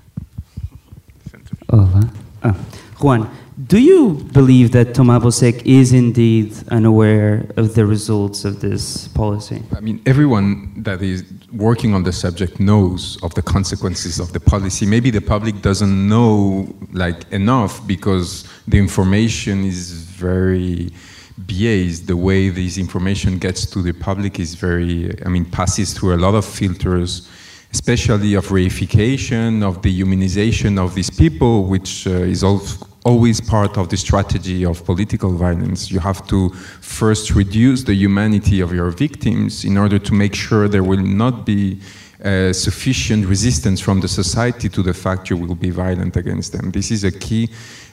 Hola. 1.70 2.10
Ah, 2.44 2.56
Juan, 3.00 3.30
do 3.72 3.80
you 3.80 4.16
believe 4.34 4.74
that 4.74 4.94
Thomas 4.94 5.24
Boček 5.24 5.66
is 5.66 5.94
indeed 5.94 6.54
unaware 6.72 7.50
of 7.56 7.74
the 7.74 7.86
results 7.86 8.44
of 8.44 8.60
this 8.60 9.08
policy? 9.08 9.64
I 9.74 9.80
mean, 9.80 10.02
everyone 10.06 10.84
that 10.84 11.02
is 11.02 11.24
working 11.54 11.94
on 11.94 12.04
the 12.04 12.12
subject 12.12 12.60
knows 12.60 13.18
of 13.24 13.34
the 13.34 13.42
consequences 13.42 14.20
of 14.20 14.34
the 14.34 14.42
policy. 14.42 14.86
Maybe 14.86 15.10
the 15.10 15.22
public 15.22 15.62
doesn't 15.62 16.10
know 16.10 16.68
like 16.92 17.32
enough 17.32 17.88
because 17.88 18.46
the 18.68 18.78
information 18.78 19.64
is 19.64 20.04
very 20.04 20.92
biased. 21.38 22.08
The 22.08 22.18
way 22.18 22.50
this 22.50 22.78
information 22.78 23.38
gets 23.38 23.66
to 23.68 23.82
the 23.82 23.94
public 23.94 24.38
is 24.38 24.54
very, 24.54 25.16
I 25.26 25.30
mean, 25.30 25.46
passes 25.46 25.94
through 25.94 26.16
a 26.16 26.20
lot 26.26 26.36
of 26.36 26.44
filters, 26.44 27.30
especially 27.72 28.34
of 28.34 28.48
reification, 28.48 29.64
of 29.64 29.82
the 29.82 29.98
humanization 29.98 30.78
of 30.78 30.94
these 30.94 31.10
people, 31.10 31.64
which 31.68 32.06
uh, 32.06 32.34
is 32.36 32.44
also 32.44 32.91
always 33.04 33.42
part 33.42 33.78
of 33.78 33.90
the 33.90 33.98
strategy 33.98 34.66
of 34.66 34.86
political 34.86 35.32
violence. 35.34 35.92
You 35.92 36.00
have 36.00 36.26
to 36.28 36.50
first 36.82 37.32
reduce 37.32 37.84
the 37.84 37.96
humanity 37.96 38.62
of 38.62 38.74
your 38.74 38.92
victims 38.92 39.66
in 39.66 39.78
order 39.78 40.00
to 40.00 40.14
make 40.14 40.36
sure 40.36 40.68
there 40.68 40.84
will 40.84 41.02
not 41.02 41.46
be 41.46 41.80
uh, 42.24 42.54
sufficient 42.54 43.26
resistance 43.26 43.80
from 43.80 44.00
the 44.00 44.08
society 44.08 44.70
to 44.70 44.84
the 44.84 44.94
fact 44.94 45.32
you 45.32 45.38
will 45.38 45.56
be 45.56 45.72
violent 45.72 46.16
against 46.16 46.54
them. 46.54 46.70
This 46.70 46.92
is 46.92 47.04
a 47.04 47.12
key 47.12 47.50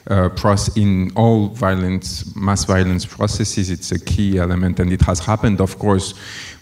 uh, 0.07 0.29
process 0.29 0.77
in 0.77 1.11
all 1.15 1.47
violence, 1.47 2.35
mass 2.35 2.63
violence 2.63 3.07
processes. 3.07 3.71
It's 3.71 3.91
a 3.91 3.99
key 3.99 4.37
element, 4.37 4.79
and 4.79 4.93
it 4.93 5.01
has 5.01 5.19
happened, 5.19 5.61
of 5.61 5.79
course, 5.79 6.13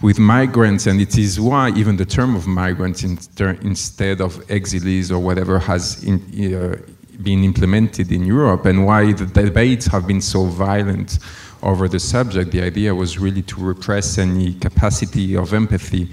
with 0.01 0.17
migrants, 0.17 0.87
and 0.87 1.01
it 1.01 1.17
is 1.17 1.41
why 1.41 1.71
even 1.71 1.97
the 1.97 2.05
term 2.05 2.37
of 2.37 2.47
migrants 2.47 3.03
in 3.03 3.17
instead 3.61 4.21
of 4.21 4.49
exiles 4.49 5.11
or 5.11 5.19
whatever 5.19 5.59
has 5.59 6.01
in, 6.05 6.21
uh, 6.55 6.77
been 7.23 7.43
implemented 7.43 8.11
in 8.11 8.25
Europe 8.25 8.65
and 8.65 8.85
why 8.85 9.11
the 9.13 9.25
debates 9.25 9.87
have 9.87 10.07
been 10.07 10.21
so 10.21 10.45
violent 10.45 11.19
over 11.63 11.87
the 11.87 11.99
subject. 11.99 12.51
The 12.51 12.61
idea 12.61 12.93
was 12.93 13.17
really 13.17 13.41
to 13.43 13.61
repress 13.61 14.17
any 14.17 14.53
capacity 14.53 15.35
of 15.35 15.53
empathy 15.53 16.09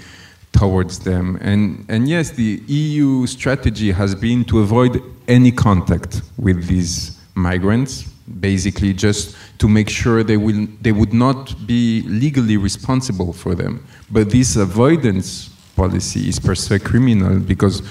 towards 0.52 1.00
them. 1.00 1.36
And, 1.40 1.84
and 1.88 2.08
yes, 2.08 2.30
the 2.30 2.62
EU 2.66 3.26
strategy 3.26 3.90
has 3.90 4.14
been 4.14 4.44
to 4.46 4.60
avoid 4.60 5.02
any 5.28 5.50
contact 5.50 6.22
with 6.38 6.66
these 6.66 7.18
migrants, 7.34 8.02
basically 8.40 8.92
just 8.92 9.36
to 9.58 9.68
make 9.68 9.90
sure 9.90 10.22
they, 10.22 10.36
will, 10.36 10.66
they 10.80 10.92
would 10.92 11.12
not 11.12 11.54
be 11.66 12.02
legally 12.02 12.56
responsible 12.56 13.32
for 13.32 13.54
them. 13.54 13.84
But 14.10 14.30
this 14.30 14.56
avoidance 14.56 15.50
policy 15.76 16.28
is 16.28 16.38
per 16.38 16.54
se 16.54 16.78
criminal 16.80 17.38
because 17.38 17.82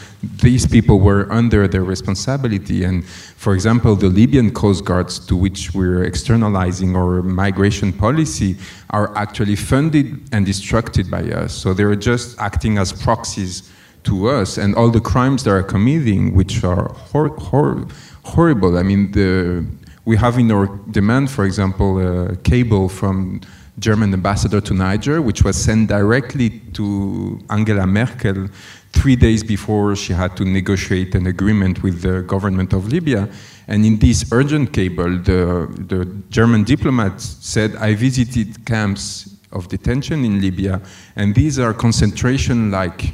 these 0.41 0.65
people 0.65 0.99
were 0.99 1.31
under 1.31 1.67
their 1.67 1.83
responsibility. 1.83 2.83
And 2.83 3.05
for 3.05 3.53
example, 3.53 3.95
the 3.95 4.09
Libyan 4.09 4.51
coast 4.51 4.85
guards 4.85 5.19
to 5.27 5.35
which 5.35 5.73
we're 5.73 6.03
externalizing 6.03 6.95
our 6.95 7.21
migration 7.21 7.93
policy 7.93 8.57
are 8.89 9.15
actually 9.17 9.55
funded 9.55 10.21
and 10.31 10.47
instructed 10.47 11.09
by 11.09 11.23
us. 11.23 11.53
So 11.53 11.73
they're 11.73 11.95
just 11.95 12.39
acting 12.39 12.77
as 12.77 12.93
proxies 12.93 13.71
to 14.03 14.29
us. 14.29 14.57
And 14.57 14.75
all 14.75 14.89
the 14.89 15.01
crimes 15.01 15.43
they 15.43 15.51
are 15.51 15.63
committing, 15.63 16.35
which 16.35 16.63
are 16.63 16.89
hor 16.89 17.29
hor 17.29 17.87
horrible. 18.23 18.77
I 18.77 18.83
mean, 18.83 19.11
the, 19.11 19.65
we 20.05 20.17
have 20.17 20.37
in 20.37 20.51
our 20.51 20.67
demand, 20.91 21.29
for 21.29 21.45
example, 21.45 21.99
a 21.99 22.35
cable 22.37 22.89
from 22.89 23.41
German 23.79 24.13
ambassador 24.13 24.61
to 24.61 24.73
Niger, 24.73 25.21
which 25.21 25.43
was 25.43 25.55
sent 25.55 25.89
directly 25.89 26.61
to 26.73 27.39
Angela 27.49 27.87
Merkel 27.87 28.47
three 28.91 29.15
days 29.15 29.43
before 29.43 29.95
she 29.95 30.13
had 30.13 30.37
to 30.37 30.45
negotiate 30.45 31.15
an 31.15 31.25
agreement 31.27 31.81
with 31.81 32.01
the 32.01 32.21
government 32.21 32.73
of 32.73 32.87
Libya. 32.87 33.27
And 33.67 33.85
in 33.85 33.97
this 33.97 34.31
urgent 34.31 34.73
cable, 34.73 35.17
the, 35.17 35.67
the 35.87 36.05
German 36.29 36.63
diplomat 36.63 37.19
said, 37.19 37.75
I 37.77 37.95
visited 37.95 38.65
camps 38.65 39.33
of 39.51 39.67
detention 39.67 40.23
in 40.25 40.41
Libya, 40.41 40.81
and 41.15 41.33
these 41.33 41.59
are 41.59 41.73
concentration 41.73 42.71
like 42.71 43.13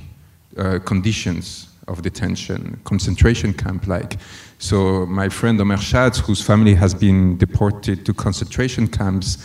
uh, 0.58 0.80
conditions 0.80 1.70
of 1.88 2.02
detention, 2.02 2.80
concentration 2.84 3.54
camp 3.54 3.88
like. 3.88 4.18
So, 4.60 5.06
my 5.06 5.30
friend 5.30 5.60
Omer 5.60 5.78
Shatz, 5.78 6.20
whose 6.20 6.42
family 6.42 6.76
has 6.76 6.94
been 6.94 7.38
deported 7.38 8.06
to 8.06 8.14
concentration 8.14 8.88
camps, 8.88 9.38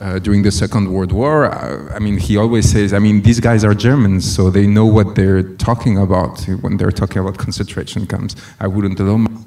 uh, 0.00 0.18
during 0.18 0.42
the 0.42 0.50
Second 0.50 0.92
World 0.92 1.12
War. 1.12 1.46
Uh, 1.46 1.94
I 1.94 1.98
mean, 1.98 2.18
he 2.18 2.36
always 2.36 2.70
says, 2.70 2.92
I 2.92 2.98
mean, 2.98 3.22
these 3.22 3.40
guys 3.40 3.64
are 3.64 3.74
Germans, 3.74 4.30
so 4.34 4.50
they 4.50 4.66
know 4.66 4.86
what 4.86 5.14
they're 5.14 5.42
talking 5.42 5.98
about 5.98 6.42
when 6.62 6.76
they're 6.76 6.90
talking 6.90 7.18
about 7.18 7.38
concentration 7.38 8.06
camps. 8.06 8.34
I 8.58 8.66
wouldn't 8.66 8.98
allow 8.98 9.18
myself 9.18 9.46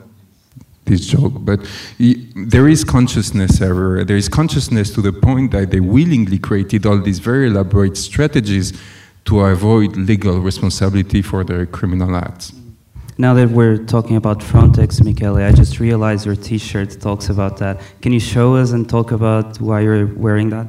this 0.85 1.05
joke, 1.07 1.33
but 1.39 1.65
he, 1.97 2.31
there 2.35 2.67
is 2.67 2.83
consciousness 2.83 3.61
everywhere. 3.61 4.03
There 4.03 4.17
is 4.17 4.29
consciousness 4.29 4.93
to 4.95 5.01
the 5.01 5.13
point 5.13 5.51
that 5.51 5.71
they 5.71 5.79
willingly 5.79 6.37
created 6.37 6.85
all 6.85 6.99
these 6.99 7.19
very 7.19 7.47
elaborate 7.47 7.97
strategies 7.97 8.73
to 9.25 9.39
avoid 9.41 9.95
legal 9.95 10.39
responsibility 10.39 11.21
for 11.21 11.43
their 11.43 11.65
criminal 11.65 12.15
acts. 12.15 12.51
Now 13.18 13.36
that 13.36 13.49
we're 13.49 13.78
talking 13.78 14.16
about 14.16 14.39
Frontex, 14.39 15.03
Michele, 15.03 15.38
I 15.38 15.51
just 15.51 15.80
realized 15.80 16.26
your 16.26 16.36
T-shirt 16.36 16.99
talks 16.99 17.30
about 17.30 17.57
that. 17.57 17.80
Can 18.01 18.11
you 18.11 18.20
show 18.20 18.55
us 18.55 18.72
and 18.72 18.89
talk 18.89 19.11
about 19.11 19.61
why 19.61 19.82
you're 19.82 20.07
wearing 20.07 20.49
that? 20.49 20.66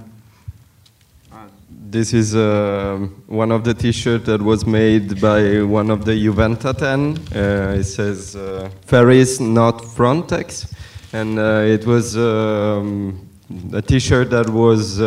This 1.71 2.13
is 2.13 2.35
uh, 2.35 3.09
one 3.29 3.51
of 3.51 3.65
the 3.65 3.73
T-shirts 3.73 4.27
that 4.27 4.43
was 4.43 4.67
made 4.67 5.23
by 5.23 5.63
one 5.63 5.91
of 5.91 6.05
the 6.05 6.13
Juventa 6.13 6.77
10. 6.77 7.17
Uh, 7.35 7.77
it 7.79 7.85
says 7.85 8.37
uh, 8.37 8.69
"Ferries, 8.85 9.41
not 9.41 9.79
Frontex," 9.79 10.71
and 11.15 11.39
uh, 11.39 11.63
it 11.65 11.87
was 11.87 12.15
um, 12.17 13.27
a 13.73 13.81
T-shirt 13.81 14.29
that 14.31 14.51
was. 14.51 15.01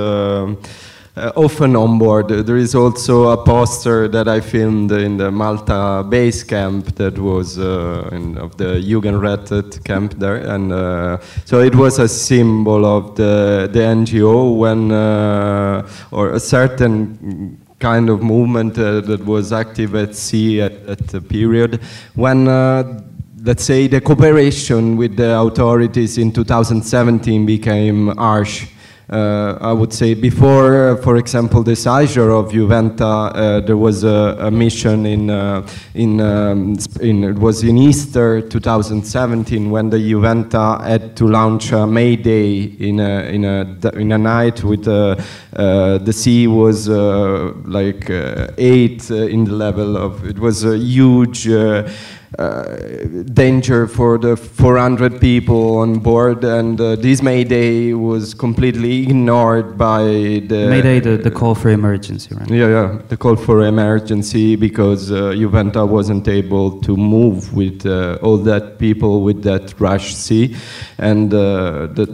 Uh, 1.18 1.32
often 1.36 1.76
on 1.76 1.98
board. 1.98 2.28
There 2.28 2.58
is 2.58 2.76
also 2.76 3.30
a 3.30 3.38
poster 3.44 4.08
that 4.08 4.28
I 4.28 4.40
filmed 4.40 4.92
in 4.92 5.18
the 5.18 5.32
Malta 5.32 6.06
base 6.08 6.44
camp 6.44 6.96
that 6.98 7.18
was 7.18 7.58
uh, 7.58 8.08
in, 8.12 8.38
of 8.38 8.56
the 8.58 8.80
Jugend 8.80 9.20
Rettet 9.20 9.84
camp 9.84 10.14
there, 10.20 10.36
and 10.36 10.72
uh, 10.72 11.18
so 11.44 11.60
it 11.60 11.74
was 11.74 11.98
a 11.98 12.08
symbol 12.08 12.86
of 12.86 13.16
the 13.16 13.68
the 13.74 13.80
NGO 13.80 14.60
when 14.60 14.92
uh, 14.92 15.90
or 16.12 16.34
a 16.34 16.40
certain 16.40 17.66
kind 17.80 18.10
of 18.12 18.22
movement 18.22 18.78
uh, 18.78 19.02
that 19.02 19.26
was 19.26 19.52
active 19.52 19.96
at 19.96 20.14
sea 20.16 20.62
at, 20.62 20.74
at 20.88 21.08
the 21.08 21.22
period 21.22 21.82
when 22.14 22.48
uh, 22.48 23.02
let's 23.44 23.64
say 23.64 23.88
the 23.88 24.02
cooperation 24.02 24.98
with 24.98 25.16
the 25.16 25.40
authorities 25.40 26.20
in 26.20 26.32
2017 26.32 27.46
became 27.46 28.16
harsh 28.18 28.68
uh, 29.10 29.58
I 29.62 29.72
would 29.72 29.94
say 29.94 30.14
before, 30.16 30.90
uh, 30.90 30.96
for 30.98 31.16
example, 31.16 31.64
the 31.64 31.78
seizure 31.78 32.30
of 32.32 32.52
Juventa, 32.52 33.32
uh, 33.34 33.60
there 33.62 33.78
was 33.78 34.04
a, 34.04 34.36
a 34.40 34.52
mission 34.52 35.06
in, 35.06 35.30
uh, 35.30 35.66
in, 35.94 36.20
um, 36.20 36.78
in, 37.00 37.24
it 37.24 37.40
was 37.40 37.64
in 37.64 37.78
Easter 37.78 38.42
2017 38.42 39.72
when 39.72 39.90
the 39.90 39.98
Juventa 39.98 40.84
had 40.84 41.16
to 41.16 41.26
launch 41.26 41.72
a 41.72 41.88
Mayday 41.88 42.64
in 42.64 43.00
a, 43.00 43.22
in 43.32 43.46
a, 43.46 43.90
in 43.94 44.12
a 44.12 44.18
night 44.18 44.62
with 44.66 44.86
uh, 44.88 45.16
the 45.54 46.14
sea 46.14 46.48
was 46.48 46.90
like 46.90 48.10
eight 48.58 49.10
in 49.10 49.46
the 49.46 49.54
level 49.54 49.96
of, 49.96 50.26
it 50.26 50.38
was 50.38 50.66
a 50.66 50.78
huge 50.78 51.48
uh, 51.48 51.88
danger 52.36 53.88
for 53.88 54.18
the 54.18 54.36
400 54.36 55.22
people 55.22 55.78
on 55.78 56.00
board, 56.00 56.44
and 56.44 56.80
uh, 56.80 56.96
this 56.96 57.22
Mayday 57.22 57.94
was 57.94 58.34
completely 58.34 59.04
ignored 59.04 59.78
by 59.78 60.02
the 60.04 60.68
Mayday, 60.70 61.00
the, 61.00 61.18
the 61.18 61.32
call 61.32 61.56
for 61.56 61.70
emergency, 61.70 62.36
right? 62.36 62.50
Yeah, 62.50 62.68
yeah, 62.68 63.02
the 63.08 63.18
call 63.18 63.36
for 63.38 63.66
emergency 63.66 64.56
because 64.56 65.12
uh, 65.12 65.32
Juventa 65.32 65.88
wasn't 65.88 66.28
able 66.28 66.82
to 66.82 66.98
move 66.98 67.54
with 67.54 67.86
uh, 67.86 68.20
all 68.22 68.38
that 68.38 68.78
people 68.78 69.24
with 69.24 69.44
that 69.44 69.80
rush 69.80 70.14
sea, 70.14 70.56
and 70.98 71.34
uh, 71.34 71.88
the, 71.88 72.06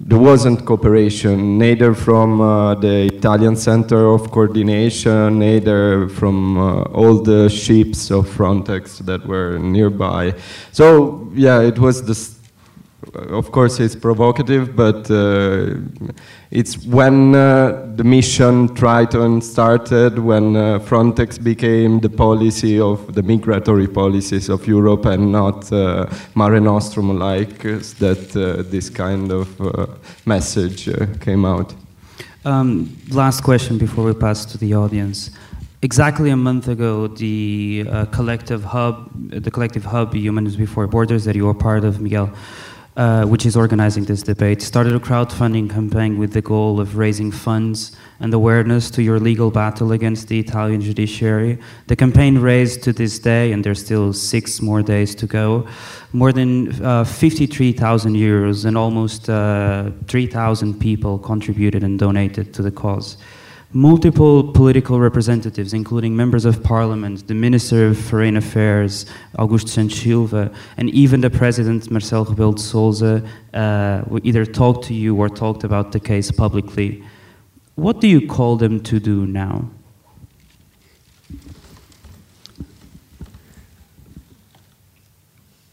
there 0.00 0.18
wasn't 0.18 0.64
cooperation 0.64 1.58
neither 1.58 1.94
from 1.94 2.40
uh, 2.40 2.74
the 2.74 3.06
Italian 3.14 3.54
Center 3.54 4.06
of 4.06 4.30
Coordination, 4.32 5.38
neither 5.38 6.08
from 6.08 6.58
all 6.58 7.22
the 7.22 7.48
ships 7.48 8.10
of 8.10 8.26
Frontex 8.26 8.98
that 9.06 9.24
were 9.26 9.35
were 9.36 9.58
nearby. 9.58 10.34
So 10.72 11.28
yeah, 11.34 11.60
it 11.60 11.78
was 11.78 12.02
this. 12.02 12.34
Of 13.14 13.50
course, 13.52 13.84
it's 13.84 13.96
provocative, 13.96 14.74
but 14.74 15.10
uh, 15.10 15.76
it's 16.50 16.74
when 16.84 17.34
uh, 17.34 17.94
the 17.96 18.04
mission 18.04 18.74
Triton 18.74 19.40
started, 19.40 20.18
when 20.18 20.56
uh, 20.56 20.80
Frontex 20.80 21.38
became 21.38 22.00
the 22.00 22.08
policy 22.08 22.80
of 22.80 23.14
the 23.14 23.22
migratory 23.22 23.86
policies 23.86 24.48
of 24.48 24.66
Europe 24.66 25.06
and 25.06 25.30
not 25.30 25.72
uh, 25.72 26.06
Mare 26.34 26.60
Nostrum 26.60 27.18
like, 27.18 27.62
that 27.98 28.24
uh, 28.36 28.68
this 28.70 28.90
kind 28.90 29.30
of 29.30 29.60
uh, 29.60 29.86
message 30.24 30.88
came 31.20 31.44
out. 31.44 31.74
Um, 32.44 32.96
last 33.10 33.42
question 33.42 33.78
before 33.78 34.04
we 34.04 34.14
pass 34.14 34.44
to 34.52 34.58
the 34.58 34.74
audience. 34.74 35.30
Exactly 35.82 36.30
a 36.30 36.36
month 36.36 36.68
ago, 36.68 37.06
the 37.06 37.84
uh, 37.90 38.06
collective 38.06 38.64
hub, 38.64 39.10
the 39.30 39.50
collective 39.50 39.84
hub, 39.84 40.14
Humans 40.14 40.56
Before 40.56 40.86
Borders, 40.86 41.24
that 41.26 41.36
you 41.36 41.46
are 41.48 41.54
part 41.54 41.84
of, 41.84 42.00
Miguel, 42.00 42.32
uh, 42.96 43.26
which 43.26 43.44
is 43.44 43.58
organizing 43.58 44.04
this 44.04 44.22
debate, 44.22 44.62
started 44.62 44.94
a 44.94 44.98
crowdfunding 44.98 45.68
campaign 45.68 46.16
with 46.16 46.32
the 46.32 46.40
goal 46.40 46.80
of 46.80 46.96
raising 46.96 47.30
funds 47.30 47.94
and 48.20 48.32
awareness 48.32 48.90
to 48.92 49.02
your 49.02 49.20
legal 49.20 49.50
battle 49.50 49.92
against 49.92 50.28
the 50.28 50.40
Italian 50.40 50.80
judiciary. 50.80 51.58
The 51.88 51.96
campaign 51.96 52.38
raised 52.38 52.82
to 52.84 52.94
this 52.94 53.18
day, 53.18 53.52
and 53.52 53.62
there's 53.62 53.84
still 53.84 54.14
six 54.14 54.62
more 54.62 54.80
days 54.80 55.14
to 55.16 55.26
go, 55.26 55.68
more 56.14 56.32
than 56.32 56.82
uh, 56.82 57.04
53,000 57.04 58.14
euros, 58.14 58.64
and 58.64 58.78
almost 58.78 59.28
uh, 59.28 59.90
3,000 60.08 60.80
people 60.80 61.18
contributed 61.18 61.84
and 61.84 61.98
donated 61.98 62.54
to 62.54 62.62
the 62.62 62.70
cause. 62.70 63.18
Multiple 63.72 64.52
political 64.52 65.00
representatives, 65.00 65.74
including 65.74 66.16
members 66.16 66.44
of 66.44 66.62
parliament, 66.62 67.26
the 67.26 67.34
Minister 67.34 67.88
of 67.88 67.98
Foreign 67.98 68.36
Affairs, 68.36 69.06
Augusto 69.38 69.68
Santos 69.68 69.98
Silva, 69.98 70.52
and 70.76 70.88
even 70.90 71.20
the 71.20 71.30
President, 71.30 71.90
Marcelo 71.90 72.24
Rebelo 72.24 72.54
de 72.54 72.60
Sousa, 72.62 73.22
uh, 73.52 74.02
either 74.22 74.46
talked 74.46 74.84
to 74.84 74.94
you 74.94 75.16
or 75.16 75.28
talked 75.28 75.64
about 75.64 75.92
the 75.92 76.00
case 76.00 76.30
publicly. 76.30 77.02
What 77.74 78.00
do 78.00 78.06
you 78.08 78.26
call 78.26 78.56
them 78.56 78.80
to 78.84 79.00
do 79.00 79.26
now? 79.26 79.68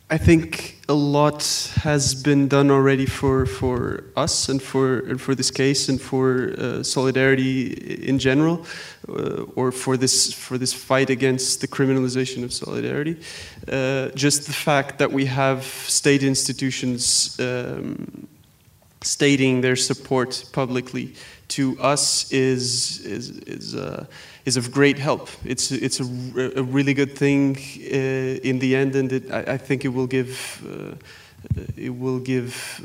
I 0.09 0.17
think 0.17 0.82
a 0.89 0.93
lot 0.93 1.43
has 1.75 2.13
been 2.13 2.49
done 2.49 2.69
already 2.69 3.05
for, 3.05 3.45
for 3.45 4.03
us 4.17 4.49
and 4.49 4.61
for, 4.61 4.99
and 4.99 5.21
for 5.21 5.33
this 5.33 5.49
case 5.49 5.87
and 5.87 6.01
for 6.01 6.53
uh, 6.57 6.83
solidarity 6.83 7.71
in 8.07 8.19
general, 8.19 8.65
uh, 9.07 9.43
or 9.55 9.71
for 9.71 9.95
this, 9.95 10.33
for 10.33 10.57
this 10.57 10.73
fight 10.73 11.09
against 11.09 11.61
the 11.61 11.67
criminalization 11.67 12.43
of 12.43 12.51
solidarity. 12.51 13.17
Uh, 13.67 14.09
just 14.09 14.45
the 14.45 14.53
fact 14.53 14.99
that 14.99 15.11
we 15.11 15.25
have 15.25 15.63
state 15.63 16.21
institutions 16.21 17.39
um, 17.39 18.27
stating 19.01 19.61
their 19.61 19.77
support 19.77 20.43
publicly 20.51 21.13
to 21.47 21.79
us 21.79 22.31
is, 22.31 23.05
is, 23.05 23.29
is, 23.39 23.75
uh, 23.75 24.05
is 24.45 24.57
of 24.57 24.71
great 24.71 24.99
help. 24.99 25.29
It's, 25.45 25.71
it's 25.71 25.99
a, 25.99 26.03
a 26.59 26.63
really 26.63 26.93
good 26.93 27.17
thing 27.17 27.55
uh, 27.57 28.49
in 28.49 28.59
the 28.59 28.75
end, 28.75 28.95
and 28.95 29.11
it, 29.11 29.31
I, 29.31 29.53
I, 29.53 29.57
think 29.57 29.85
it 29.85 29.89
will 29.89 30.07
give, 30.07 30.61
uh, 30.67 30.95
it 31.77 31.89
will 31.89 32.19
give 32.19 32.81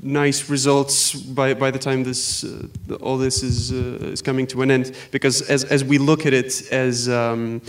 nice 0.00 0.48
results 0.48 1.14
by, 1.14 1.54
by 1.54 1.70
the 1.70 1.78
time 1.78 2.04
this, 2.04 2.44
uh, 2.44 2.94
all 3.00 3.18
this 3.18 3.42
is, 3.42 3.72
uh, 3.72 4.10
is 4.12 4.22
coming 4.22 4.46
to 4.48 4.62
an 4.62 4.70
end. 4.70 4.96
Because 5.10 5.42
as, 5.42 5.64
as 5.64 5.82
we 5.84 5.98
look 5.98 6.24
at 6.24 6.32
it 6.32 6.70
as 6.70 7.08
um, 7.08 7.60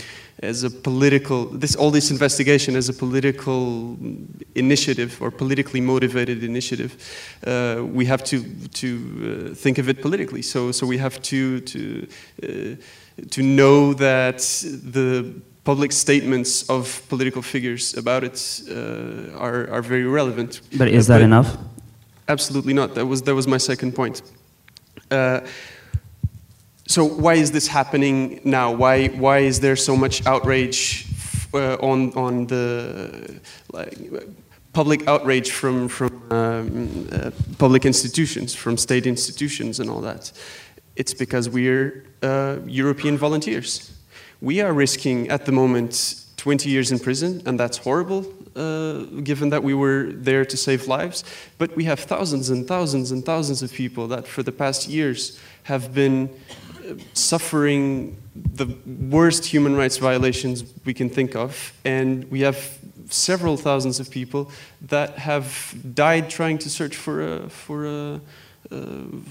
as 0.42 0.64
a 0.64 0.70
political, 0.70 1.46
this, 1.46 1.74
all 1.76 1.90
this 1.90 2.10
investigation 2.10 2.76
as 2.76 2.88
a 2.88 2.92
political 2.92 3.96
initiative 4.54 5.20
or 5.22 5.30
politically 5.30 5.80
motivated 5.80 6.42
initiative, 6.42 6.92
uh, 7.46 7.82
we 7.84 8.04
have 8.04 8.24
to, 8.24 8.42
to 8.68 9.50
uh, 9.52 9.54
think 9.54 9.78
of 9.78 9.88
it 9.88 10.02
politically. 10.02 10.42
So, 10.42 10.72
so 10.72 10.86
we 10.86 10.98
have 10.98 11.22
to, 11.22 11.60
to, 11.60 12.06
to 13.30 13.42
know 13.42 13.94
that 13.94 14.38
the 14.38 15.34
public 15.64 15.92
statements 15.92 16.68
of 16.68 17.02
political 17.08 17.42
figures 17.42 17.96
about 17.96 18.22
it 18.22 18.60
uh, 18.70 19.38
are, 19.38 19.68
are 19.70 19.82
very 19.82 20.04
relevant. 20.04 20.60
But 20.76 20.88
is 20.88 21.06
that 21.06 21.18
but 21.18 21.22
enough? 21.22 21.56
Absolutely 22.28 22.74
not. 22.74 22.94
That 22.94 23.06
was, 23.06 23.22
that 23.22 23.34
was 23.34 23.46
my 23.46 23.58
second 23.58 23.92
point. 23.94 24.22
Uh, 25.10 25.40
so 26.86 27.04
why 27.04 27.34
is 27.34 27.50
this 27.50 27.66
happening 27.66 28.40
now? 28.44 28.72
Why, 28.72 29.08
why 29.08 29.38
is 29.38 29.60
there 29.60 29.76
so 29.76 29.96
much 29.96 30.26
outrage 30.26 31.06
uh, 31.54 31.76
on, 31.80 32.12
on 32.14 32.46
the 32.46 33.40
like, 33.72 33.96
public 34.72 35.06
outrage 35.08 35.50
from, 35.50 35.88
from 35.88 36.10
um, 36.30 37.08
uh, 37.12 37.30
public 37.58 37.86
institutions, 37.86 38.54
from 38.54 38.76
state 38.76 39.06
institutions 39.06 39.80
and 39.80 39.88
all 39.88 40.00
that? 40.02 40.30
It's 40.96 41.14
because 41.14 41.48
we're 41.48 42.04
uh, 42.22 42.58
European 42.66 43.18
volunteers. 43.18 43.92
We 44.40 44.60
are 44.60 44.72
risking 44.72 45.28
at 45.28 45.46
the 45.46 45.52
moment 45.52 46.24
20 46.36 46.68
years 46.68 46.92
in 46.92 46.98
prison, 46.98 47.42
and 47.46 47.58
that's 47.58 47.78
horrible, 47.78 48.26
uh, 48.54 49.04
given 49.22 49.48
that 49.50 49.62
we 49.62 49.74
were 49.74 50.12
there 50.12 50.44
to 50.44 50.56
save 50.56 50.86
lives. 50.86 51.24
But 51.58 51.74
we 51.74 51.84
have 51.84 52.00
thousands 52.00 52.50
and 52.50 52.66
thousands 52.66 53.10
and 53.10 53.24
thousands 53.24 53.62
of 53.62 53.72
people 53.72 54.06
that 54.08 54.26
for 54.26 54.42
the 54.42 54.52
past 54.52 54.88
years 54.88 55.40
have 55.64 55.94
been 55.94 56.28
suffering 57.14 58.16
the 58.34 58.66
worst 59.08 59.46
human 59.46 59.74
rights 59.74 59.96
violations 59.96 60.64
we 60.84 60.92
can 60.92 61.08
think 61.08 61.34
of, 61.34 61.72
and 61.84 62.30
we 62.30 62.40
have 62.40 62.78
several 63.08 63.56
thousands 63.56 64.00
of 64.00 64.10
people 64.10 64.50
that 64.82 65.18
have 65.18 65.74
died 65.94 66.28
trying 66.30 66.58
to 66.58 66.70
search 66.70 66.96
for 66.96 67.22
a, 67.22 67.48
for 67.48 67.86
a, 67.86 68.14
uh, 68.14 68.18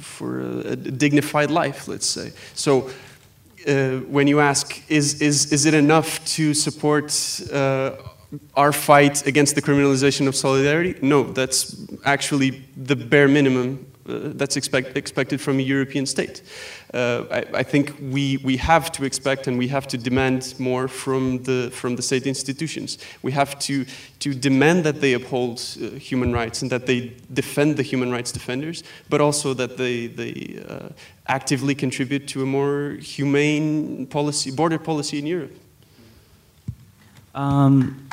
for 0.02 0.40
a, 0.40 0.76
dignified 0.76 1.52
life, 1.52 1.88
let's 1.88 2.06
say. 2.06 2.32
So 2.54 2.90
uh, 3.68 4.00
when 4.08 4.28
you 4.28 4.40
ask, 4.40 4.82
is, 4.90 5.22
is, 5.22 5.52
is 5.52 5.66
it 5.66 5.74
enough 5.74 6.24
to 6.26 6.54
support 6.54 7.12
uh, 7.52 7.96
our 8.56 8.72
fight 8.72 9.26
against 9.28 9.56
the 9.56 9.62
criminalization 9.62 10.28
of 10.28 10.36
solidarity? 10.36 10.96
No, 11.02 11.24
that's 11.24 11.76
actually 12.06 12.64
the 12.76 12.96
bare 12.96 13.28
minimum 13.28 13.86
uh, 14.08 14.32
that's 14.36 14.58
expect, 14.58 14.98
expected 14.98 15.40
from 15.40 15.60
a 15.60 15.62
European 15.62 16.06
state. 16.06 16.42
Uh, 16.94 17.26
I, 17.32 17.60
I, 17.60 17.64
think 17.64 17.96
we, 18.00 18.38
we 18.44 18.56
have 18.58 18.92
to 18.92 19.04
expect 19.04 19.48
and 19.48 19.58
we 19.58 19.68
have 19.68 19.88
to 19.88 19.98
demand 19.98 20.54
more 20.60 20.88
from 20.88 21.42
the, 21.42 21.72
from 21.74 21.96
the 21.96 22.04
state 22.04 22.28
institutions. 22.28 23.00
We 23.24 23.32
have 23.32 23.58
to, 23.60 23.86
to 24.20 24.36
demand 24.36 24.84
that 24.84 25.02
they 25.02 25.14
uphold 25.14 25.60
uh, 25.60 25.90
human 25.96 26.32
rights 26.34 26.62
and 26.62 26.72
that 26.72 26.86
they 26.86 27.14
defend 27.34 27.78
the 27.78 27.84
human 27.84 28.12
rights 28.12 28.32
defenders, 28.32 28.84
but 29.10 29.22
also 29.22 29.56
that 29.56 29.76
they, 29.78 30.06
they 30.06 30.64
uh, 30.70 30.90
actively 31.26 31.74
contribute 31.74 32.28
to 32.28 32.44
a 32.44 32.46
more 32.46 32.92
humane 33.02 34.06
policy, 34.06 34.52
border 34.52 34.78
policy 34.78 35.18
in 35.18 35.26
Europe. 35.26 35.58
Um. 37.34 38.08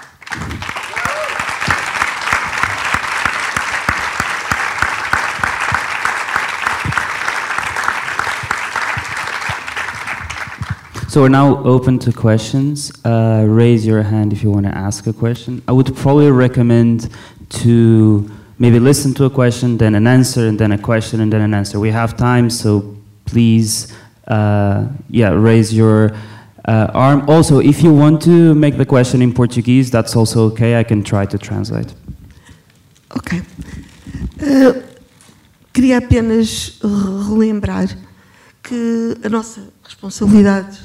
So 11.11 11.23
we're 11.23 11.29
now 11.29 11.59
open 11.65 11.99
to 12.07 12.13
questions. 12.13 12.93
Uh, 13.05 13.45
raise 13.45 13.85
your 13.85 14.01
hand 14.01 14.33
if 14.33 14.45
you 14.45 14.51
want 14.53 14.67
to 14.67 14.73
ask 14.73 15.09
a 15.09 15.13
question. 15.13 15.61
I 15.67 15.73
would 15.73 15.97
probably 15.97 16.31
recommend 16.31 17.11
to 17.65 18.31
maybe 18.61 18.79
listen 18.79 19.13
to 19.15 19.25
a 19.25 19.31
question, 19.31 19.77
then 19.77 19.97
an 19.97 20.07
answer, 20.07 20.47
and 20.47 20.57
then 20.57 20.71
a 20.71 20.79
question, 20.79 21.21
and 21.21 21.33
then 21.33 21.41
an 21.41 21.53
answer. 21.53 21.81
We 21.81 21.91
have 21.91 22.17
time, 22.17 22.49
so 22.49 22.95
please, 23.25 23.93
uh, 24.29 24.87
yeah, 25.09 25.31
raise 25.31 25.75
your 25.75 26.13
uh, 26.67 26.93
arm. 26.95 27.29
Also, 27.29 27.59
if 27.59 27.83
you 27.83 27.93
want 27.93 28.23
to 28.23 28.55
make 28.55 28.77
the 28.77 28.87
question 28.87 29.21
in 29.21 29.33
Portuguese, 29.33 29.91
that's 29.91 30.15
also 30.15 30.45
okay. 30.53 30.79
I 30.79 30.85
can 30.85 31.03
try 31.03 31.27
to 31.27 31.37
translate. 31.39 31.93
Ok. 33.17 33.43
Uh, 34.41 34.75
queria 35.73 35.99
apenas 35.99 36.79
relembrar 36.81 37.89
que 38.71 39.27
a 39.27 39.29
nossa 39.29 39.69
responsabilidade 39.83 40.79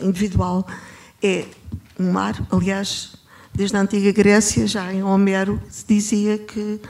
individual 0.00 0.66
é 1.22 1.44
um 1.96 2.10
mar. 2.10 2.34
Aliás, 2.50 3.12
desde 3.54 3.76
a 3.76 3.80
antiga 3.80 4.10
Grécia, 4.10 4.66
já 4.66 4.92
em 4.92 5.04
Homero, 5.04 5.62
se 5.70 5.84
dizia 5.86 6.38
que 6.38 6.80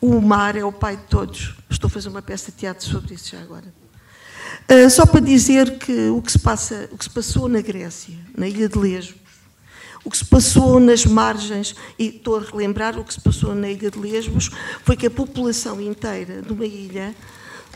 o 0.00 0.20
mar 0.20 0.56
é 0.56 0.64
o 0.64 0.72
pai 0.72 0.96
de 0.96 1.04
todos. 1.04 1.54
Estou 1.70 1.86
a 1.86 1.90
fazer 1.90 2.08
uma 2.08 2.20
peça 2.20 2.50
de 2.50 2.56
teatro 2.56 2.84
sobre 2.84 3.14
isso 3.14 3.30
já 3.30 3.40
agora. 3.40 3.72
Uh, 4.68 4.90
só 4.90 5.06
para 5.06 5.20
dizer 5.20 5.78
que 5.78 6.08
o 6.08 6.20
que, 6.20 6.32
se 6.32 6.38
passa, 6.40 6.88
o 6.90 6.98
que 6.98 7.04
se 7.04 7.10
passou 7.10 7.48
na 7.48 7.60
Grécia, 7.60 8.18
na 8.36 8.48
ilha 8.48 8.68
de 8.68 8.76
Lesbos, 8.76 9.20
o 10.04 10.10
que 10.10 10.18
se 10.18 10.24
passou 10.24 10.80
nas 10.80 11.06
margens, 11.06 11.76
e 11.96 12.08
estou 12.08 12.38
a 12.38 12.40
relembrar 12.40 12.98
o 12.98 13.04
que 13.04 13.14
se 13.14 13.20
passou 13.20 13.54
na 13.54 13.70
ilha 13.70 13.88
de 13.88 13.98
Lesbos, 14.00 14.50
foi 14.82 14.96
que 14.96 15.06
a 15.06 15.10
população 15.10 15.80
inteira 15.80 16.42
de 16.42 16.52
uma 16.52 16.66
ilha 16.66 17.14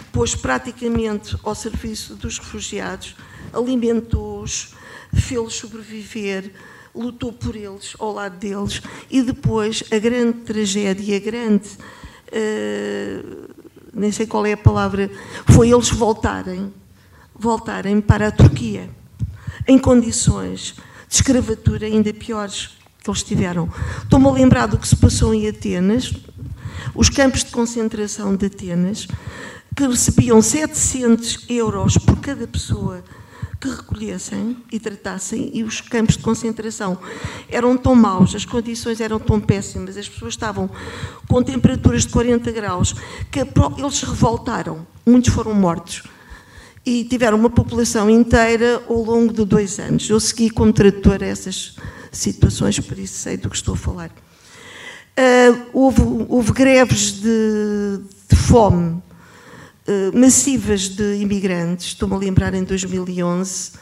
pôs 0.05 0.35
praticamente 0.35 1.37
ao 1.43 1.55
serviço 1.55 2.15
dos 2.15 2.39
refugiados, 2.39 3.15
alimentou-os, 3.53 4.75
fê-los 5.13 5.55
sobreviver, 5.55 6.53
lutou 6.95 7.33
por 7.33 7.57
eles, 7.57 7.95
ao 7.99 8.13
lado 8.13 8.37
deles, 8.37 8.83
e 9.11 9.23
depois 9.23 9.83
a 9.91 9.99
grande 9.99 10.39
tragédia, 10.41 11.17
a 11.17 11.21
grande. 11.21 11.69
Uh, 12.29 13.51
nem 13.95 14.11
sei 14.11 14.27
qual 14.27 14.47
é 14.47 14.53
a 14.53 14.57
palavra, 14.57 15.11
foi 15.47 15.71
eles 15.71 15.91
voltarem, 15.91 16.73
voltarem 17.35 18.01
para 18.01 18.29
a 18.29 18.31
Turquia, 18.31 18.89
em 19.69 19.79
condições 19.79 20.75
de 21.09 21.15
escravatura 21.15 21.87
ainda 21.87 22.13
piores 22.13 22.71
que 23.03 23.11
eles 23.11 23.23
tiveram. 23.23 23.69
Estou-me 24.03 24.29
a 24.29 24.31
lembrar 24.31 24.67
do 24.67 24.79
que 24.79 24.89
se 24.89 24.97
passou 24.97 25.35
em 25.35 25.47
Atenas, 25.47 26.13
os 26.95 27.11
campos 27.11 27.45
de 27.45 27.51
concentração 27.51 28.35
de 28.35 28.47
Atenas, 28.47 29.07
que 29.75 29.87
recebiam 29.87 30.43
700 30.43 31.47
euros 31.49 31.97
por 31.97 32.21
cada 32.21 32.47
pessoa 32.47 33.03
que 33.63 33.69
recolhessem 33.69 34.57
e 34.73 34.81
tratassem, 34.81 35.51
e 35.55 35.63
os 35.63 35.81
campos 35.81 36.17
de 36.17 36.23
concentração 36.25 36.99
eram 37.49 37.77
tão 37.77 37.95
maus, 37.95 38.35
as 38.35 38.45
condições 38.45 39.01
eram 39.01 39.21
tão 39.21 39.41
péssimas, 39.41 39.97
as 39.97 40.09
pessoas 40.09 40.35
estavam 40.35 40.69
com 41.29 41.43
temperaturas 41.45 42.03
de 42.03 42.09
40 42.09 42.51
graus, 42.51 42.93
que 43.31 43.39
eles 43.39 44.03
revoltaram, 44.03 44.85
muitos 45.07 45.33
foram 45.33 45.55
mortos. 45.55 46.03
E 46.85 47.05
tiveram 47.05 47.39
uma 47.39 47.49
população 47.49 48.11
inteira 48.11 48.83
ao 48.89 49.05
longo 49.05 49.33
de 49.33 49.45
dois 49.45 49.79
anos. 49.79 50.11
Eu 50.11 50.19
segui 50.19 50.51
como 50.51 50.73
tradutor 50.73 51.23
essas 51.23 51.77
situações, 52.11 52.81
por 52.81 52.99
isso 52.99 53.21
sei 53.21 53.37
do 53.37 53.49
que 53.49 53.55
estou 53.55 53.75
a 53.75 53.77
falar. 53.77 54.11
Uh, 55.17 55.63
houve, 55.73 56.03
houve, 56.29 56.51
greves 56.51 57.21
de, 57.21 58.01
de 58.29 58.35
fome 58.35 59.01
uh, 59.87 60.19
massivas 60.19 60.89
de 60.89 61.17
imigrantes, 61.17 61.89
estou-me 61.89 62.15
a 62.15 62.19
lembrar 62.19 62.55
em 62.55 62.65
2011, 62.65 63.73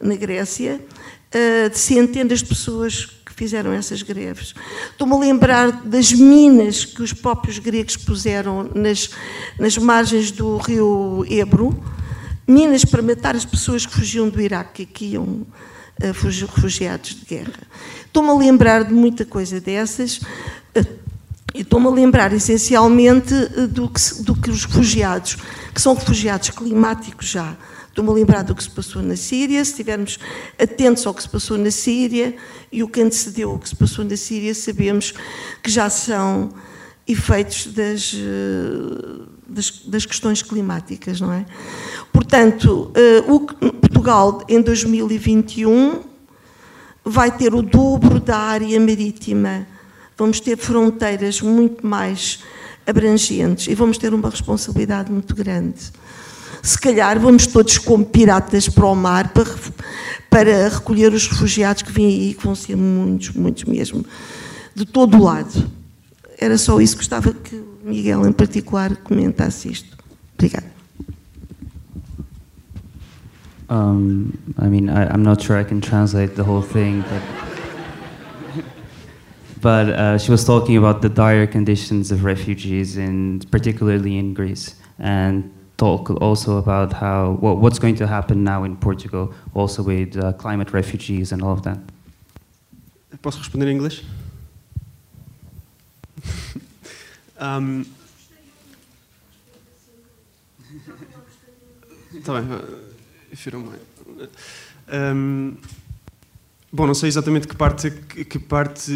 na 0.00 0.14
Grécia, 0.14 0.80
uh, 0.80 1.70
de 1.70 1.78
centenas 1.78 2.40
de 2.40 2.46
pessoas 2.46 3.06
que 3.06 3.32
fizeram 3.34 3.72
essas 3.72 4.02
greves. 4.02 4.54
Estou-me 4.90 5.14
a 5.14 5.18
lembrar 5.18 5.70
das 5.84 6.12
minas 6.12 6.84
que 6.84 7.02
os 7.02 7.12
próprios 7.12 7.58
gregos 7.58 7.96
puseram 7.96 8.70
nas, 8.74 9.10
nas 9.58 9.76
margens 9.76 10.30
do 10.30 10.56
rio 10.58 11.24
Ebro, 11.28 11.82
minas 12.46 12.84
para 12.84 13.02
matar 13.02 13.36
as 13.36 13.44
pessoas 13.44 13.86
que 13.86 13.92
fugiam 13.92 14.28
do 14.28 14.40
Iraque, 14.40 14.84
que 14.84 15.06
iam 15.06 15.46
refugiados 16.00 17.14
de 17.14 17.26
guerra. 17.26 17.60
Estou-me 18.06 18.30
a 18.30 18.34
lembrar 18.34 18.84
de 18.84 18.94
muita 18.94 19.24
coisa 19.24 19.60
dessas. 19.60 20.20
Estou-me 21.54 21.86
a 21.86 21.90
lembrar 21.90 22.32
essencialmente 22.32 23.34
do 23.68 23.88
que, 23.88 24.22
do 24.22 24.34
que 24.34 24.50
os 24.50 24.64
refugiados, 24.64 25.36
que 25.74 25.80
são 25.80 25.94
refugiados 25.94 26.50
climáticos 26.50 27.28
já, 27.28 27.56
estou-me 27.88 28.10
a 28.10 28.12
lembrar 28.12 28.42
do 28.42 28.54
que 28.54 28.62
se 28.62 28.70
passou 28.70 29.02
na 29.02 29.16
Síria, 29.16 29.64
se 29.64 29.72
estivermos 29.72 30.18
atentos 30.58 31.06
ao 31.06 31.12
que 31.12 31.22
se 31.22 31.28
passou 31.28 31.58
na 31.58 31.70
Síria 31.70 32.36
e 32.70 32.82
o 32.82 32.88
que 32.88 33.00
antecedeu 33.00 33.52
o 33.52 33.58
que 33.58 33.68
se 33.68 33.76
passou 33.76 34.04
na 34.04 34.16
Síria, 34.16 34.54
sabemos 34.54 35.12
que 35.62 35.70
já 35.70 35.90
são 35.90 36.50
efeitos 37.06 37.66
das, 37.66 38.14
das, 39.48 39.70
das 39.86 40.06
questões 40.06 40.42
climáticas, 40.42 41.20
não 41.20 41.32
é? 41.32 41.44
Portanto, 42.12 42.92
o, 43.26 43.40
Portugal 43.40 44.42
em 44.48 44.62
2021 44.62 46.00
vai 47.04 47.36
ter 47.36 47.54
o 47.54 47.60
dobro 47.60 48.18
da 48.18 48.38
área 48.38 48.80
marítima 48.80 49.66
vamos 50.20 50.38
ter 50.38 50.56
fronteiras 50.58 51.40
muito 51.40 51.86
mais 51.86 52.40
abrangentes 52.86 53.68
e 53.68 53.74
vamos 53.74 53.96
ter 53.96 54.12
uma 54.12 54.28
responsabilidade 54.28 55.10
muito 55.10 55.34
grande. 55.34 55.80
Se 56.62 56.78
calhar 56.78 57.18
vamos 57.18 57.46
todos 57.46 57.78
como 57.78 58.04
piratas 58.04 58.68
para 58.68 58.84
o 58.84 58.94
mar 58.94 59.32
para, 59.32 59.50
para 60.28 60.68
recolher 60.68 61.12
os 61.14 61.26
refugiados 61.26 61.82
que 61.82 61.90
vêm 61.90 62.06
aí, 62.06 62.34
que 62.34 62.44
vão 62.44 62.54
ser 62.54 62.76
muitos, 62.76 63.30
muitos 63.30 63.64
mesmo, 63.64 64.04
de 64.74 64.84
todo 64.84 65.16
o 65.16 65.24
lado. 65.24 65.70
Era 66.38 66.58
só 66.58 66.78
isso 66.80 66.96
que 66.96 67.02
gostava 67.02 67.32
que 67.32 67.56
o 67.56 67.78
Miguel, 67.84 68.26
em 68.26 68.32
particular, 68.32 68.94
comentasse 68.96 69.70
isto. 69.70 69.96
Obrigada. 70.34 70.70
Um, 73.70 74.32
I 74.60 74.66
mean, 74.66 74.90
I, 74.90 75.14
I'm 75.14 75.22
not 75.22 75.42
sure 75.42 75.58
I 75.58 75.64
can 75.64 75.80
translate 75.80 76.34
the 76.34 76.42
whole 76.42 76.62
thing, 76.62 77.02
but. 77.02 77.49
But 79.60 79.88
uh, 79.88 80.18
she 80.18 80.30
was 80.30 80.44
talking 80.44 80.76
about 80.76 81.02
the 81.02 81.08
dire 81.08 81.46
conditions 81.46 82.10
of 82.10 82.24
refugees, 82.24 82.96
in, 82.96 83.40
particularly 83.50 84.18
in 84.18 84.34
Greece, 84.34 84.74
and 84.98 85.52
talk 85.76 86.10
also 86.20 86.58
about 86.58 86.92
how 86.92 87.38
well, 87.40 87.56
what's 87.56 87.78
going 87.78 87.96
to 87.96 88.06
happen 88.06 88.44
now 88.44 88.64
in 88.64 88.76
Portugal, 88.76 89.32
also 89.54 89.82
with 89.82 90.16
uh, 90.16 90.32
climate 90.34 90.72
refugees 90.72 91.32
and 91.32 91.42
all 91.42 91.52
of 91.52 91.62
that. 91.62 91.78
Posso 93.22 93.38
responder 93.38 93.68
em 93.68 93.72
inglês? 93.72 94.02
um, 97.38 97.84
tá 102.24 102.32
bem, 102.40 102.44
if 103.30 103.44
you 103.46 103.52
don't 103.52 103.66
mind. 103.66 103.80
Um, 104.92 105.58
Bom, 106.72 106.86
não 106.86 106.94
sei 106.94 107.08
exatamente 107.08 107.48
que, 107.48 107.56
parte, 107.56 107.90
que, 107.90 108.38
parte, 108.38 108.92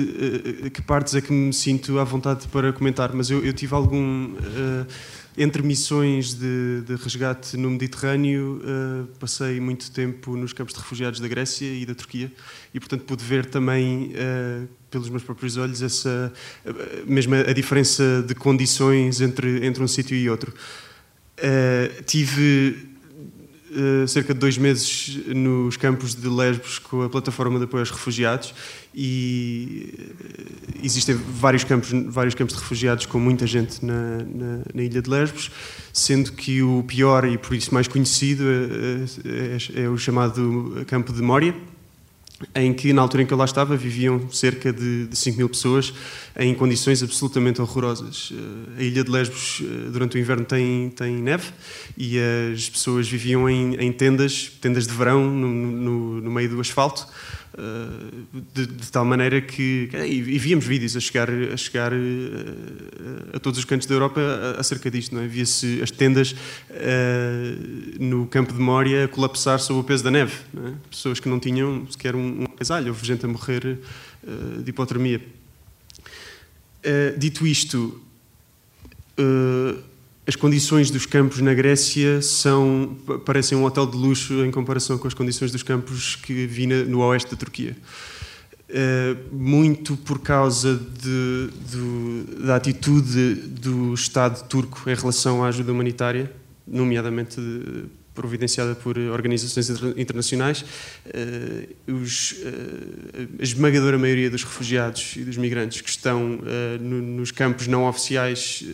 eh, 0.64 0.70
que 0.70 0.80
partes 0.80 1.12
é 1.16 1.20
que 1.20 1.32
me 1.32 1.52
sinto 1.52 1.98
à 1.98 2.04
vontade 2.04 2.46
para 2.46 2.72
comentar, 2.72 3.12
mas 3.12 3.30
eu, 3.30 3.44
eu 3.44 3.52
tive 3.52 3.74
algum. 3.74 4.26
Uh, 4.32 4.86
entre 5.36 5.64
missões 5.64 6.32
de, 6.32 6.82
de, 6.82 6.94
resgate 6.94 7.56
no 7.56 7.68
Mediterrâneo, 7.68 8.62
uh, 8.62 9.08
passei 9.18 9.58
muito 9.58 9.90
tempo 9.90 10.36
nos 10.36 10.52
campos 10.52 10.72
de 10.72 10.78
refugiados 10.78 11.18
da 11.18 11.26
Grécia 11.26 11.66
e 11.66 11.84
da 11.84 11.92
Turquia 11.92 12.30
e, 12.72 12.78
portanto, 12.78 13.02
pude 13.02 13.24
ver 13.24 13.44
também, 13.46 14.12
uh, 14.12 14.68
pelos 14.88 15.08
meus 15.08 15.24
próprios 15.24 15.56
olhos, 15.56 15.82
essa, 15.82 16.32
mesmo 17.04 17.34
a 17.34 17.52
diferença 17.52 18.24
de 18.24 18.36
condições 18.36 19.20
entre, 19.20 19.66
entre 19.66 19.82
um 19.82 19.88
sítio 19.88 20.16
e 20.16 20.30
outro. 20.30 20.54
tive 22.06 22.93
eh, 23.76 24.06
cerca 24.06 24.32
de 24.32 24.40
dois 24.40 24.56
meses 24.56 25.18
nos 25.26 25.76
campos 25.76 26.14
de 26.14 26.28
Lesbos 26.28 26.78
com 26.78 27.02
a 27.02 27.08
plataforma 27.08 27.58
de 27.58 27.64
apoio 27.64 27.82
aos 27.82 27.90
refugiados 27.90 28.54
e 28.94 29.92
eh, 29.98 30.80
existem 30.82 31.14
vários 31.14 31.64
campos, 31.64 31.90
vários 32.06 32.34
campos 32.34 32.54
de 32.54 32.60
refugiados 32.60 33.06
com 33.06 33.18
muita 33.18 33.46
gente 33.46 33.84
na, 33.84 34.18
na, 34.18 34.62
na 34.72 34.82
ilha 34.82 35.02
de 35.02 35.10
Lesbos, 35.10 35.50
sendo 35.92 36.32
que 36.32 36.62
o 36.62 36.84
pior 36.84 37.24
e 37.24 37.36
por 37.36 37.54
isso 37.54 37.74
mais 37.74 37.88
conhecido 37.88 38.44
é, 38.44 39.80
é, 39.80 39.84
é 39.84 39.88
o 39.88 39.98
chamado 39.98 40.84
campo 40.86 41.12
de 41.12 41.20
Mória, 41.20 41.54
em 42.54 42.72
que, 42.72 42.92
na 42.92 43.00
altura 43.00 43.22
em 43.22 43.26
que 43.26 43.32
eu 43.32 43.38
lá 43.38 43.44
estava, 43.44 43.76
viviam 43.76 44.28
cerca 44.30 44.72
de, 44.72 45.06
de 45.06 45.16
5 45.16 45.36
mil 45.36 45.48
pessoas 45.48 45.92
em 46.36 46.54
condições 46.54 47.02
absolutamente 47.02 47.60
horrorosas. 47.60 48.32
Eh, 48.32 48.80
a 48.80 48.82
ilha 48.82 49.04
de 49.04 49.10
Lesbos, 49.10 49.62
eh, 49.62 49.90
durante 49.90 50.16
o 50.16 50.20
inverno, 50.20 50.44
tem, 50.44 50.90
tem 50.90 51.14
neve 51.14 51.52
e 51.96 52.18
as 52.52 52.68
pessoas 52.68 53.08
viviam 53.08 53.48
em, 53.48 53.76
em 53.76 53.92
tendas, 53.92 54.50
tendas 54.60 54.86
de 54.86 54.92
verão, 54.92 55.24
no, 55.24 55.48
no, 55.48 56.20
no 56.20 56.30
meio 56.30 56.48
do 56.48 56.60
asfalto, 56.60 57.06
de, 58.52 58.66
de, 58.66 58.90
tal 58.90 59.04
maneira 59.04 59.40
que 59.40 59.88
e, 59.92 60.20
víamos 60.38 60.66
vídeos 60.66 60.96
a 60.96 61.00
chegar 61.00 61.30
a 61.30 61.56
chegar 61.56 61.92
a, 61.92 63.36
a 63.36 63.38
todos 63.38 63.58
os 63.58 63.64
cantos 63.64 63.86
da 63.86 63.94
Europa 63.94 64.20
acerca 64.58 64.90
disto 64.90 65.14
não 65.14 65.22
é? 65.22 65.26
via-se 65.28 65.80
as 65.80 65.90
tendas 65.90 66.32
uh, 66.32 66.36
no 68.00 68.26
campo 68.26 68.52
de 68.52 68.58
Mória 68.58 69.04
a 69.04 69.08
colapsar 69.08 69.60
sob 69.60 69.80
o 69.80 69.84
peso 69.84 70.02
da 70.02 70.10
neve 70.10 70.34
é? 70.56 70.72
pessoas 70.90 71.20
que 71.20 71.28
não 71.28 71.38
tinham 71.38 71.86
sequer 71.90 72.16
um, 72.16 72.42
um 72.42 72.46
casalho 72.46 72.88
houve 72.88 73.06
gente 73.06 73.24
a 73.24 73.28
morrer 73.28 73.78
uh, 74.24 74.62
de 74.62 74.70
hipotermia 74.70 75.20
dito 77.16 77.46
isto 77.46 78.02
as 80.26 80.36
condições 80.36 80.90
dos 80.90 81.04
campos 81.04 81.40
na 81.40 81.52
Grécia 81.52 82.22
são 82.22 82.96
parecem 83.26 83.58
um 83.58 83.64
hotel 83.64 83.86
de 83.86 83.96
luxo 83.96 84.44
em 84.44 84.50
comparação 84.50 84.96
com 84.96 85.06
as 85.06 85.12
condições 85.12 85.52
dos 85.52 85.62
campos 85.62 86.16
que 86.16 86.46
vi 86.46 86.66
no 86.66 87.00
oeste 87.00 87.30
da 87.30 87.36
Turquia. 87.36 87.76
Uh, 88.70 89.36
muito 89.36 89.96
por 89.98 90.18
causa 90.20 90.74
de, 90.74 91.50
de, 91.70 92.44
da 92.46 92.56
atitude 92.56 93.34
do 93.34 93.92
Estado 93.92 94.48
turco 94.48 94.88
em 94.88 94.94
relação 94.94 95.44
à 95.44 95.48
ajuda 95.48 95.70
humanitária, 95.70 96.32
nomeadamente 96.66 97.38
providenciada 98.14 98.74
por 98.74 98.96
organizações 98.96 99.68
internacionais, 99.98 100.64
uh, 101.06 101.92
os, 101.92 102.36
a 103.38 103.42
esmagadora 103.42 103.98
maioria 103.98 104.30
dos 104.30 104.42
refugiados 104.42 105.16
e 105.16 105.20
dos 105.24 105.36
migrantes 105.36 105.82
que 105.82 105.90
estão 105.90 106.38
no, 106.80 107.02
nos 107.02 107.30
campos 107.30 107.66
não 107.66 107.86
oficiais 107.86 108.64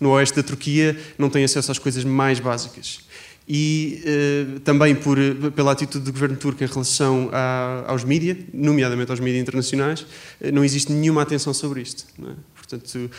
no 0.00 0.10
oeste 0.10 0.36
da 0.36 0.42
Turquia 0.42 0.98
não 1.16 1.30
têm 1.30 1.44
acesso 1.44 1.70
às 1.70 1.78
coisas 1.78 2.04
mais 2.04 2.40
básicas. 2.40 3.00
E 3.48 4.02
uh, 4.04 4.60
também 4.60 4.94
por, 4.94 5.16
pela 5.56 5.72
atitude 5.72 6.04
do 6.04 6.12
governo 6.12 6.36
turco 6.36 6.62
em 6.62 6.66
relação 6.66 7.30
a, 7.32 7.84
aos 7.86 8.04
mídias, 8.04 8.36
nomeadamente 8.52 9.10
aos 9.10 9.20
mídias 9.20 9.40
internacionais, 9.40 10.02
uh, 10.02 10.06
não 10.52 10.62
existe 10.62 10.92
nenhuma 10.92 11.22
atenção 11.22 11.54
sobre 11.54 11.80
isto. 11.80 12.04
É? 12.22 12.57
Portanto, 12.68 13.10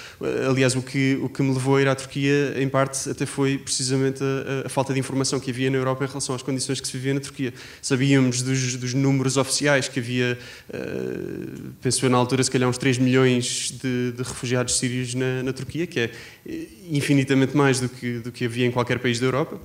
aliás, 0.47 0.75
o 0.75 0.81
que, 0.81 1.17
o 1.23 1.27
que 1.27 1.41
me 1.41 1.51
levou 1.51 1.77
a 1.77 1.81
ir 1.81 1.87
à 1.87 1.95
Turquia, 1.95 2.53
em 2.55 2.69
parte, 2.69 3.09
até 3.09 3.25
foi 3.25 3.57
precisamente 3.57 4.23
a, 4.23 4.67
a, 4.67 4.69
falta 4.69 4.93
de 4.93 4.99
informação 4.99 5.39
que 5.39 5.49
havia 5.49 5.71
na 5.71 5.77
Europa 5.77 6.03
em 6.03 6.07
relação 6.07 6.35
às 6.35 6.43
condições 6.43 6.79
que 6.79 6.87
se 6.87 6.93
vivia 6.93 7.15
na 7.15 7.19
Turquia. 7.19 7.51
Sabíamos 7.81 8.43
dos, 8.43 8.75
dos 8.75 8.93
números 8.93 9.37
oficiais 9.37 9.87
que 9.87 9.99
havia, 9.99 10.37
uh, 10.69 11.71
penso 11.81 12.05
eu 12.05 12.11
na 12.11 12.17
altura, 12.17 12.43
se 12.43 12.51
calhar 12.51 12.69
uns 12.69 12.77
3 12.77 12.99
milhões 12.99 13.71
de, 13.71 14.11
de 14.11 14.21
refugiados 14.21 14.77
sírios 14.77 15.15
na, 15.15 15.41
na, 15.41 15.51
Turquia, 15.51 15.87
que 15.87 15.99
é 15.99 16.11
infinitamente 16.91 17.57
mais 17.57 17.79
do 17.79 17.89
que, 17.89 18.19
do 18.19 18.31
que 18.31 18.45
havia 18.45 18.67
em 18.67 18.71
qualquer 18.71 18.99
país 18.99 19.19
da 19.19 19.25
Europa. 19.25 19.55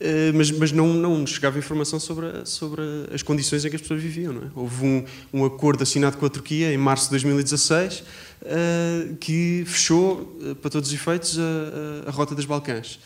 Uh, 0.00 0.32
mas, 0.34 0.50
mas 0.50 0.72
não, 0.72 0.88
não 0.94 1.26
chegava 1.26 1.58
informação 1.58 2.00
sobre, 2.00 2.26
a, 2.26 2.44
sobre 2.46 2.82
as 3.12 3.22
condições 3.22 3.64
em 3.64 3.70
que 3.70 3.76
as 3.76 3.82
pessoas 3.82 4.02
viviam. 4.02 4.32
É? 4.32 4.50
Houve 4.56 4.84
um, 4.84 5.04
um 5.32 5.44
acordo 5.44 5.82
assinado 5.82 6.16
com 6.16 6.26
a 6.26 6.30
Turquia 6.30 6.72
em 6.72 6.78
março 6.78 7.04
de 7.04 7.10
2016 7.10 8.02
uh, 8.42 9.16
que 9.16 9.64
fechou, 9.66 10.36
uh, 10.40 10.54
para 10.56 10.70
todos 10.70 10.88
os 10.88 10.94
efeitos, 10.94 11.38
a, 11.38 12.08
a, 12.08 12.10
rota 12.10 12.34
dos 12.34 12.44
Balcãs. 12.44 12.98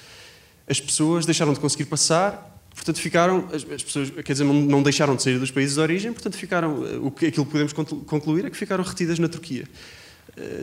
As 0.68 0.80
pessoas 0.80 1.26
deixaram 1.26 1.52
de 1.52 1.60
conseguir 1.60 1.86
passar 1.86 2.52
Portanto, 2.74 2.98
ficaram, 3.00 3.48
as, 3.52 3.64
as, 3.70 3.84
pessoas, 3.84 4.10
quer 4.10 4.32
dizer, 4.32 4.42
não, 4.42 4.52
não, 4.52 4.82
deixaram 4.82 5.14
de 5.14 5.22
sair 5.22 5.38
dos 5.38 5.52
países 5.52 5.76
de 5.76 5.80
origem, 5.80 6.12
portanto, 6.12 6.36
ficaram, 6.36 7.06
o 7.06 7.10
que, 7.12 7.26
aquilo 7.26 7.46
que 7.46 7.52
podemos 7.52 7.72
concluir 7.72 8.46
é 8.46 8.50
que 8.50 8.56
ficaram 8.56 8.82
retidas 8.82 9.16
na 9.20 9.28
Turquia. 9.28 9.64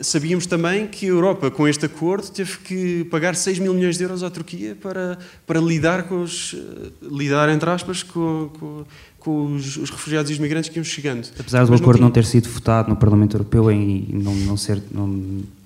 Sabíamos 0.02 0.44
também 0.44 0.86
que 0.86 1.06
a 1.06 1.08
Europa, 1.08 1.50
com 1.50 1.66
este 1.66 1.86
acordo, 1.86 2.30
teve 2.30 2.58
que 2.58 3.04
pagar 3.04 3.34
6 3.34 3.58
mil 3.58 3.72
milhões 3.72 3.96
de 3.96 4.04
euros 4.04 4.22
à 4.22 4.28
Turquia 4.28 4.76
para, 4.76 5.18
para 5.46 5.58
lidar 5.58 6.02
com 6.02 6.22
os, 6.22 6.54
lidar, 7.00 7.48
entre 7.48 7.70
aspas, 7.70 8.02
com, 8.02 8.50
com, 8.60 8.84
com 9.22 9.54
os, 9.54 9.76
os, 9.76 9.88
refugiados 9.88 10.30
e 10.30 10.34
os 10.34 10.40
migrantes 10.40 10.68
que 10.68 10.78
iam 10.78 10.84
chegando. 10.84 11.28
Apesar 11.38 11.64
do 11.64 11.74
acordo 11.74 12.00
não, 12.00 12.08
não, 12.08 12.12
ter 12.12 12.24
sido 12.24 12.48
votado 12.48 12.88
no 12.88 12.96
Parlamento 12.96 13.36
Europeu 13.36 13.70
e 13.70 14.08
não, 14.12 14.34
não, 14.34 14.56
ser, 14.56 14.82
não, 14.90 15.06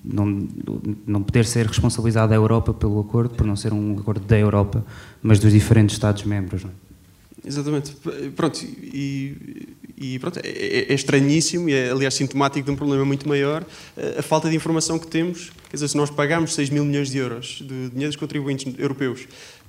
não, 0.05 0.47
não 1.07 1.23
poder 1.23 1.45
ser 1.45 1.65
responsabilizada 1.65 2.35
a 2.35 2.37
Europa 2.37 2.73
pelo 2.73 2.99
acordo, 2.99 3.33
por 3.33 3.47
não 3.47 3.55
ser 3.55 3.73
um 3.73 3.97
acordo 3.99 4.25
da 4.25 4.37
Europa, 4.37 4.85
mas 5.23 5.39
dos 5.39 5.51
diferentes 5.51 5.95
Estados-membros. 5.95 6.65
É? 6.65 7.47
Exatamente. 7.47 7.95
Pronto, 8.35 8.59
e, 8.63 9.67
e 9.97 10.19
pronto, 10.19 10.39
é, 10.43 10.47
é, 10.47 10.91
é, 10.91 10.93
estranhíssimo 10.93 11.69
e 11.69 11.73
é, 11.73 11.89
aliás, 11.89 12.13
sintomático 12.13 12.65
de 12.65 12.71
um 12.71 12.75
problema 12.75 13.03
muito 13.03 13.27
maior 13.27 13.65
a, 14.17 14.21
falta 14.21 14.49
de 14.49 14.55
informação 14.55 14.99
que 14.99 15.07
temos. 15.07 15.51
Quer 15.69 15.77
dizer, 15.77 15.87
se 15.87 15.97
nós 15.97 16.09
pagamos 16.09 16.53
6 16.53 16.69
mil 16.69 16.85
milhões 16.85 17.09
de 17.09 17.17
euros 17.17 17.63
de 17.65 17.89
dinheiro 17.89 18.09
dos 18.09 18.15
contribuintes 18.15 18.73
europeus 18.77 19.27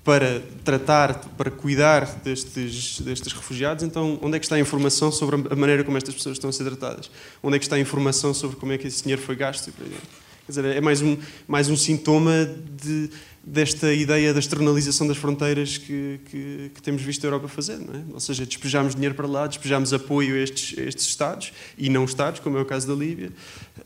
para 0.08 0.40
tratar, 0.64 1.20
para 1.36 1.50
cuidar 1.50 2.06
destes, 2.24 2.98
destes 2.98 3.30
refugiados, 3.30 3.84
então 3.84 4.18
onde 4.22 4.36
é 4.36 4.38
que 4.38 4.46
está 4.46 4.56
a 4.56 4.58
informação 4.58 5.12
sobre 5.12 5.36
a 5.36 5.54
maneira 5.54 5.84
como 5.84 5.98
estas 5.98 6.14
pessoas 6.14 6.36
estão 6.36 6.48
a 6.48 6.52
ser 6.52 6.64
tratadas? 6.64 7.10
Onde 7.42 7.56
é 7.56 7.58
que 7.58 7.66
está 7.66 7.76
a 7.76 7.78
informação 7.78 8.32
sobre 8.32 8.56
como 8.56 8.72
é 8.72 8.78
que 8.78 8.86
esse 8.86 9.02
dinheiro 9.02 9.20
foi 9.20 9.36
gasto? 9.36 9.70
Quer 9.70 10.48
dizer, 10.48 10.64
é 10.64 10.80
mais 10.80 11.02
um, 11.02 11.18
mais 11.46 11.68
um 11.68 11.76
sintoma 11.76 12.48
de, 12.82 13.10
desta 13.44 13.92
ideia 13.92 14.32
da 14.32 14.40
externalização 14.40 15.06
das 15.06 15.18
fronteiras 15.18 15.76
que, 15.76 16.20
que, 16.24 16.70
que, 16.74 16.80
temos 16.80 17.02
visto 17.02 17.22
a 17.24 17.26
Europa 17.26 17.46
fazer, 17.46 17.76
não 17.76 17.94
é? 17.94 18.02
Ou 18.14 18.20
seja, 18.20 18.46
despejamos 18.46 18.94
dinheiro 18.94 19.14
para 19.14 19.26
lá, 19.26 19.46
despejamos 19.46 19.92
apoio 19.92 20.36
a 20.36 20.38
estes, 20.38 20.78
a 20.78 20.84
estes 20.84 21.04
Estados, 21.04 21.52
e 21.76 21.90
não 21.90 22.06
Estados, 22.06 22.40
como 22.40 22.56
é 22.56 22.62
o 22.62 22.64
caso 22.64 22.88
da 22.88 22.94
Líbia, 22.94 23.30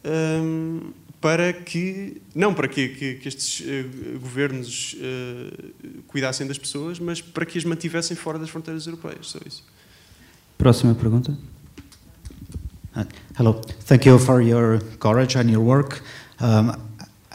um, 0.04 0.92
para 1.22 1.52
que, 1.52 2.20
não 2.34 2.52
para 2.52 2.66
que, 2.66 2.88
que, 2.88 3.14
que 3.14 3.28
estes 3.28 3.60
uh, 3.60 4.18
governos 4.18 4.94
uh, 4.94 5.81
cuidassem 6.12 6.46
das 6.46 6.58
pessoas, 6.58 7.00
mas 7.00 7.20
para 7.20 7.46
que 7.46 7.58
as 7.58 7.64
mantivessem 7.64 8.16
fora 8.16 8.38
das 8.38 8.50
fronteiras 8.50 8.86
europeias, 8.86 9.28
só 9.28 9.38
isso. 9.46 9.64
Próxima 10.58 10.94
pergunta. 10.94 11.36
Uh, 12.94 13.06
hello, 13.38 13.60
thank 13.86 14.06
you 14.06 14.18
for 14.18 14.42
your 14.42 14.78
courage 14.98 15.38
and 15.38 15.50
your 15.50 15.64
work. 15.64 16.02
Um, 16.38 16.76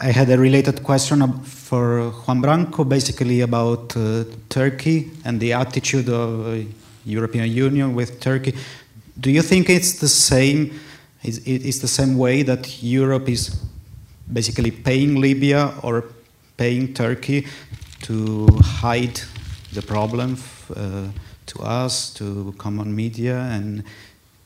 I 0.00 0.12
had 0.12 0.30
a 0.30 0.36
related 0.38 0.82
question 0.84 1.20
for 1.42 2.12
Juan 2.24 2.40
Branco, 2.40 2.84
basically 2.84 3.40
about 3.40 3.96
uh, 3.96 4.24
Turkey 4.48 5.10
and 5.24 5.40
the 5.40 5.52
attitude 5.52 6.08
of 6.08 6.46
uh, 6.46 6.64
European 7.04 7.50
Union 7.50 7.96
with 7.96 8.20
Turkey. 8.20 8.54
Do 9.18 9.32
you 9.32 9.42
think 9.42 9.68
it's 9.68 9.98
the 9.98 10.08
same? 10.08 10.78
Is 11.24 11.38
it's 11.44 11.80
the 11.80 11.88
same 11.88 12.16
way 12.16 12.44
that 12.44 12.80
Europe 12.80 13.28
is 13.28 13.60
basically 14.32 14.70
paying 14.70 15.20
Libya 15.20 15.74
or 15.82 16.04
paying 16.56 16.94
Turkey 16.94 17.44
to 18.02 18.46
hide 18.62 19.20
the 19.72 19.82
problem 19.82 20.36
uh, 20.74 21.08
to 21.46 21.60
us, 21.60 22.12
to 22.14 22.54
common 22.58 22.94
media, 22.94 23.38
and 23.52 23.82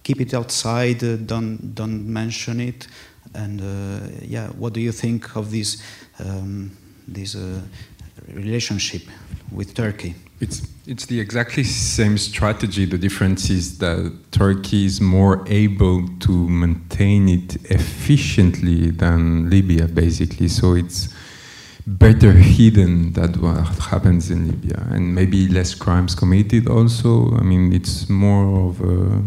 keep 0.02 0.20
it 0.20 0.34
outside. 0.34 1.02
Uh, 1.02 1.16
don't 1.16 1.74
don't 1.74 2.06
mention 2.06 2.60
it. 2.60 2.86
And 3.34 3.60
uh, 3.60 4.08
yeah, 4.22 4.48
what 4.48 4.72
do 4.72 4.80
you 4.80 4.92
think 4.92 5.36
of 5.36 5.50
this 5.50 5.82
um, 6.18 6.70
this 7.08 7.34
uh, 7.34 7.60
relationship 8.34 9.02
with 9.50 9.74
Turkey? 9.74 10.14
It's 10.40 10.66
it's 10.86 11.06
the 11.06 11.20
exactly 11.20 11.64
same 11.64 12.18
strategy. 12.18 12.84
The 12.84 12.98
difference 12.98 13.48
is 13.48 13.78
that 13.78 14.12
Turkey 14.32 14.84
is 14.84 15.00
more 15.00 15.44
able 15.46 16.08
to 16.20 16.48
maintain 16.48 17.28
it 17.28 17.56
efficiently 17.70 18.90
than 18.90 19.48
Libya, 19.48 19.86
basically. 19.86 20.48
So 20.48 20.74
it's 20.74 21.08
better 21.86 22.32
hidden 22.32 23.12
than 23.12 23.32
what 23.40 23.66
happens 23.78 24.30
in 24.30 24.48
Libya, 24.48 24.86
and 24.90 25.14
maybe 25.14 25.48
less 25.48 25.74
crimes 25.74 26.14
committed. 26.14 26.68
Also, 26.68 27.36
I 27.36 27.42
mean, 27.42 27.72
it's 27.72 28.08
more 28.08 28.68
of 28.68 28.80
a 28.80 29.22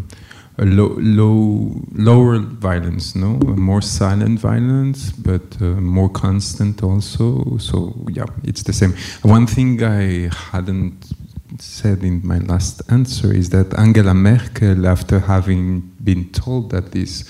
a 0.57 0.65
low, 0.65 0.95
low, 0.99 1.75
lower 1.93 2.39
violence, 2.39 3.15
no, 3.15 3.35
a 3.41 3.57
more 3.57 3.81
silent 3.81 4.39
violence, 4.39 5.11
but 5.11 5.43
uh, 5.61 5.65
more 5.65 6.09
constant 6.09 6.81
also. 6.81 7.57
So 7.57 7.93
yeah, 8.09 8.25
it's 8.43 8.63
the 8.63 8.73
same. 8.73 8.93
One 9.23 9.47
thing 9.47 9.83
I 9.83 10.29
hadn't 10.51 11.11
said 11.59 12.03
in 12.03 12.25
my 12.25 12.39
last 12.39 12.81
answer 12.89 13.33
is 13.33 13.49
that 13.49 13.77
Angela 13.77 14.13
Merkel, 14.13 14.87
after 14.87 15.19
having 15.19 15.81
been 16.03 16.29
told 16.31 16.71
that 16.71 16.91
these 16.91 17.29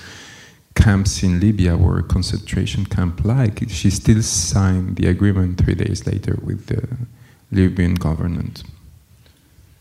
camps 0.75 1.23
in 1.23 1.39
Libya 1.39 1.75
were 1.77 2.01
concentration 2.01 2.85
camp-like, 2.85 3.69
she 3.69 3.89
still 3.89 4.21
signed 4.21 4.97
the 4.97 5.07
agreement 5.07 5.61
three 5.61 5.75
days 5.75 6.05
later 6.05 6.37
with 6.43 6.67
the 6.67 6.87
Libyan 7.51 7.95
government. 7.95 8.63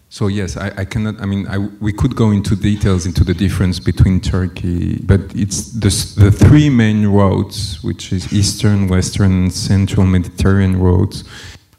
So 0.08 0.28
yes, 0.28 0.56
I, 0.56 0.70
I 0.76 0.84
cannot. 0.84 1.20
I 1.20 1.26
mean, 1.26 1.48
I, 1.48 1.58
we 1.58 1.92
could 1.92 2.14
go 2.14 2.30
into 2.30 2.54
details 2.54 3.04
into 3.04 3.24
the 3.24 3.34
difference 3.34 3.80
between 3.80 4.20
Turkey, 4.20 4.98
but 5.02 5.20
it's 5.34 5.72
the, 5.72 5.90
the 6.22 6.30
three 6.30 6.70
main 6.70 7.08
roads, 7.08 7.82
which 7.82 8.12
is 8.12 8.32
Eastern, 8.32 8.86
Western, 8.86 9.32
and 9.32 9.52
Central 9.52 10.06
Mediterranean 10.06 10.78
roads, 10.78 11.24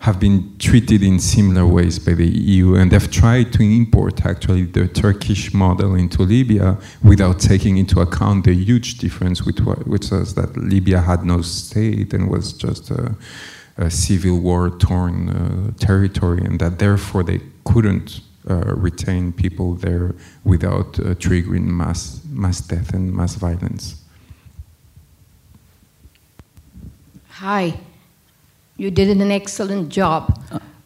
have 0.05 0.19
been 0.19 0.55
treated 0.59 1.01
in 1.01 1.17
similar 1.17 1.65
ways 1.65 1.97
by 1.97 2.13
the 2.13 2.27
EU, 2.27 2.75
and 2.75 2.91
they've 2.91 3.09
tried 3.09 3.51
to 3.51 3.63
import 3.63 4.23
actually 4.23 4.65
the 4.65 4.87
Turkish 4.87 5.51
model 5.51 5.95
into 5.95 6.21
Libya 6.21 6.77
without 7.03 7.39
taking 7.39 7.77
into 7.77 7.99
account 7.99 8.45
the 8.45 8.53
huge 8.53 8.99
difference, 8.99 9.43
which 9.43 9.59
was, 9.61 10.35
that 10.35 10.55
Libya 10.55 11.01
had 11.01 11.25
no 11.25 11.41
state 11.41 12.13
and 12.13 12.29
was 12.29 12.53
just 12.53 12.91
a, 12.91 13.15
a 13.77 13.89
civil 13.89 14.39
war 14.39 14.69
torn 14.69 15.29
uh, 15.29 15.71
territory, 15.79 16.41
and 16.45 16.59
that 16.59 16.77
therefore 16.77 17.23
they 17.23 17.41
couldn't 17.63 18.21
uh, 18.47 18.75
retain 18.75 19.33
people 19.33 19.73
there 19.73 20.13
without 20.43 20.99
uh, 20.99 21.15
triggering 21.15 21.65
mass, 21.65 22.21
mass 22.29 22.61
death 22.61 22.93
and 22.93 23.11
mass 23.11 23.33
violence. 23.33 24.03
Hi, 27.41 27.79
you 28.77 28.91
did 28.91 29.09
an 29.09 29.31
excellent 29.31 29.89
job. 29.89 30.39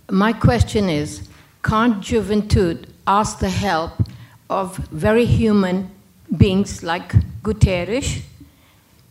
My 0.09 0.33
question 0.33 0.89
is 0.89 1.27
can't 1.63 2.01
Juventud 2.01 2.85
ask 3.05 3.39
the 3.39 3.49
help 3.49 3.91
of 4.49 4.77
very 4.91 5.25
human 5.25 5.89
beings 6.37 6.83
like 6.83 7.13
Guterres 7.43 8.21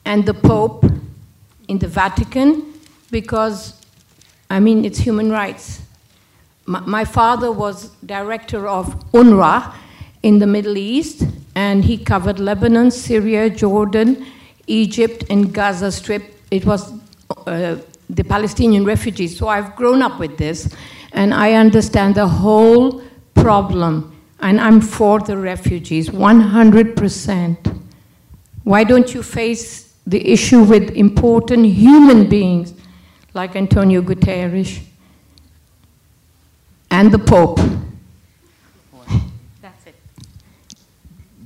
and 0.05 0.25
the 0.25 0.35
Pope 0.35 0.85
in 1.69 1.79
the 1.79 1.89
Vatican? 1.89 2.65
Because, 3.11 3.75
I 4.51 4.61
mean, 4.61 4.85
it's 4.85 4.99
human 4.99 5.31
rights. 5.31 5.83
My, 6.67 7.05
father 7.05 7.51
was 7.51 7.89
director 8.05 8.69
of 8.69 8.87
UNRWA 9.13 9.73
in 10.23 10.39
the 10.39 10.47
Middle 10.47 10.77
East, 10.77 11.25
and 11.55 11.85
he 11.85 11.97
covered 11.97 12.39
Lebanon, 12.39 12.91
Syria, 12.91 13.49
Jordan, 13.49 14.27
Egypt, 14.67 15.25
and 15.31 15.53
Gaza 15.53 15.91
Strip. 15.91 16.23
It 16.51 16.67
was 16.67 16.93
uh, 17.47 17.77
the 18.11 18.25
Palestinian 18.25 18.85
refugees. 18.85 19.37
So 19.37 19.49
I've 19.49 19.77
grown 19.77 20.03
up 20.03 20.19
with 20.19 20.37
this, 20.39 20.75
and 21.13 21.35
I 21.35 21.55
understand 21.55 22.15
the 22.15 22.27
whole 22.27 23.03
problem. 23.35 24.15
And 24.41 24.61
I'm 24.61 24.81
for 24.81 25.19
the 25.21 25.37
refugees, 25.37 26.11
100%. 26.11 27.81
Why 28.65 28.85
don't 28.85 29.15
you 29.15 29.23
face 29.23 29.95
the 30.07 30.27
issue 30.31 30.63
with 30.63 30.91
important 30.91 31.67
human 31.67 32.29
beings 32.29 32.75
like 33.35 33.57
Antonio 33.57 34.01
Guterres? 34.01 34.81
and 36.91 37.13
the 37.13 37.19
Pope. 37.19 37.59
That's 39.61 39.87
it. 39.87 39.95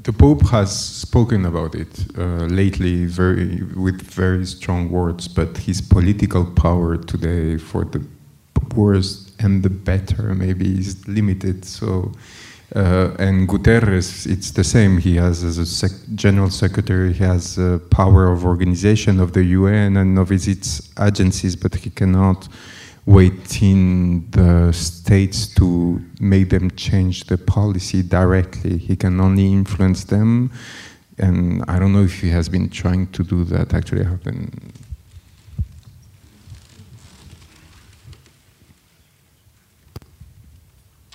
The 0.04 0.12
Pope 0.12 0.42
has 0.48 0.70
spoken 0.72 1.46
about 1.46 1.76
it 1.76 2.06
uh, 2.18 2.46
lately, 2.46 3.04
very 3.04 3.62
with 3.76 4.02
very 4.02 4.44
strong 4.46 4.90
words. 4.90 5.28
But 5.28 5.56
his 5.58 5.80
political 5.80 6.44
power 6.44 6.96
today, 6.96 7.56
for 7.56 7.84
the 7.84 8.04
worse 8.74 9.30
and 9.38 9.62
the 9.62 9.70
better, 9.70 10.34
maybe 10.34 10.78
is 10.78 11.06
limited. 11.06 11.64
So. 11.64 12.12
Uh, 12.74 13.14
and 13.18 13.46
Guterres, 13.46 14.26
it's 14.26 14.52
the 14.52 14.64
same. 14.64 14.96
He 14.96 15.16
has, 15.16 15.44
as 15.44 15.58
a 15.58 15.66
sec 15.66 15.90
general 16.14 16.48
secretary, 16.48 17.12
he 17.12 17.22
has 17.22 17.58
uh, 17.58 17.78
power 17.90 18.32
of 18.32 18.46
organization 18.46 19.20
of 19.20 19.34
the 19.34 19.44
UN 19.44 19.98
and 19.98 20.18
of 20.18 20.32
its 20.32 20.90
agencies, 20.98 21.54
but 21.54 21.74
he 21.74 21.90
cannot 21.90 22.48
waiting 23.06 24.28
the 24.30 24.72
states 24.72 25.46
to 25.54 26.00
make 26.20 26.50
them 26.50 26.70
change 26.72 27.24
the 27.24 27.36
policy 27.36 28.02
directly. 28.02 28.78
He 28.78 28.96
can 28.96 29.20
only 29.20 29.52
influence 29.52 30.04
them, 30.04 30.52
and 31.18 31.64
I 31.68 31.78
don't 31.78 31.92
know 31.92 32.04
if 32.04 32.20
he 32.20 32.30
has 32.30 32.48
been 32.48 32.68
trying 32.68 33.08
to 33.08 33.24
do 33.24 33.44
that. 33.44 33.74
Actually, 33.74 34.04
I 34.04 34.08
have 34.08 34.22
been. 34.22 34.72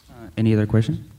Uh, 0.09 0.29
any 0.37 0.53
other 0.53 0.67
question? 0.67 1.09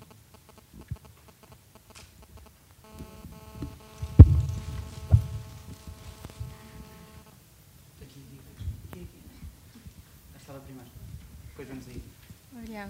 Yeah. 12.68 12.86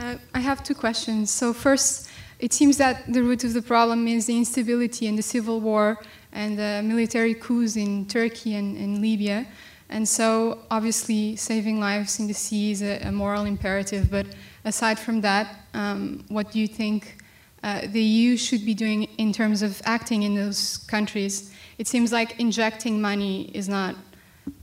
Uh, 0.00 0.16
I 0.32 0.40
have 0.40 0.64
two 0.64 0.74
questions. 0.74 1.30
So 1.30 1.52
first, 1.52 2.08
it 2.38 2.54
seems 2.54 2.78
that 2.78 3.12
the 3.12 3.22
root 3.22 3.44
of 3.44 3.52
the 3.52 3.60
problem 3.60 4.08
is 4.08 4.24
the 4.24 4.36
instability 4.36 5.06
and 5.06 5.18
the 5.18 5.22
civil 5.22 5.60
war 5.60 5.98
and 6.32 6.58
the 6.58 6.80
military 6.82 7.34
coups 7.34 7.76
in 7.76 8.06
Turkey 8.06 8.54
and, 8.54 8.78
and 8.78 9.02
Libya. 9.02 9.46
And 9.90 10.08
so, 10.08 10.60
obviously, 10.70 11.36
saving 11.36 11.80
lives 11.80 12.18
in 12.18 12.28
the 12.28 12.32
sea 12.32 12.70
is 12.70 12.80
a, 12.80 13.00
a 13.08 13.12
moral 13.12 13.44
imperative. 13.44 14.10
But 14.10 14.26
aside 14.64 14.98
from 14.98 15.20
that, 15.20 15.66
um, 15.74 16.24
what 16.28 16.50
do 16.50 16.60
you 16.60 16.68
think 16.68 17.22
uh, 17.62 17.82
the 17.86 18.00
EU 18.00 18.38
should 18.38 18.64
be 18.64 18.72
doing 18.72 19.02
in 19.18 19.34
terms 19.34 19.60
of 19.60 19.82
acting 19.84 20.22
in 20.22 20.34
those 20.34 20.78
countries? 20.78 21.52
It 21.76 21.88
seems 21.88 22.10
like 22.10 22.40
injecting 22.40 23.02
money 23.02 23.50
is 23.52 23.68
not 23.68 23.96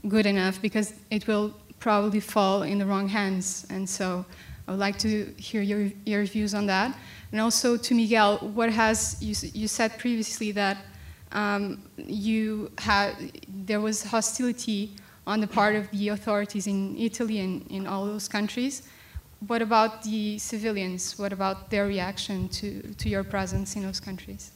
good 0.08 0.26
enough 0.26 0.60
because 0.60 0.94
it 1.10 1.28
will 1.28 1.54
probably 1.78 2.20
fall 2.20 2.62
in 2.62 2.78
the 2.78 2.86
wrong 2.86 3.06
hands. 3.06 3.66
And 3.70 3.88
so, 3.88 4.24
I 4.68 4.70
would 4.72 4.80
like 4.80 4.98
to 4.98 5.32
hear 5.38 5.62
your, 5.62 5.90
your 6.04 6.24
views 6.26 6.52
on 6.52 6.66
that. 6.66 6.94
And 7.32 7.40
also 7.40 7.78
to 7.78 7.94
Miguel, 7.94 8.36
what 8.52 8.70
has 8.70 9.16
you, 9.18 9.34
you 9.54 9.66
said 9.66 9.98
previously 9.98 10.52
that 10.52 10.76
um, 11.32 11.82
you 11.96 12.70
had 12.76 13.14
there 13.48 13.80
was 13.80 14.02
hostility 14.02 14.92
on 15.26 15.40
the 15.40 15.46
part 15.46 15.74
of 15.74 15.90
the 15.90 16.08
authorities 16.08 16.66
in 16.66 16.98
Italy 16.98 17.40
and 17.40 17.66
in 17.70 17.86
all 17.86 18.04
those 18.04 18.28
countries. 18.28 18.82
What 19.46 19.62
about 19.62 20.02
the 20.02 20.38
civilians? 20.38 21.18
What 21.18 21.32
about 21.32 21.70
their 21.70 21.86
reaction 21.86 22.48
to, 22.50 22.82
to 22.94 23.08
your 23.08 23.24
presence 23.24 23.74
in 23.74 23.82
those 23.82 24.00
countries? 24.00 24.50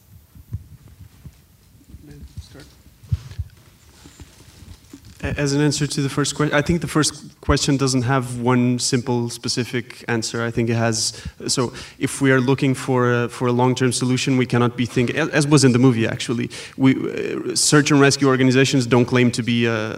As 5.23 5.53
an 5.53 5.61
answer 5.61 5.87
to 5.87 6.01
the 6.01 6.09
first 6.09 6.35
question, 6.35 6.53
I 6.53 6.61
think 6.61 6.81
the 6.81 6.87
first 6.87 7.39
question 7.39 7.77
doesn't 7.77 8.01
have 8.01 8.41
one 8.41 8.77
simple, 8.77 9.29
specific 9.29 10.03
answer. 10.09 10.43
I 10.43 10.51
think 10.51 10.69
it 10.69 10.75
has. 10.75 11.13
So, 11.47 11.71
if 11.97 12.19
we 12.19 12.29
are 12.33 12.41
looking 12.41 12.75
for 12.75 13.09
a, 13.09 13.29
for 13.29 13.47
a 13.47 13.53
long-term 13.53 13.93
solution, 13.93 14.35
we 14.35 14.45
cannot 14.45 14.75
be 14.75 14.85
thinking, 14.85 15.15
as 15.15 15.47
was 15.47 15.63
in 15.63 15.71
the 15.71 15.79
movie 15.79 16.05
actually. 16.05 16.49
We 16.75 16.91
uh, 16.95 17.55
search 17.55 17.89
and 17.89 18.01
rescue 18.01 18.27
organizations 18.27 18.85
don't 18.85 19.05
claim 19.05 19.31
to 19.31 19.43
be 19.43 19.65
a, 19.65 19.93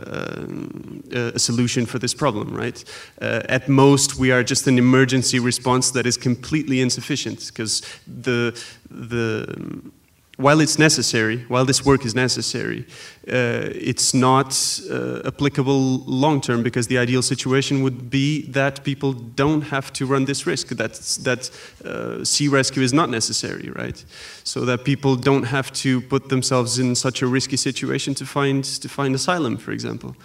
a, 1.11 1.31
a 1.33 1.39
solution 1.39 1.87
for 1.87 1.97
this 1.97 2.13
problem, 2.13 2.53
right? 2.53 2.83
Uh, 3.19 3.41
at 3.49 3.67
most, 3.67 4.17
we 4.17 4.31
are 4.31 4.43
just 4.43 4.67
an 4.67 4.77
emergency 4.77 5.39
response 5.39 5.89
that 5.91 6.05
is 6.05 6.17
completely 6.17 6.81
insufficient 6.81 7.47
because 7.47 7.81
the 8.05 8.53
the 8.91 9.91
while 10.37 10.59
it's 10.59 10.77
necessary, 10.77 11.45
while 11.47 11.65
this 11.65 11.85
work 11.85 12.05
is 12.05 12.13
necessary, 12.13 12.85
uh, 13.27 13.69
it's 13.73 14.13
not 14.13 14.79
uh, 14.91 15.21
applicable 15.25 15.99
long 15.99 16.41
term 16.41 16.61
because 16.61 16.87
the 16.87 16.97
ideal 16.97 17.21
situation 17.21 17.83
would 17.83 18.09
be 18.09 18.41
that 18.51 18.83
people 18.83 19.13
don't 19.13 19.61
have 19.61 19.93
to 19.93 20.05
run 20.05 20.25
this 20.25 20.45
risk, 20.45 20.67
that, 20.69 20.93
that 21.23 21.49
uh, 21.85 22.23
sea 22.23 22.49
rescue 22.49 22.83
is 22.83 22.91
not 22.91 23.09
necessary, 23.09 23.69
right? 23.69 24.03
So 24.43 24.65
that 24.65 24.83
people 24.83 25.15
don't 25.15 25.43
have 25.43 25.71
to 25.73 26.01
put 26.01 26.27
themselves 26.27 26.79
in 26.79 26.95
such 26.95 27.21
a 27.21 27.27
risky 27.27 27.57
situation 27.57 28.13
to 28.15 28.25
find, 28.25 28.63
to 28.63 28.89
find 28.89 29.15
asylum, 29.15 29.57
for 29.57 29.71
example. 29.71 30.15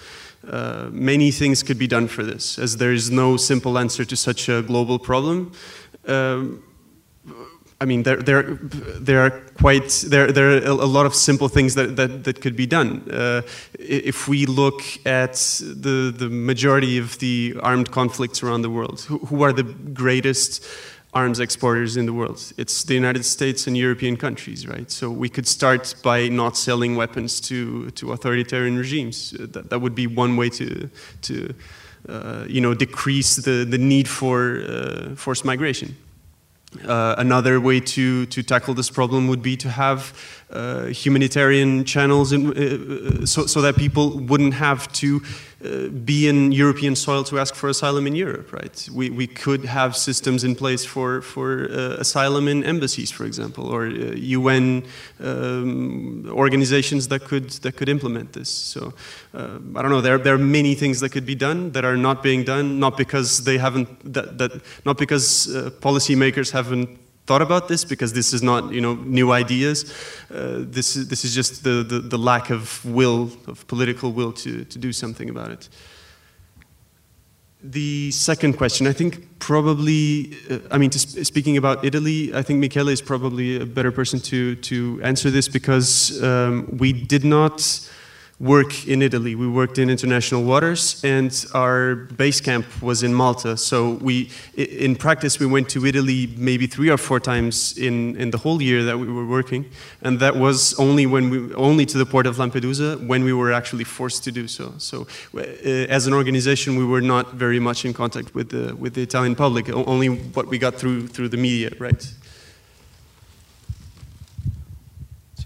Uh, 0.48 0.88
many 0.90 1.30
things 1.30 1.62
could 1.62 1.78
be 1.78 1.86
done 1.86 2.08
for 2.08 2.24
this, 2.24 2.58
as 2.58 2.78
there 2.78 2.92
is 2.92 3.10
no 3.10 3.36
simple 3.36 3.78
answer 3.78 4.04
to 4.04 4.16
such 4.16 4.48
a 4.48 4.62
global 4.62 4.98
problem. 4.98 5.52
Um, 6.08 6.64
I 7.82 7.86
mean, 7.86 8.02
there, 8.02 8.16
there, 8.16 8.42
there 9.00 9.20
are 9.20 9.30
quite 9.54 10.04
there, 10.06 10.30
there 10.30 10.50
are 10.50 10.66
a 10.66 10.74
lot 10.74 11.06
of 11.06 11.14
simple 11.14 11.48
things 11.48 11.74
that, 11.76 11.96
that, 11.96 12.24
that 12.24 12.42
could 12.42 12.54
be 12.54 12.66
done. 12.66 13.10
Uh, 13.10 13.40
if 13.78 14.28
we 14.28 14.44
look 14.44 14.82
at 15.06 15.34
the, 15.62 16.12
the 16.14 16.28
majority 16.28 16.98
of 16.98 17.18
the 17.20 17.56
armed 17.62 17.90
conflicts 17.90 18.42
around 18.42 18.62
the 18.62 18.68
world, 18.68 19.00
who, 19.08 19.18
who 19.18 19.42
are 19.42 19.54
the 19.54 19.62
greatest 19.62 20.62
arms 21.14 21.40
exporters 21.40 21.96
in 21.96 22.04
the 22.04 22.12
world? 22.12 22.52
It's 22.58 22.84
the 22.84 22.94
United 22.94 23.24
States 23.24 23.66
and 23.66 23.76
European 23.78 24.18
countries, 24.18 24.66
right? 24.66 24.90
So 24.90 25.10
we 25.10 25.30
could 25.30 25.48
start 25.48 25.94
by 26.02 26.28
not 26.28 26.58
selling 26.58 26.96
weapons 26.96 27.40
to, 27.48 27.90
to 27.92 28.12
authoritarian 28.12 28.76
regimes. 28.76 29.32
Uh, 29.32 29.46
that, 29.52 29.70
that 29.70 29.78
would 29.80 29.94
be 29.94 30.06
one 30.06 30.36
way 30.36 30.50
to, 30.50 30.90
to 31.22 31.54
uh, 32.10 32.44
you 32.46 32.60
know, 32.60 32.74
decrease 32.74 33.36
the, 33.36 33.64
the 33.64 33.78
need 33.78 34.06
for 34.06 34.62
uh, 34.68 35.14
forced 35.16 35.46
migration. 35.46 35.96
Uh, 36.86 37.16
another 37.18 37.60
way 37.60 37.80
to, 37.80 38.26
to 38.26 38.42
tackle 38.44 38.74
this 38.74 38.90
problem 38.90 39.26
would 39.26 39.42
be 39.42 39.56
to 39.56 39.68
have 39.68 40.39
uh, 40.52 40.86
humanitarian 40.86 41.84
channels 41.84 42.32
in, 42.32 42.48
uh, 42.48 43.22
uh 43.22 43.26
so, 43.26 43.46
so 43.46 43.60
that 43.60 43.76
people 43.76 44.18
wouldn't 44.18 44.54
have 44.54 44.90
to 44.92 45.22
uh, 45.64 45.86
be 45.88 46.26
in 46.26 46.50
European 46.50 46.96
soil 46.96 47.22
to 47.22 47.38
ask 47.38 47.54
for 47.54 47.68
asylum 47.68 48.06
in 48.06 48.16
Europe, 48.16 48.52
right? 48.52 48.88
We, 48.92 49.10
we 49.10 49.28
could 49.28 49.64
have 49.64 49.96
systems 49.96 50.42
in 50.42 50.56
place 50.56 50.84
for, 50.84 51.22
for 51.22 51.68
uh, 51.70 52.00
asylum 52.00 52.48
in 52.48 52.64
embassies, 52.64 53.12
for 53.12 53.24
example, 53.26 53.68
or 53.68 53.86
UN 53.86 54.82
um, 55.20 56.26
organizations 56.30 57.08
that 57.08 57.26
could, 57.26 57.50
that 57.62 57.76
could 57.76 57.88
implement 57.88 58.32
this. 58.32 58.48
So, 58.48 58.92
I 59.34 59.82
don't 59.82 59.90
know, 59.90 60.00
there, 60.00 60.18
there 60.18 60.34
are 60.34 60.38
many 60.38 60.74
things 60.74 60.98
that 61.00 61.10
could 61.10 61.26
be 61.26 61.36
done 61.36 61.70
that 61.72 61.84
are 61.84 61.96
not 61.96 62.22
being 62.24 62.42
done, 62.42 62.80
not 62.80 62.96
because 62.96 63.44
they 63.44 63.58
haven't, 63.58 63.88
that, 64.14 64.38
that, 64.38 64.62
not 64.84 64.98
because 64.98 65.46
policymakers 65.80 66.50
haven't 66.50 66.98
thought 67.30 67.42
about 67.42 67.68
this 67.68 67.84
because 67.84 68.12
this 68.12 68.32
is 68.32 68.42
not 68.42 68.72
you 68.72 68.80
know 68.80 68.94
new 69.18 69.30
ideas. 69.42 69.78
Uh, 70.30 70.64
this 70.76 70.96
is 70.96 71.06
this 71.06 71.24
is 71.24 71.32
just 71.32 71.62
the, 71.62 71.84
the, 71.92 71.98
the 72.14 72.18
lack 72.18 72.50
of 72.50 72.84
will 72.84 73.30
of 73.46 73.64
political 73.68 74.08
will 74.18 74.32
to 74.32 74.64
to 74.64 74.78
do 74.86 74.92
something 74.92 75.30
about 75.30 75.50
it. 75.56 75.68
The 77.62 78.10
second 78.10 78.56
question, 78.56 78.86
I 78.86 78.94
think 78.94 79.38
probably, 79.38 80.32
uh, 80.50 80.74
I 80.74 80.78
mean, 80.78 80.90
sp 81.04 81.22
speaking 81.32 81.56
about 81.56 81.84
Italy, 81.84 82.20
I 82.40 82.42
think 82.42 82.58
Michele 82.58 82.88
is 82.88 83.02
probably 83.02 83.48
a 83.60 83.66
better 83.66 83.92
person 83.92 84.18
to 84.30 84.56
to 84.68 84.76
answer 85.10 85.30
this 85.30 85.48
because 85.48 85.90
um, 86.22 86.66
we 86.82 86.92
did 86.92 87.24
not 87.24 87.56
work 88.40 88.88
in 88.88 89.02
Italy. 89.02 89.34
We 89.34 89.46
worked 89.46 89.78
in 89.78 89.90
international 89.90 90.44
waters, 90.44 91.04
and 91.04 91.30
our 91.52 91.94
base 91.94 92.40
camp 92.40 92.64
was 92.82 93.02
in 93.02 93.12
Malta. 93.12 93.56
So 93.58 93.98
we, 94.00 94.30
in 94.56 94.96
practice, 94.96 95.38
we 95.38 95.44
went 95.44 95.68
to 95.70 95.84
Italy 95.84 96.34
maybe 96.38 96.66
three 96.66 96.88
or 96.88 96.96
four 96.96 97.20
times 97.20 97.76
in, 97.76 98.16
in 98.16 98.30
the 98.30 98.38
whole 98.38 98.62
year 98.62 98.82
that 98.84 98.98
we 98.98 99.12
were 99.12 99.26
working, 99.26 99.66
and 100.00 100.18
that 100.20 100.36
was 100.36 100.74
only 100.78 101.04
when 101.04 101.28
we 101.28 101.54
only 101.54 101.84
to 101.86 101.98
the 101.98 102.06
port 102.06 102.26
of 102.26 102.36
Lampedusa 102.36 103.06
when 103.06 103.24
we 103.24 103.34
were 103.34 103.52
actually 103.52 103.84
forced 103.84 104.24
to 104.24 104.32
do 104.32 104.48
so. 104.48 104.72
So, 104.78 105.06
uh, 105.34 105.40
as 105.40 106.06
an 106.06 106.14
organization, 106.14 106.76
we 106.76 106.84
were 106.84 107.02
not 107.02 107.34
very 107.34 107.60
much 107.60 107.84
in 107.84 107.92
contact 107.92 108.34
with 108.34 108.48
the 108.48 108.74
with 108.74 108.94
the 108.94 109.02
Italian 109.02 109.34
public. 109.34 109.68
Only 109.68 110.08
what 110.08 110.46
we 110.46 110.58
got 110.58 110.76
through 110.76 111.08
through 111.08 111.28
the 111.28 111.36
media, 111.36 111.70
right? 111.78 112.02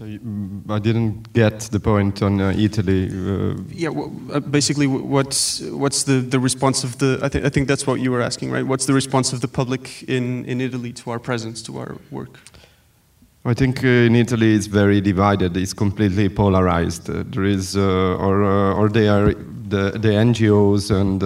So 0.05 0.11
you, 0.11 0.19
mm, 0.19 0.69
I 0.69 0.77
didn't 0.77 1.33
get 1.33 1.61
the 1.71 1.79
point 1.79 2.21
on 2.21 2.39
uh, 2.39 2.53
Italy. 2.55 3.09
Uh, 3.09 3.55
yeah, 3.71 3.89
well, 3.89 4.11
uh, 4.31 4.39
basically, 4.39 4.85
what's 4.85 5.61
what's 5.61 6.03
the, 6.03 6.19
the 6.19 6.39
response 6.39 6.83
of 6.83 6.99
the? 6.99 7.17
I 7.23 7.29
think 7.29 7.43
I 7.43 7.49
think 7.49 7.67
that's 7.67 7.87
what 7.87 7.99
you 7.99 8.11
were 8.11 8.21
asking, 8.21 8.51
right? 8.51 8.67
What's 8.67 8.85
the 8.85 8.93
response 8.93 9.33
of 9.33 9.41
the 9.41 9.47
public 9.47 10.03
in 10.07 10.45
in 10.45 10.61
Italy 10.61 10.93
to 10.93 11.09
our 11.09 11.17
presence, 11.19 11.63
to 11.63 11.79
our 11.79 11.95
work? 12.11 12.39
I 13.45 13.55
think 13.55 13.83
uh, 13.83 14.07
in 14.07 14.15
Italy 14.15 14.53
it's 14.53 14.67
very 14.67 15.01
divided. 15.01 15.57
It's 15.57 15.73
completely 15.73 16.29
polarized. 16.29 17.09
Uh, 17.09 17.23
there 17.25 17.45
is, 17.45 17.75
uh, 17.75 18.25
or 18.27 18.43
or 18.79 18.89
they 18.89 19.07
are 19.07 19.33
the 19.69 19.91
the 20.05 20.13
NGOs 20.29 20.91
and 20.91 21.19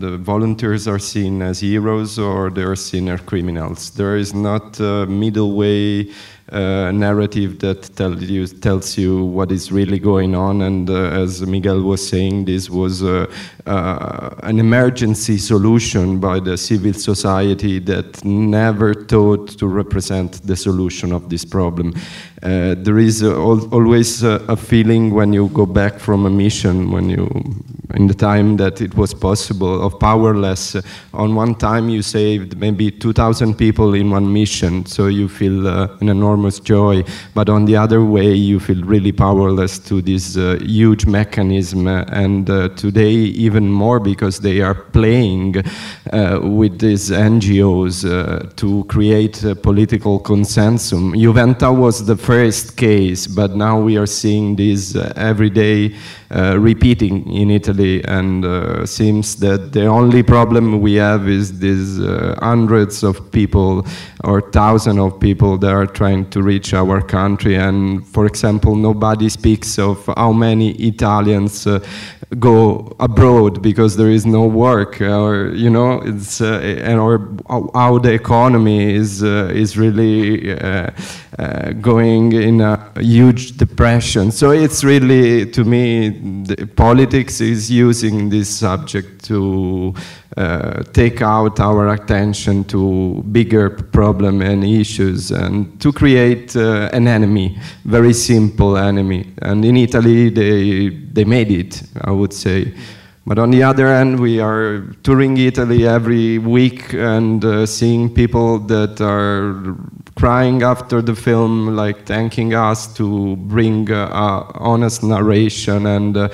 the 0.00 0.18
volunteers 0.18 0.86
are 0.86 0.98
seen 0.98 1.40
as 1.40 1.60
heroes, 1.60 2.18
or 2.18 2.50
they 2.50 2.64
are 2.64 2.76
seen 2.76 3.08
as 3.08 3.20
criminals. 3.22 3.90
There 3.92 4.18
is 4.18 4.34
not 4.34 4.78
a 4.78 5.06
middle 5.06 5.52
way 5.56 6.10
uh, 6.52 6.90
narrative 6.92 7.58
that 7.60 7.94
tell 7.96 8.14
you, 8.20 8.46
tells 8.46 8.98
you 8.98 9.24
what 9.24 9.52
is 9.52 9.70
really 9.70 9.98
going 9.98 10.34
on. 10.34 10.62
And 10.62 10.90
uh, 10.90 11.22
as 11.22 11.42
Miguel 11.42 11.82
was 11.82 12.06
saying, 12.06 12.44
this 12.46 12.68
was 12.68 13.02
uh, 13.02 13.26
uh, 13.66 14.34
an 14.42 14.58
emergency 14.58 15.38
solution 15.38 16.18
by 16.18 16.40
the 16.40 16.56
civil 16.56 16.92
society 16.92 17.78
that 17.80 18.24
never 18.24 18.94
thought 18.94 19.48
to 19.58 19.66
represent 19.66 20.46
the 20.46 20.56
solution 20.56 21.12
of 21.12 21.28
this 21.28 21.44
problem. 21.44 21.94
Uh, 22.42 22.74
there 22.78 22.98
is 22.98 23.22
al 23.22 23.68
always 23.74 24.22
a 24.22 24.56
feeling 24.56 25.14
when 25.14 25.32
you 25.32 25.48
go 25.48 25.66
back 25.66 25.98
from 25.98 26.26
a 26.26 26.30
mission, 26.30 26.90
when 26.90 27.08
you 27.08 27.28
in 27.94 28.06
the 28.06 28.14
time 28.14 28.56
that 28.56 28.80
it 28.80 28.94
was 28.94 29.14
possible 29.14 29.82
of 29.84 29.98
powerless. 29.98 30.76
On 31.12 31.34
one 31.34 31.54
time, 31.54 31.88
you 31.88 32.02
saved 32.02 32.58
maybe 32.58 32.90
2,000 32.90 33.54
people 33.56 33.94
in 33.94 34.10
one 34.10 34.32
mission, 34.32 34.86
so 34.86 35.06
you 35.06 35.28
feel 35.28 35.66
uh, 35.66 35.88
an 36.00 36.08
enormous 36.08 36.60
joy. 36.60 37.02
But 37.34 37.48
on 37.48 37.64
the 37.64 37.76
other 37.76 38.04
way, 38.04 38.34
you 38.34 38.60
feel 38.60 38.82
really 38.82 39.12
powerless 39.12 39.78
to 39.80 40.00
this 40.02 40.36
uh, 40.36 40.58
huge 40.60 41.06
mechanism, 41.06 41.86
uh, 41.86 42.04
and 42.08 42.48
uh, 42.48 42.68
today 42.70 43.12
even 43.12 43.70
more 43.70 44.00
because 44.00 44.40
they 44.40 44.60
are 44.60 44.74
playing 44.74 45.56
uh, 46.12 46.40
with 46.42 46.78
these 46.78 47.10
NGOs 47.10 48.04
uh, 48.04 48.50
to 48.56 48.84
create 48.84 49.44
political 49.62 50.18
consensus. 50.18 50.70
Juventa 50.92 51.76
was 51.76 52.06
the 52.06 52.16
first 52.16 52.76
case, 52.76 53.26
but 53.26 53.54
now 53.54 53.80
we 53.80 53.96
are 53.96 54.06
seeing 54.06 54.56
this 54.56 54.96
every 55.16 55.50
day 55.50 55.94
repeating 56.30 57.30
in 57.30 57.50
Italy, 57.50 58.04
and 58.04 58.44
seems 58.88 59.36
that 59.36 59.72
the 59.72 59.86
only 59.86 60.22
problem 60.22 60.80
we 60.80 60.94
have 60.94 61.28
is 61.28 61.58
these 61.58 61.98
hundreds 62.40 63.02
of 63.02 63.30
people 63.32 63.84
or 64.24 64.40
thousands 64.52 64.98
of 64.98 65.18
people 65.18 65.58
that 65.58 65.72
are 65.72 65.86
trying 65.86 66.28
to 66.30 66.42
reach 66.42 66.74
our 66.74 67.00
country. 67.00 67.56
And 67.56 68.06
for 68.06 68.26
example, 68.26 68.76
nobody 68.76 69.28
speaks 69.28 69.78
of 69.78 70.04
how 70.16 70.32
many 70.32 70.72
Italians 70.72 71.66
uh, 71.66 71.80
go 72.38 72.94
abroad 73.00 73.60
because 73.62 73.96
there 73.96 74.10
is 74.10 74.24
no 74.24 74.46
work, 74.46 75.00
or 75.00 75.52
you 75.54 75.70
know, 75.70 76.00
it's 76.04 76.40
uh, 76.40 76.60
and 76.84 77.00
or 77.00 77.28
how 77.74 77.98
the 77.98 78.12
economy 78.12 78.94
is 78.94 79.22
uh, 79.22 79.50
is 79.52 79.76
really 79.76 80.52
uh, 80.52 80.90
uh, 81.38 81.72
going 81.80 82.32
in 82.32 82.60
a 82.60 82.92
huge 83.00 83.56
depression. 83.56 84.30
So 84.30 84.50
it's 84.50 84.84
really, 84.84 85.50
to 85.50 85.64
me, 85.64 86.19
politics 86.76 87.40
is 87.40 87.70
using 87.70 88.28
this 88.28 88.48
subject 88.48 89.24
to 89.24 89.94
uh, 90.36 90.82
take 90.92 91.22
out 91.22 91.58
our 91.60 91.88
attention 91.94 92.64
to 92.64 93.22
bigger 93.30 93.70
problem 93.70 94.42
and 94.42 94.64
issues 94.64 95.30
and 95.30 95.80
to 95.80 95.92
create 95.92 96.54
uh, 96.56 96.88
an 96.92 97.08
enemy, 97.08 97.58
very 97.84 98.12
simple 98.12 98.76
enemy. 98.76 99.32
And 99.42 99.64
in 99.64 99.76
Italy, 99.76 100.30
they, 100.30 100.88
they 100.88 101.24
made 101.24 101.50
it, 101.50 101.82
I 102.00 102.10
would 102.10 102.32
say. 102.32 102.74
But 103.26 103.38
on 103.38 103.50
the 103.50 103.62
other 103.62 103.86
hand, 103.86 104.18
we 104.18 104.40
are 104.40 104.80
touring 105.02 105.36
Italy 105.36 105.86
every 105.86 106.38
week 106.38 106.94
and 106.94 107.44
uh, 107.44 107.66
seeing 107.66 108.12
people 108.12 108.58
that 108.60 109.00
are 109.00 109.76
crying 110.20 110.62
after 110.62 111.00
the 111.00 111.14
film, 111.14 111.74
like 111.74 112.04
thanking 112.04 112.52
us 112.52 112.86
to 112.92 113.36
bring 113.36 113.90
uh, 113.90 114.44
honest 114.54 115.02
narration 115.02 115.86
and 115.86 116.14
uh, 116.14 116.28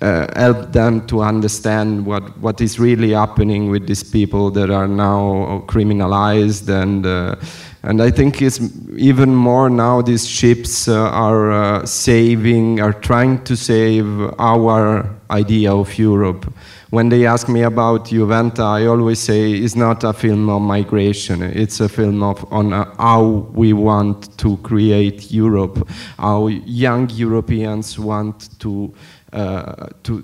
uh, 0.00 0.28
help 0.36 0.70
them 0.70 1.04
to 1.08 1.22
understand 1.22 2.06
what, 2.06 2.22
what 2.38 2.60
is 2.60 2.78
really 2.78 3.10
happening 3.10 3.68
with 3.68 3.84
these 3.88 4.04
people 4.04 4.48
that 4.52 4.70
are 4.70 4.86
now 4.86 5.64
criminalized 5.66 6.68
and 6.68 7.04
uh, 7.04 7.34
and 7.84 8.00
I 8.00 8.12
think 8.12 8.40
it's 8.40 8.60
even 8.96 9.34
more 9.34 9.68
now 9.68 10.02
these 10.02 10.24
ships 10.24 10.86
uh, 10.86 11.10
are 11.10 11.50
uh, 11.50 11.84
saving, 11.84 12.80
are 12.80 12.92
trying 12.92 13.42
to 13.42 13.56
save 13.56 14.06
our 14.38 15.02
idea 15.32 15.72
of 15.74 15.98
Europe 15.98 16.52
when 16.92 17.08
they 17.08 17.24
ask 17.24 17.48
me 17.48 17.62
about 17.62 18.04
Juventa, 18.04 18.64
I 18.64 18.84
always 18.84 19.18
say 19.18 19.52
it's 19.52 19.74
not 19.74 20.04
a 20.04 20.12
film 20.12 20.50
on 20.50 20.60
migration. 20.60 21.42
It's 21.42 21.80
a 21.80 21.88
film 21.88 22.22
of 22.22 22.44
on 22.52 22.74
uh, 22.74 22.84
how 22.98 23.48
we 23.54 23.72
want 23.72 24.36
to 24.36 24.58
create 24.58 25.32
Europe, 25.32 25.88
how 26.18 26.48
young 26.48 27.08
Europeans 27.08 27.98
want 27.98 28.60
to 28.60 28.92
uh, 29.32 29.86
to 30.02 30.22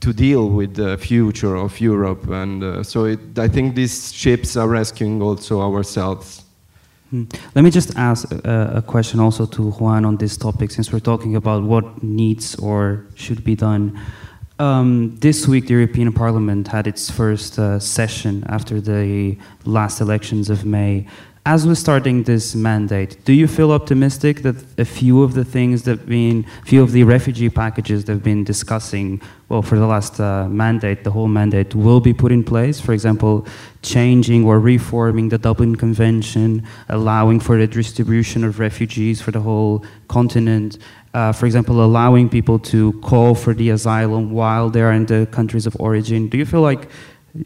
to 0.00 0.12
deal 0.14 0.48
with 0.48 0.76
the 0.76 0.96
future 0.96 1.56
of 1.56 1.78
Europe, 1.78 2.26
and 2.30 2.64
uh, 2.64 2.82
so 2.82 3.04
it, 3.04 3.38
I 3.38 3.48
think 3.48 3.74
these 3.74 4.10
ships 4.10 4.56
are 4.56 4.66
rescuing 4.66 5.20
also 5.20 5.60
ourselves. 5.60 6.42
Hmm. 7.10 7.24
Let 7.54 7.64
me 7.64 7.70
just 7.70 7.94
ask 7.96 8.32
a, 8.32 8.72
a 8.76 8.82
question 8.82 9.20
also 9.20 9.44
to 9.44 9.72
Juan 9.72 10.06
on 10.06 10.16
this 10.16 10.38
topic, 10.38 10.70
since 10.70 10.90
we're 10.90 11.04
talking 11.04 11.36
about 11.36 11.64
what 11.64 12.02
needs 12.02 12.54
or 12.54 13.04
should 13.14 13.44
be 13.44 13.54
done. 13.54 13.92
Um, 14.60 15.16
this 15.20 15.46
week, 15.46 15.68
the 15.68 15.74
European 15.74 16.12
Parliament 16.12 16.66
had 16.66 16.88
its 16.88 17.08
first 17.08 17.60
uh, 17.60 17.78
session 17.78 18.42
after 18.48 18.80
the 18.80 19.38
last 19.64 20.00
elections 20.00 20.50
of 20.50 20.64
May. 20.64 21.06
As 21.46 21.64
we're 21.64 21.76
starting 21.76 22.24
this 22.24 22.56
mandate, 22.56 23.24
do 23.24 23.32
you 23.32 23.46
feel 23.46 23.70
optimistic 23.70 24.42
that 24.42 24.56
a 24.76 24.84
few 24.84 25.22
of 25.22 25.34
the 25.34 25.44
things 25.44 25.84
that 25.84 26.06
been, 26.06 26.44
few 26.66 26.82
of 26.82 26.90
the 26.90 27.04
refugee 27.04 27.48
packages 27.48 28.04
that 28.04 28.12
have 28.12 28.22
been 28.24 28.42
discussing, 28.42 29.22
well, 29.48 29.62
for 29.62 29.78
the 29.78 29.86
last 29.86 30.20
uh, 30.20 30.48
mandate, 30.48 31.04
the 31.04 31.10
whole 31.12 31.28
mandate, 31.28 31.74
will 31.74 32.00
be 32.00 32.12
put 32.12 32.32
in 32.32 32.42
place? 32.42 32.80
For 32.80 32.92
example, 32.92 33.46
changing 33.82 34.44
or 34.44 34.58
reforming 34.58 35.28
the 35.28 35.38
Dublin 35.38 35.76
Convention, 35.76 36.66
allowing 36.88 37.38
for 37.40 37.56
the 37.56 37.66
distribution 37.66 38.42
of 38.44 38.58
refugees 38.58 39.22
for 39.22 39.30
the 39.30 39.40
whole 39.40 39.84
continent, 40.08 40.78
uh, 41.14 41.32
for 41.32 41.46
example, 41.46 41.84
allowing 41.84 42.28
people 42.28 42.58
to 42.58 42.92
call 43.00 43.34
for 43.34 43.54
the 43.54 43.70
asylum 43.70 44.30
while 44.30 44.70
they're 44.70 44.92
in 44.92 45.06
the 45.06 45.26
countries 45.30 45.66
of 45.66 45.76
origin. 45.80 46.28
Do 46.28 46.38
you 46.38 46.44
feel 46.44 46.60
like, 46.60 46.88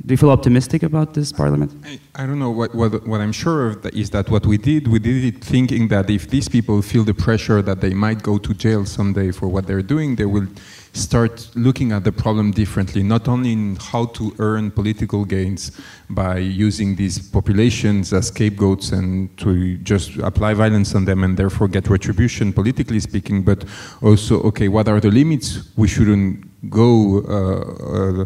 do 0.07 0.13
you 0.15 0.17
feel 0.17 0.31
optimistic 0.31 0.83
about 0.83 1.15
this 1.15 1.33
parliament? 1.33 1.73
I, 1.85 2.01
I 2.15 2.27
don't 2.27 2.39
know. 2.39 2.51
What, 2.51 2.75
what, 2.75 3.07
what 3.07 3.21
I'm 3.21 3.33
sure 3.33 3.71
of 3.71 3.87
is 3.87 4.11
that 4.11 4.31
what 4.31 4.47
we 4.47 4.59
did, 4.59 4.89
we 4.89 4.99
did 4.99 5.25
it 5.25 5.45
thinking 5.45 5.89
that 5.89 6.11
if 6.11 6.29
these 6.29 6.49
people 6.49 6.83
feel 6.83 7.05
the 7.05 7.15
pressure 7.15 7.63
that 7.63 7.81
they 7.81 7.95
might 7.95 8.23
go 8.23 8.39
to 8.39 8.55
jail 8.55 8.85
someday 8.85 9.31
for 9.33 9.49
what 9.49 9.67
they're 9.67 9.83
doing, 9.83 10.17
they 10.17 10.27
will 10.27 10.49
start 10.93 11.49
looking 11.55 11.93
at 11.93 12.05
the 12.05 12.13
problem 12.13 12.51
differently, 12.51 13.03
not 13.03 13.27
only 13.27 13.53
in 13.53 13.77
how 13.77 14.07
to 14.07 14.35
earn 14.39 14.71
political 14.71 15.25
gains 15.25 15.73
by 16.11 16.39
using 16.39 16.97
these 16.97 17.19
populations 17.19 18.13
as 18.13 18.29
scapegoats 18.29 18.93
and 18.93 19.35
to 19.39 19.79
just 19.79 20.17
apply 20.19 20.53
violence 20.55 20.95
on 20.95 21.05
them 21.05 21.25
and 21.25 21.37
therefore 21.37 21.69
get 21.69 21.89
retribution, 21.89 22.53
politically 22.53 23.01
speaking, 23.01 23.43
but 23.43 23.65
also, 24.03 24.43
okay, 24.43 24.69
what 24.69 24.87
are 24.89 25.01
the 25.01 25.11
limits? 25.11 25.71
We 25.77 25.89
shouldn't 25.89 26.71
go 26.71 27.23
uh, 27.29 28.23
uh, 28.23 28.25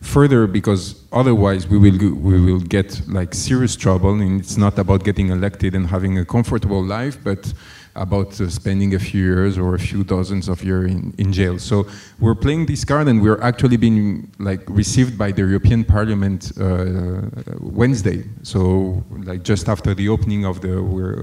further 0.00 0.46
because 0.46 1.02
otherwise 1.12 1.66
we 1.66 1.78
will 1.78 2.14
we 2.14 2.40
will 2.40 2.60
get 2.60 3.00
like 3.08 3.34
serious 3.34 3.74
trouble 3.74 4.14
and 4.14 4.40
it's 4.40 4.56
not 4.56 4.78
about 4.78 5.02
getting 5.02 5.30
elected 5.30 5.74
and 5.74 5.88
having 5.88 6.18
a 6.18 6.24
comfortable 6.24 6.84
life 6.84 7.18
but 7.24 7.52
about 7.94 8.40
uh, 8.40 8.48
spending 8.48 8.94
a 8.94 8.98
few 8.98 9.22
years 9.22 9.58
or 9.58 9.74
a 9.74 9.78
few 9.78 10.04
dozens 10.04 10.48
of 10.48 10.62
years 10.62 10.90
in, 10.90 11.14
in 11.18 11.32
jail. 11.32 11.58
So 11.58 11.86
we're 12.20 12.34
playing 12.34 12.66
this 12.66 12.84
card, 12.84 13.08
and 13.08 13.20
we're 13.20 13.40
actually 13.40 13.76
being 13.76 14.30
like 14.38 14.62
received 14.68 15.18
by 15.18 15.32
the 15.32 15.42
European 15.42 15.84
Parliament 15.84 16.52
uh, 16.60 17.22
Wednesday. 17.60 18.24
So 18.42 19.02
like 19.24 19.42
just 19.42 19.68
after 19.68 19.94
the 19.94 20.08
opening 20.08 20.44
of 20.44 20.60
the 20.60 20.78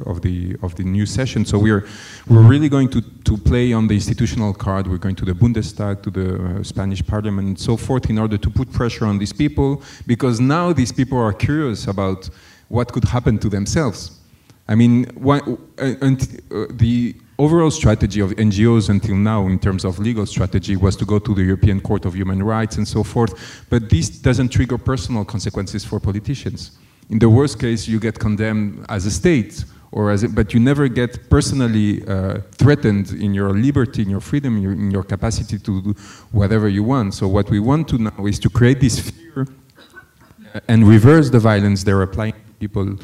of 0.05 0.21
the 0.21 0.57
of 0.61 0.75
the 0.75 0.83
new 0.83 1.05
session. 1.05 1.45
So 1.45 1.57
we're 1.57 1.85
we're 2.27 2.47
really 2.53 2.69
going 2.69 2.89
to 2.89 3.01
to 3.01 3.37
play 3.37 3.73
on 3.73 3.87
the 3.87 3.95
institutional 3.95 4.53
card. 4.53 4.87
We're 4.87 4.97
going 4.97 5.15
to 5.15 5.25
the 5.25 5.33
Bundestag, 5.33 6.03
to 6.03 6.11
the 6.11 6.59
uh, 6.59 6.63
Spanish 6.63 7.05
Parliament, 7.05 7.47
and 7.47 7.59
so 7.59 7.77
forth, 7.77 8.09
in 8.09 8.17
order 8.17 8.37
to 8.37 8.49
put 8.49 8.71
pressure 8.71 9.05
on 9.05 9.17
these 9.17 9.33
people, 9.33 9.81
because 10.05 10.39
now 10.39 10.73
these 10.73 10.91
people 10.91 11.17
are 11.17 11.33
curious 11.33 11.87
about 11.87 12.29
what 12.67 12.91
could 12.91 13.05
happen 13.05 13.37
to 13.37 13.49
themselves 13.49 14.19
I 14.67 14.75
mean, 14.75 15.05
uh, 15.23 15.37
uh, 15.37 16.65
the 16.71 17.15
overall 17.37 17.69
strategy 17.69 18.19
of 18.19 18.31
NGOs 18.31 18.89
until 18.89 19.15
now, 19.15 19.45
in 19.47 19.59
terms 19.59 19.85
of 19.85 19.99
legal 19.99 20.25
strategy, 20.25 20.75
was 20.75 20.95
to 20.95 21.05
go 21.05 21.19
to 21.19 21.35
the 21.35 21.43
European 21.43 21.79
Court 21.81 22.05
of 22.05 22.15
Human 22.15 22.41
Rights 22.41 22.77
and 22.77 22.87
so 22.87 23.03
forth. 23.03 23.65
But 23.69 23.89
this 23.89 24.09
doesn't 24.09 24.49
trigger 24.49 24.77
personal 24.77 25.23
consequences 25.23 25.85
for 25.85 25.99
politicians. 25.99 26.77
In 27.09 27.19
the 27.19 27.29
worst 27.29 27.59
case, 27.59 27.87
you 27.87 27.99
get 27.99 28.17
condemned 28.17 28.85
as 28.89 29.05
a 29.05 29.11
state, 29.11 29.63
or 29.91 30.09
as 30.09 30.23
a, 30.23 30.29
but 30.29 30.53
you 30.53 30.59
never 30.59 30.87
get 30.87 31.29
personally 31.29 32.03
uh, 32.07 32.39
threatened 32.53 33.11
in 33.11 33.35
your 33.35 33.53
liberty, 33.53 34.01
in 34.01 34.09
your 34.09 34.19
freedom, 34.19 34.57
in 34.57 34.63
your, 34.63 34.71
in 34.71 34.89
your 34.89 35.03
capacity 35.03 35.59
to 35.59 35.81
do 35.81 35.95
whatever 36.31 36.67
you 36.67 36.81
want. 36.83 37.13
So 37.13 37.27
what 37.27 37.51
we 37.51 37.59
want 37.59 37.87
to 37.89 37.99
now 37.99 38.25
is 38.25 38.39
to 38.39 38.49
create 38.49 38.79
this 38.79 39.11
fear 39.11 39.45
uh, 40.55 40.59
and 40.67 40.87
reverse 40.87 41.29
the 41.29 41.39
violence 41.39 41.83
they're 41.83 42.01
applying 42.01 42.33
to 42.33 42.53
people 42.59 42.97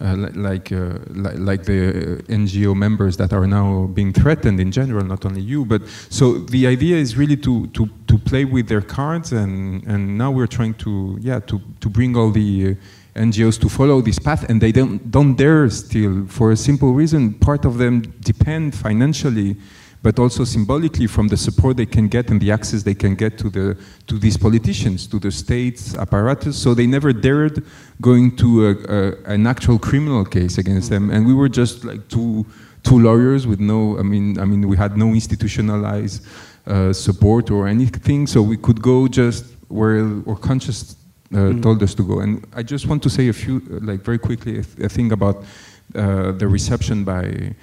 like, 0.00 0.72
uh, 0.72 0.98
like, 1.10 1.38
like 1.38 1.64
the 1.64 2.22
NGO 2.28 2.74
members 2.74 3.16
that 3.18 3.32
are 3.32 3.46
now 3.46 3.86
being 3.86 4.12
threatened 4.12 4.58
in 4.58 4.72
general, 4.72 5.04
not 5.04 5.26
only 5.26 5.42
you. 5.42 5.64
But 5.64 5.82
so 6.08 6.38
the 6.38 6.66
idea 6.66 6.96
is 6.96 7.16
really 7.16 7.36
to 7.38 7.66
to, 7.68 7.88
to 8.06 8.18
play 8.18 8.44
with 8.44 8.68
their 8.68 8.80
cards, 8.80 9.32
and 9.32 9.84
and 9.86 10.16
now 10.16 10.30
we're 10.30 10.46
trying 10.46 10.74
to 10.74 11.18
yeah 11.20 11.40
to 11.40 11.60
to 11.80 11.88
bring 11.88 12.16
all 12.16 12.30
the 12.30 12.70
uh, 12.70 13.20
NGOs 13.20 13.60
to 13.60 13.68
follow 13.68 14.00
this 14.00 14.18
path, 14.18 14.48
and 14.48 14.60
they 14.60 14.72
don't 14.72 15.10
don't 15.10 15.34
dare 15.36 15.68
still 15.68 16.26
for 16.26 16.50
a 16.50 16.56
simple 16.56 16.92
reason. 16.94 17.34
Part 17.34 17.64
of 17.64 17.76
them 17.78 18.00
depend 18.20 18.74
financially 18.74 19.56
but 20.02 20.18
also 20.18 20.44
symbolically 20.44 21.06
from 21.06 21.28
the 21.28 21.36
support 21.36 21.76
they 21.76 21.86
can 21.86 22.08
get 22.08 22.30
and 22.30 22.40
the 22.40 22.50
access 22.50 22.82
they 22.82 22.94
can 22.94 23.14
get 23.14 23.36
to 23.38 23.50
the 23.50 23.76
to 24.06 24.18
these 24.18 24.36
politicians, 24.36 25.06
to 25.06 25.18
the 25.18 25.30
state's 25.30 25.94
apparatus. 25.94 26.56
So 26.56 26.74
they 26.74 26.86
never 26.86 27.12
dared 27.12 27.64
going 28.00 28.36
to 28.36 28.66
a, 28.66 28.70
a, 28.70 29.32
an 29.34 29.46
actual 29.46 29.78
criminal 29.78 30.24
case 30.24 30.58
against 30.58 30.88
them, 30.90 31.10
and 31.10 31.26
we 31.26 31.34
were 31.34 31.48
just 31.48 31.84
like 31.84 32.08
too 32.08 32.46
two 32.82 32.98
lawyers 32.98 33.46
with 33.46 33.60
no, 33.60 33.98
I 33.98 34.02
mean, 34.02 34.38
I 34.38 34.44
mean, 34.44 34.68
we 34.68 34.76
had 34.76 34.96
no 34.96 35.08
institutionalized 35.08 36.24
uh, 36.66 36.92
support 36.92 37.50
or 37.50 37.68
anything, 37.68 38.26
so 38.26 38.42
we 38.42 38.56
could 38.56 38.80
go 38.80 39.08
just 39.08 39.44
where 39.68 40.00
our 40.26 40.36
conscience 40.36 40.96
uh, 41.32 41.36
mm. 41.36 41.62
told 41.62 41.82
us 41.82 41.94
to 41.94 42.02
go. 42.02 42.20
And 42.20 42.46
I 42.54 42.62
just 42.62 42.86
want 42.86 43.02
to 43.02 43.10
say 43.10 43.28
a 43.28 43.32
few, 43.32 43.60
like 43.82 44.00
very 44.00 44.18
quickly, 44.18 44.58
a, 44.58 44.88
thing 44.88 45.12
about 45.12 45.44
uh, 45.94 46.32
the 46.32 46.48
reception 46.48 47.04
by. 47.04 47.54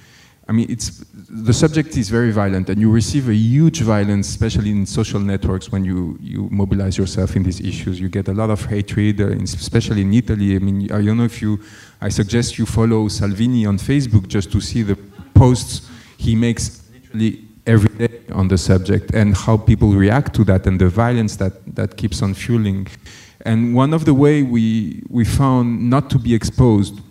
I 0.50 0.54
mean, 0.54 0.68
it's 0.70 1.04
the 1.30 1.54
subject 1.54 1.98
is 1.98 2.10
very 2.10 2.32
violent, 2.32 2.70
and 2.70 2.80
you 2.80 2.90
receive 2.90 3.28
a 3.28 3.34
huge 3.34 3.82
violence, 3.82 4.30
especially 4.30 4.72
in 4.72 4.86
social 4.86 5.20
networks, 5.20 5.72
when 5.72 5.84
you, 5.84 6.18
you 6.22 6.48
mobilize 6.50 6.98
yourself 6.98 7.36
in 7.36 7.44
these 7.44 7.60
issues. 7.60 8.00
You 8.00 8.08
get 8.08 8.30
a 8.30 8.34
lot 8.34 8.50
of 8.50 8.66
hatred, 8.66 9.20
uh, 9.20 9.28
especially 9.28 10.02
in 10.02 10.14
Italy. 10.14 10.56
I 10.56 10.60
mean, 10.60 10.90
I 10.92 11.02
don't 11.04 11.18
know 11.18 11.26
if 11.26 11.42
you. 11.42 11.60
I 12.00 12.10
suggest 12.10 12.58
you 12.58 12.66
follow 12.66 13.08
Salvini 13.10 13.66
on 13.66 13.78
Facebook 13.78 14.28
just 14.28 14.52
to 14.54 14.62
see 14.62 14.84
the 14.84 14.96
posts 15.34 15.90
he 16.18 16.36
makes 16.36 16.82
literally 16.94 17.46
every 17.66 18.08
day 18.08 18.20
on 18.32 18.48
the 18.48 18.58
subject 18.58 19.14
and 19.14 19.36
how 19.36 19.58
people 19.58 19.92
react 19.94 20.34
to 20.36 20.44
that 20.46 20.66
and 20.66 20.80
the 20.80 20.88
violence 20.88 21.36
that, 21.36 21.54
that 21.76 21.98
keeps 21.98 22.22
on 22.22 22.34
fueling. 22.34 22.88
And 23.42 23.76
one 23.76 23.94
of 23.94 24.06
the 24.06 24.14
way 24.14 24.44
we, 24.44 25.04
we 25.10 25.26
found 25.26 25.90
not 25.90 26.10
to 26.12 26.20
be 26.20 26.34
exposed 26.34 27.02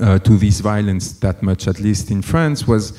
uh, 0.00 0.18
to 0.20 0.36
this 0.36 0.60
violence 0.60 1.12
that 1.20 1.42
much, 1.42 1.68
at 1.68 1.80
least 1.80 2.10
in 2.10 2.22
France, 2.22 2.66
was 2.66 2.98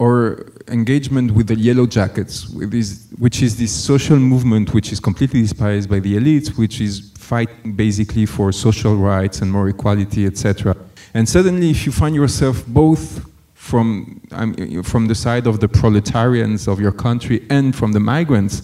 our 0.00 0.46
engagement 0.68 1.32
with 1.32 1.48
the 1.48 1.56
Yellow 1.56 1.86
Jackets, 1.86 2.48
which 2.50 3.42
is 3.42 3.56
this 3.56 3.72
social 3.72 4.16
movement 4.16 4.72
which 4.72 4.92
is 4.92 5.00
completely 5.00 5.42
despised 5.42 5.90
by 5.90 5.98
the 5.98 6.16
elites, 6.16 6.56
which 6.56 6.80
is 6.80 7.10
fighting 7.18 7.72
basically 7.72 8.24
for 8.24 8.52
social 8.52 8.96
rights 8.96 9.42
and 9.42 9.50
more 9.50 9.68
equality, 9.68 10.24
etc. 10.24 10.76
And 11.14 11.28
suddenly, 11.28 11.70
if 11.70 11.84
you 11.84 11.92
find 11.92 12.14
yourself 12.14 12.64
both 12.66 13.28
from, 13.54 14.20
um, 14.30 14.82
from 14.84 15.06
the 15.06 15.14
side 15.14 15.46
of 15.46 15.58
the 15.60 15.68
proletarians 15.68 16.68
of 16.68 16.80
your 16.80 16.92
country 16.92 17.44
and 17.50 17.74
from 17.74 17.92
the 17.92 18.00
migrants, 18.00 18.62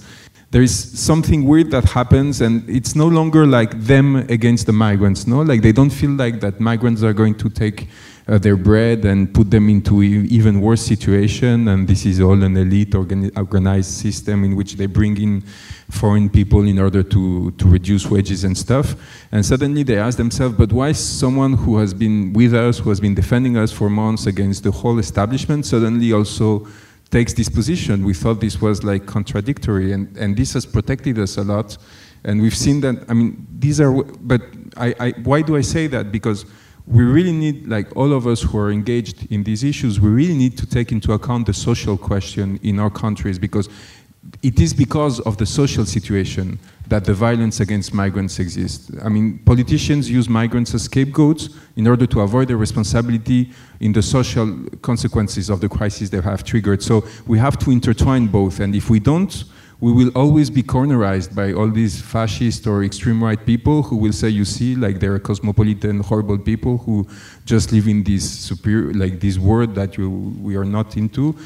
there 0.55 0.63
is 0.63 0.73
something 0.73 1.45
weird 1.47 1.73
that 1.73 1.85
happens 1.85 2.41
and 2.41 2.63
it's 2.71 2.95
no 2.95 3.09
longer 3.09 3.45
like 3.45 3.73
them 3.77 4.15
against 4.29 4.67
the 4.67 4.73
migrants, 4.73 5.27
no? 5.27 5.43
Like 5.43 5.63
they 5.63 5.73
don't 5.73 5.91
feel 5.91 6.13
like 6.13 6.39
that 6.43 6.61
migrants 6.61 7.03
are 7.03 7.13
going 7.13 7.35
to 7.39 7.51
take 7.51 7.89
uh, 8.29 8.39
their 8.39 8.57
bread 8.57 9.05
and 9.05 9.35
put 9.35 9.51
them 9.51 9.69
into 9.69 10.01
even 10.01 10.61
worse 10.61 10.81
situation 10.81 11.67
and 11.67 11.89
this 11.89 12.07
is 12.07 12.21
all 12.21 12.41
an 12.41 12.57
elite 12.57 12.93
organi 12.93 13.37
organized 13.37 13.91
system 13.91 14.45
in 14.45 14.55
which 14.55 14.75
they 14.75 14.87
bring 14.87 15.21
in 15.21 15.41
foreign 15.91 16.31
people 16.31 16.63
in 16.69 16.79
order 16.79 17.03
to, 17.03 17.51
to 17.51 17.67
reduce 17.67 18.07
wages 18.07 18.45
and 18.45 18.57
stuff. 18.57 18.95
And 19.33 19.45
suddenly 19.45 19.83
they 19.83 19.99
ask 19.99 20.17
themselves, 20.17 20.55
but 20.57 20.73
why 20.73 20.93
someone 20.93 21.55
who 21.55 21.79
has 21.79 21.93
been 21.93 22.33
with 22.33 22.55
us, 22.55 22.79
who 22.79 22.91
has 22.91 23.01
been 23.01 23.17
defending 23.17 23.57
us 23.57 23.73
for 23.73 23.91
months 23.91 24.27
against 24.27 24.63
the 24.63 24.71
whole 24.71 25.01
establishment, 25.01 25.67
suddenly 25.67 26.13
also 26.13 26.69
takes 27.15 27.33
this 27.33 27.49
position? 27.49 28.05
We 28.05 28.13
thought 28.13 28.41
this 28.41 28.61
was 28.61 28.83
like 28.83 29.07
contradictory, 29.07 29.93
and, 29.93 30.05
and 30.17 30.37
this 30.37 30.55
has 30.55 30.67
protected 30.67 31.17
us 31.21 31.37
a 31.37 31.45
lot. 31.45 31.79
And 32.25 32.43
we've 32.43 32.57
seen 32.67 32.81
that, 32.81 32.97
I 33.09 33.15
mean, 33.15 33.47
these 33.65 33.81
are, 33.81 33.93
but 34.33 34.43
I, 34.77 34.89
I, 34.99 35.11
why 35.23 35.43
do 35.43 35.57
I 35.57 35.61
say 35.61 35.87
that? 35.95 36.11
Because 36.11 36.45
we 36.87 37.05
really 37.05 37.33
need, 37.33 37.69
like 37.69 37.95
all 37.95 38.13
of 38.13 38.27
us 38.27 38.43
who 38.43 38.59
are 38.59 38.73
engaged 38.73 39.31
in 39.31 39.45
these 39.45 39.63
issues, 39.63 40.01
we 40.01 40.11
really 40.11 40.37
need 40.37 40.59
to 40.59 40.67
take 40.67 40.91
into 40.91 41.13
account 41.13 41.47
the 41.47 41.55
social 41.55 41.97
question 41.97 42.59
in 42.65 42.81
our 42.81 42.91
countries 42.91 43.39
because 43.39 43.69
it 44.43 44.61
is 44.61 44.75
because 44.75 45.21
of 45.21 45.37
the 45.37 45.47
social 45.47 45.85
situation 45.85 46.59
that 46.89 47.05
the 47.05 47.15
violence 47.15 47.61
against 47.61 47.95
migrants 47.95 48.39
exists. 48.39 48.91
I 49.03 49.09
mean, 49.09 49.39
politicians 49.39 50.11
use 50.11 50.29
migrants 50.29 50.75
as 50.75 50.83
scapegoats 50.83 51.49
in 51.77 51.87
order 51.87 52.07
to 52.07 52.21
avoid 52.21 52.49
their 52.49 52.59
responsibility 52.59 53.51
in 53.81 53.93
the 53.93 54.03
social 54.03 54.47
consequences 54.83 55.49
of 55.49 55.61
the 55.61 55.69
crisis 55.69 56.11
they 56.11 56.21
have 56.21 56.45
triggered. 56.45 56.83
So 56.83 57.07
we 57.27 57.39
have 57.39 57.59
to 57.61 57.71
intertwine 57.71 58.27
both, 58.27 58.61
and 58.61 58.75
if 58.75 58.91
we 58.91 59.01
don't, 59.01 59.45
we 59.81 59.93
will 59.93 60.11
always 60.15 60.51
be 60.51 60.63
cornerized 60.63 61.35
by 61.35 61.53
all 61.53 61.69
these 61.69 62.01
fascist 62.01 62.67
or 62.67 62.85
extreme 62.85 63.23
right 63.23 63.45
people 63.45 63.83
who 63.83 63.97
will 63.97 64.13
say, 64.13 64.29
you 64.29 64.45
see, 64.45 64.75
like 64.77 65.01
they're 65.01 65.19
cosmopolitan, 65.19 66.01
horrible 66.01 66.39
people 66.39 66.79
who 66.79 67.07
just 67.45 67.73
live 67.73 67.89
in 67.89 68.03
this 68.05 68.29
superior, 68.31 68.95
like 68.95 69.21
this 69.21 69.37
world 69.37 69.75
that 69.75 69.99
you, 69.99 70.11
we 70.41 70.57
are 70.57 70.65
not 70.65 70.97
into 70.97 71.37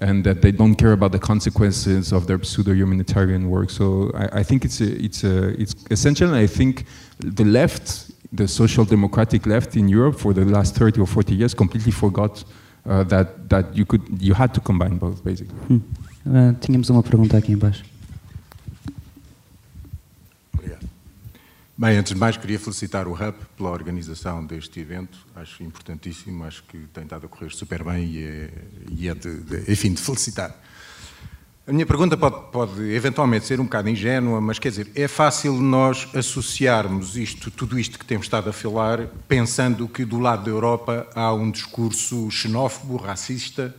and 0.00 0.24
that 0.24 0.42
they 0.42 0.52
don't 0.52 0.74
care 0.76 0.92
about 0.92 1.12
the 1.12 1.18
consequences 1.18 2.12
of 2.12 2.26
their 2.26 2.42
pseudo-humanitarian 2.42 3.50
work. 3.50 3.70
So 3.70 4.10
I, 4.14 4.40
I, 4.40 4.42
think 4.42 4.64
it's, 4.64 4.80
a, 4.80 5.04
it's, 5.04 5.24
a, 5.24 5.48
it's 5.60 5.74
essential, 5.90 6.34
I 6.34 6.46
think 6.46 6.84
the 7.18 7.44
left, 7.44 8.10
the 8.32 8.46
social 8.46 8.84
democratic 8.84 9.46
left 9.46 9.76
in 9.76 9.88
Europe 9.88 10.18
for 10.18 10.32
the 10.32 10.44
last 10.44 10.76
30 10.76 11.00
or 11.00 11.06
40 11.06 11.34
years 11.34 11.54
completely 11.54 11.92
forgot 11.92 12.44
uh, 12.88 13.02
that, 13.04 13.48
that 13.48 13.76
you, 13.76 13.84
could, 13.84 14.02
you 14.20 14.34
had 14.34 14.54
to 14.54 14.60
combine 14.60 14.98
both, 14.98 15.22
basically. 15.24 15.56
Hmm. 15.66 15.78
Uh, 16.26 16.52
tínhamos 16.60 16.90
uma 16.90 17.02
pergunta 17.02 17.38
aqui 17.38 17.52
embaixo. 17.52 17.84
Bem, 21.80 21.96
antes 21.96 22.12
de 22.12 22.18
mais, 22.18 22.36
queria 22.36 22.58
felicitar 22.58 23.06
o 23.06 23.12
RAP 23.12 23.36
pela 23.56 23.70
organização 23.70 24.44
deste 24.44 24.80
evento. 24.80 25.16
Acho 25.36 25.62
importantíssimo, 25.62 26.42
acho 26.42 26.64
que 26.64 26.76
tem 26.92 27.04
estado 27.04 27.26
a 27.26 27.28
correr 27.28 27.52
super 27.52 27.84
bem 27.84 28.04
e 28.04 28.24
é, 28.24 28.50
e 28.90 29.08
é 29.08 29.14
de, 29.14 29.36
de, 29.42 29.72
enfim, 29.72 29.92
de 29.92 30.02
felicitar. 30.02 30.60
A 31.64 31.72
minha 31.72 31.86
pergunta 31.86 32.16
pode, 32.16 32.50
pode, 32.50 32.82
eventualmente 32.92 33.46
ser 33.46 33.60
um 33.60 33.62
bocado 33.62 33.88
ingênua, 33.88 34.40
mas 34.40 34.58
quer 34.58 34.70
dizer, 34.70 34.90
é 34.92 35.06
fácil 35.06 35.52
nós 35.52 36.08
associarmos 36.16 37.16
isto, 37.16 37.48
tudo 37.48 37.78
isto 37.78 37.96
que 37.96 38.04
temos 38.04 38.26
estado 38.26 38.50
a 38.50 38.52
falar, 38.52 39.06
pensando 39.28 39.86
que 39.86 40.04
do 40.04 40.18
lado 40.18 40.46
da 40.46 40.50
Europa 40.50 41.08
há 41.14 41.32
um 41.32 41.48
discurso 41.48 42.28
xenófobo, 42.28 42.96
racista 42.96 43.72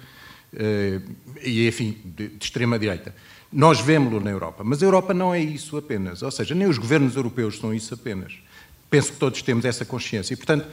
eh, 0.55 1.01
e, 1.43 1.67
enfim, 1.67 1.97
de, 2.05 2.29
de 2.29 2.45
extrema-direita. 2.45 3.13
Nós 3.51 3.79
vemos-lo 3.79 4.19
na 4.19 4.29
Europa, 4.29 4.63
mas 4.63 4.83
a 4.83 4.85
Europa 4.85 5.13
não 5.13 5.33
é 5.33 5.39
isso 5.39 5.75
apenas, 5.75 6.21
ou 6.21 6.29
seja, 6.29 6.53
nem 6.53 6.67
os 6.67 6.77
governos 6.77 7.15
europeus 7.15 7.57
são 7.57 7.73
isso 7.73 7.93
apenas. 7.93 8.33
Penso 8.89 9.11
que 9.13 9.17
todos 9.17 9.41
temos 9.41 9.65
essa 9.65 9.83
consciência 9.83 10.33
e, 10.33 10.37
portanto, 10.37 10.67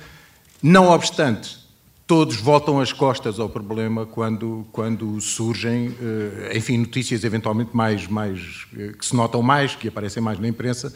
não 0.63 0.91
obstante, 0.91 1.59
todos 2.07 2.37
voltam 2.37 2.81
as 2.81 2.93
costas 2.93 3.41
ao 3.41 3.49
problema 3.49 4.07
quando, 4.07 4.67
quando 4.73 5.21
surgem, 5.21 5.95
eh, 6.01 6.57
enfim, 6.57 6.79
notícias 6.79 7.25
eventualmente 7.25 7.75
mais, 7.75 8.07
mais, 8.07 8.67
eh, 8.77 8.93
que 8.99 9.05
se 9.05 9.17
notam 9.17 9.43
mais, 9.43 9.75
que 9.75 9.89
aparecem 9.89 10.23
mais 10.23 10.39
na 10.39 10.47
imprensa, 10.47 10.95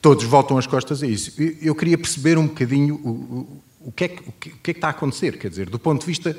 todos 0.00 0.24
voltam 0.24 0.56
as 0.56 0.66
costas 0.66 1.02
a 1.02 1.06
isso. 1.06 1.32
Eu 1.60 1.74
queria 1.74 1.98
perceber 1.98 2.38
um 2.38 2.46
bocadinho 2.46 2.94
o, 2.96 3.08
o, 3.08 3.62
o, 3.88 3.92
que, 3.92 4.04
é 4.04 4.08
que, 4.08 4.28
o 4.28 4.32
que 4.32 4.50
é 4.50 4.52
que 4.62 4.70
está 4.72 4.88
a 4.88 4.90
acontecer, 4.90 5.38
quer 5.38 5.48
dizer, 5.48 5.68
do 5.68 5.78
ponto 5.78 6.00
de 6.00 6.06
vista 6.06 6.36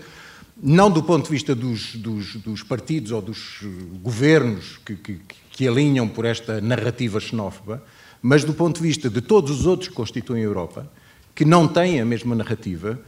não 0.61 0.89
do 0.89 1.03
ponto 1.03 1.25
de 1.25 1.31
vista 1.31 1.53
dos, 1.53 1.95
dos, 1.95 2.35
dos 2.35 2.63
partidos 2.63 3.11
ou 3.11 3.21
dos 3.21 3.59
governos 4.01 4.79
que, 4.85 4.95
que, 4.95 5.19
que, 5.51 5.67
alinham 5.67 6.07
por 6.07 6.25
esta 6.25 6.59
narrativa 6.59 7.19
xenófoba, 7.19 7.83
mas 8.21 8.43
do 8.43 8.53
ponto 8.53 8.77
de 8.77 8.87
vista 8.87 9.09
de 9.09 9.21
todos 9.21 9.51
os 9.51 9.65
outros 9.65 9.89
que 9.89 9.95
constituem 9.95 10.41
a 10.41 10.45
Europa, 10.45 10.91
que 11.35 11.45
não 11.45 11.67
têm 11.67 12.01
a 12.01 12.05
mesma 12.05 12.35
narrativa. 12.35 12.99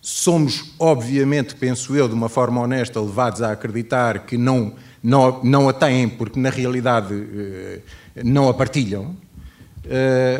Somos, 0.00 0.72
obviamente, 0.78 1.54
penso 1.54 1.94
eu, 1.94 2.08
de 2.08 2.14
uma 2.14 2.28
forma 2.28 2.60
honesta, 2.60 3.00
levados 3.00 3.42
a 3.42 3.52
acreditar 3.52 4.26
que 4.26 4.36
não, 4.36 4.74
não, 5.02 5.42
não 5.44 5.68
a 5.68 5.72
têm, 5.72 6.08
porque 6.08 6.38
na 6.38 6.50
realidade 6.50 7.14
eh, 7.14 7.80
não 8.24 8.48
a 8.48 8.54
partilham, 8.54 9.16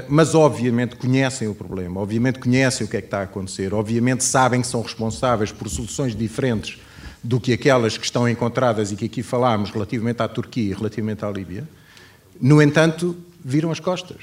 mas 0.09 0.35
obviamente 0.35 0.97
conhecem 0.97 1.49
o 1.49 1.55
problema, 1.55 2.01
obviamente 2.01 2.39
conhecem 2.39 2.87
o 2.87 2.91
que 2.91 2.97
é 2.97 3.01
que 3.01 3.07
está 3.07 3.21
a 3.21 3.23
acontecer, 3.23 3.73
obviamente 3.73 4.23
sabem 4.23 4.61
que 4.61 4.67
são 4.67 4.83
responsáveis 4.83 5.51
por 5.51 5.69
soluções 5.69 6.15
diferentes 6.15 6.79
do 7.23 7.41
que 7.41 7.53
aquelas 7.53 7.97
que 7.97 8.05
estão 8.05 8.29
encontradas 8.29 8.93
e 8.93 8.97
que 8.97 9.07
aqui 9.07 9.23
falámos 9.23 9.71
relativamente 9.71 10.23
à 10.23 10.29
Turquia 10.29 10.71
e 10.71 10.75
relativamente 10.75 11.25
à 11.25 11.31
Líbia. 11.31 11.67
No 12.41 12.63
entanto, 12.63 13.17
viram 13.45 13.71
as 13.71 13.81
costas. 13.81 14.19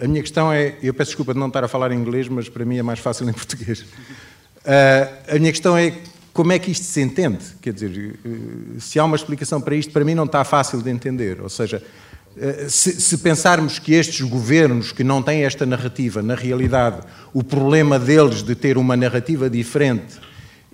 A 0.00 0.06
minha 0.06 0.20
questão 0.20 0.52
é, 0.52 0.76
eu 0.82 0.92
peço 0.92 1.10
desculpa 1.10 1.32
de 1.32 1.40
não 1.40 1.46
estar 1.46 1.64
a 1.64 1.68
falar 1.68 1.90
em 1.90 1.96
inglês, 1.98 2.28
mas 2.28 2.48
para 2.48 2.64
mim 2.64 2.76
é 2.76 2.82
mais 2.82 2.98
fácil 2.98 3.28
em 3.28 3.32
português. 3.34 3.80
Uh, 3.80 5.34
a 5.34 5.38
minha 5.38 5.50
questão 5.50 5.76
é 5.76 5.94
como 6.34 6.52
é 6.52 6.58
que 6.58 6.70
isto 6.70 6.84
se 6.84 7.00
entende? 7.00 7.42
Quer 7.62 7.72
dizer, 7.72 8.18
uh, 8.24 8.80
se 8.80 8.98
há 8.98 9.04
uma 9.04 9.16
explicação 9.16 9.60
para 9.60 9.74
isto, 9.74 9.92
para 9.92 10.04
mim 10.04 10.14
não 10.14 10.24
está 10.24 10.44
fácil 10.44 10.82
de 10.82 10.90
entender. 10.90 11.40
Ou 11.40 11.48
seja, 11.48 11.82
eh, 11.82 12.15
se, 12.68 13.00
se, 13.00 13.18
pensarmos 13.18 13.78
que 13.78 13.94
estes 13.94 14.20
governos 14.20 14.92
que 14.92 15.02
não 15.02 15.22
têm 15.22 15.44
esta 15.44 15.64
narrativa, 15.64 16.22
na 16.22 16.34
realidade, 16.34 17.00
o 17.32 17.42
problema 17.42 17.98
deles 17.98 18.42
de 18.42 18.54
ter 18.54 18.76
uma 18.76 18.96
narrativa 18.96 19.48
diferente 19.48 20.18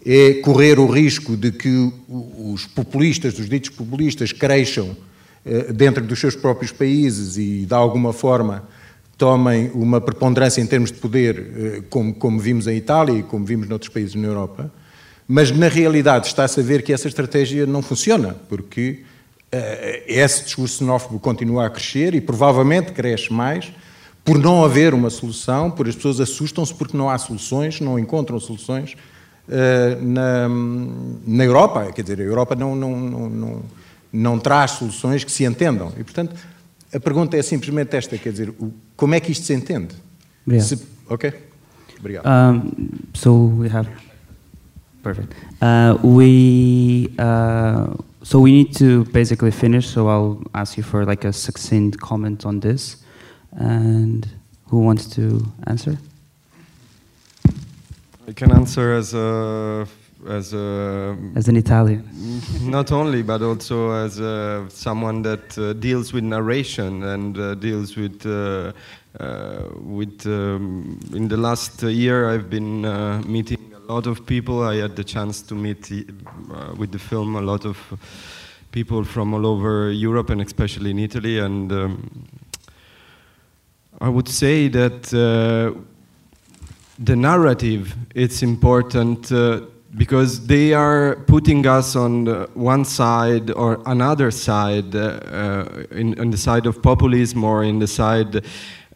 é 0.05 0.35
correr 0.35 0.79
o 0.79 0.87
risco 0.87 1.37
de 1.37 1.53
que 1.53 1.93
os 2.09 2.67
populistas, 2.67 3.39
os 3.39 3.49
ditos 3.49 3.71
populistas, 3.71 4.33
cresçam 4.33 4.97
eh, 5.45 5.73
dentro 5.73 6.05
dos 6.05 6.19
seus 6.19 6.35
próprios 6.35 6.73
países 6.73 7.37
e, 7.37 7.65
de 7.67 7.75
alguma 7.75 8.13
forma, 8.13 8.69
tomem 9.17 9.71
uma 9.75 10.01
preponderância 10.01 10.61
em 10.61 10.67
termos 10.67 10.91
de 10.91 10.99
poder, 10.99 11.39
eh, 11.39 11.83
como, 11.89 12.13
como 12.15 12.41
vimos 12.41 12.67
em 12.67 12.77
Itália 12.77 13.19
e 13.19 13.23
como 13.23 13.45
vimos 13.45 13.69
noutros 13.69 13.93
países 13.93 14.15
na 14.17 14.27
Europa. 14.27 14.73
Mas, 15.29 15.53
na 15.53 15.69
realidade, 15.69 16.27
está-se 16.27 16.59
a 16.59 16.63
ver 16.63 16.83
que 16.83 16.93
essa 16.93 17.07
estratégia 17.07 17.65
não 17.65 17.81
funciona, 17.81 18.35
porque 18.49 19.01
eh, 19.01 19.12
esse 20.07 20.45
discurso 20.45 20.79
xenófobo 20.79 21.19
continua 21.19 21.67
a 21.67 21.71
crescer 21.71 22.15
e 22.15 22.21
provavelmente 22.21 22.93
cresce 22.93 23.33
mais 23.33 23.73
por 24.25 24.39
não 24.39 24.65
haver 24.65 24.95
uma 24.95 25.11
solução, 25.11 25.71
por 25.71 25.89
as 25.89 25.97
pessoas 25.97 26.21
assustam-se 26.21 26.73
porque 26.73 26.97
não 26.97 27.11
há 27.11 27.19
soluções, 27.19 27.81
não 27.81 27.99
encontram 27.99 28.39
soluções 28.39 28.97
eh, 29.49 29.99
na, 30.01 30.49
na 31.27 31.45
Europa, 31.45 31.91
quer 31.93 32.03
dizer, 32.03 32.21
a 32.21 32.23
Europa 32.23 32.55
não, 32.55 32.77
não, 32.77 32.97
não, 32.97 33.29
não, 33.29 33.63
não 34.13 34.39
traz 34.39 34.73
soluções 34.73 35.25
que 35.25 35.33
se 35.33 35.45
entendam. 35.45 35.93
E, 35.99 36.05
portanto, 36.05 36.37
a 36.95 37.01
pergunta 37.01 37.37
é 37.37 37.43
simplesmente 37.43 37.97
esta, 37.97 38.17
quer 38.17 38.31
dizer, 38.31 38.55
como 38.97 39.15
é 39.15 39.21
que 39.21 39.33
isto 39.33 39.45
se 39.45 39.53
entende? 39.53 39.95
Yeah. 40.47 40.65
Se- 40.67 40.87
ok? 41.09 41.33
Obrigado. 41.99 42.27
Um, 42.27 42.71
so 43.15 43.33
we 43.59 43.69
have 43.69 43.89
perfect. 45.03 45.33
Uh, 45.61 45.99
we 46.03 47.15
uh, 47.19 47.95
so 48.23 48.39
we 48.41 48.53
need 48.53 48.75
to 48.77 49.05
basically 49.07 49.51
finish. 49.51 49.89
So 49.89 50.09
I'll 50.09 50.43
ask 50.55 50.77
you 50.77 50.83
for 50.83 51.05
like 51.05 51.25
a 51.25 51.33
succinct 51.33 52.01
comment 52.01 52.47
on 52.47 52.61
this, 52.61 52.97
and 53.53 54.27
who 54.69 54.79
wants 54.79 55.07
to 55.17 55.47
answer? 55.67 55.99
I 58.29 58.33
can 58.33 58.53
answer 58.53 58.93
as 58.93 59.15
a 59.15 59.87
as 60.29 60.55
a 60.55 61.17
As 61.35 61.49
an 61.49 61.57
Italian. 61.57 62.09
not 62.63 62.93
only 62.93 63.23
but 63.23 63.43
also 63.43 63.91
as 63.91 64.21
uh, 64.21 64.69
someone 64.69 65.23
that 65.23 65.59
uh, 65.59 65.73
deals 65.75 66.13
with 66.13 66.25
narration 66.25 67.03
and 67.03 67.39
uh, 67.39 67.55
deals 67.57 67.97
with 67.97 68.25
uh, 68.25 68.73
uh, 69.21 69.69
with 69.81 70.25
um, 70.27 70.99
in 71.13 71.29
the 71.29 71.37
last 71.37 71.83
year 71.83 72.31
I've 72.31 72.49
been 72.49 72.85
uh, 72.85 73.21
meeting 73.27 73.59
a 73.72 73.72
lot 73.93 74.07
of 74.07 74.25
people. 74.25 74.63
I 74.63 74.77
had 74.77 74.97
the 74.97 75.05
chance 75.05 75.43
to 75.43 75.55
meet 75.55 75.93
uh, 75.93 76.75
with 76.77 76.93
the 76.93 76.99
film 76.99 77.37
a 77.37 77.43
lot 77.43 77.67
of 77.67 77.77
people 78.71 79.05
from 79.05 79.35
all 79.35 79.47
over 79.47 79.91
Europe 79.91 80.31
and 80.31 80.41
especially 80.41 80.91
in 80.91 80.99
Italy. 80.99 81.39
And 81.39 81.71
um, 81.73 82.29
I 84.01 84.09
would 84.09 84.29
say 84.29 84.69
that 84.69 85.13
uh, 85.13 85.79
the 86.99 87.17
narrative 87.17 87.95
it's 88.15 88.43
important 88.43 89.31
uh, 89.31 89.61
because 89.99 90.47
they 90.47 90.73
are 90.73 91.17
putting 91.27 91.67
us 91.67 91.95
on 91.95 92.27
one 92.55 92.85
side 92.85 93.51
or 93.51 93.83
another 93.85 94.31
side 94.31 94.97
uh, 94.97 95.85
in, 95.91 96.19
on 96.19 96.31
the 96.31 96.39
side 96.39 96.65
of 96.65 96.81
populism 96.81 97.45
or 97.45 97.63
in 97.63 97.79
the 97.79 97.87
side 97.87 98.43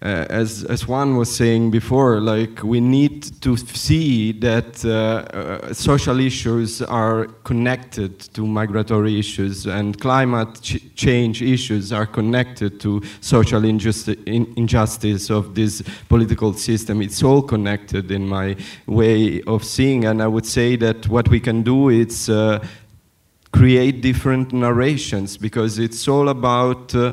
uh, 0.02 0.26
as 0.28 0.64
as 0.64 0.86
Juan 0.86 1.16
was 1.16 1.34
saying 1.34 1.70
before 1.70 2.20
like 2.20 2.62
we 2.62 2.80
need 2.80 3.40
to 3.40 3.56
see 3.56 4.32
that 4.32 4.84
uh, 4.84 4.90
uh, 4.90 5.72
social 5.72 6.20
issues 6.20 6.82
are 6.82 7.26
connected 7.44 8.20
to 8.34 8.46
migratory 8.46 9.18
issues 9.18 9.66
and 9.66 9.98
climate 9.98 10.60
ch- 10.60 10.94
change 10.96 11.40
issues 11.40 11.92
are 11.92 12.06
connected 12.06 12.78
to 12.80 13.00
social 13.20 13.62
injusti- 13.62 14.22
in- 14.26 14.52
injustice 14.56 15.30
of 15.30 15.54
this 15.54 15.82
political 16.08 16.52
system. 16.52 17.00
It's 17.00 17.22
all 17.22 17.40
connected 17.40 18.10
in 18.10 18.28
my 18.28 18.56
way 18.86 19.40
of 19.46 19.64
seeing 19.64 20.04
and 20.04 20.22
i 20.22 20.26
would 20.26 20.46
say 20.46 20.76
that 20.76 21.08
what 21.08 21.28
we 21.28 21.40
can 21.40 21.62
do 21.62 21.88
is 21.88 22.28
uh, 22.28 22.58
create 23.52 24.02
different 24.02 24.52
narrations 24.52 25.38
because 25.38 25.78
it's 25.78 26.06
all 26.08 26.28
about 26.28 26.94
uh, 26.94 27.12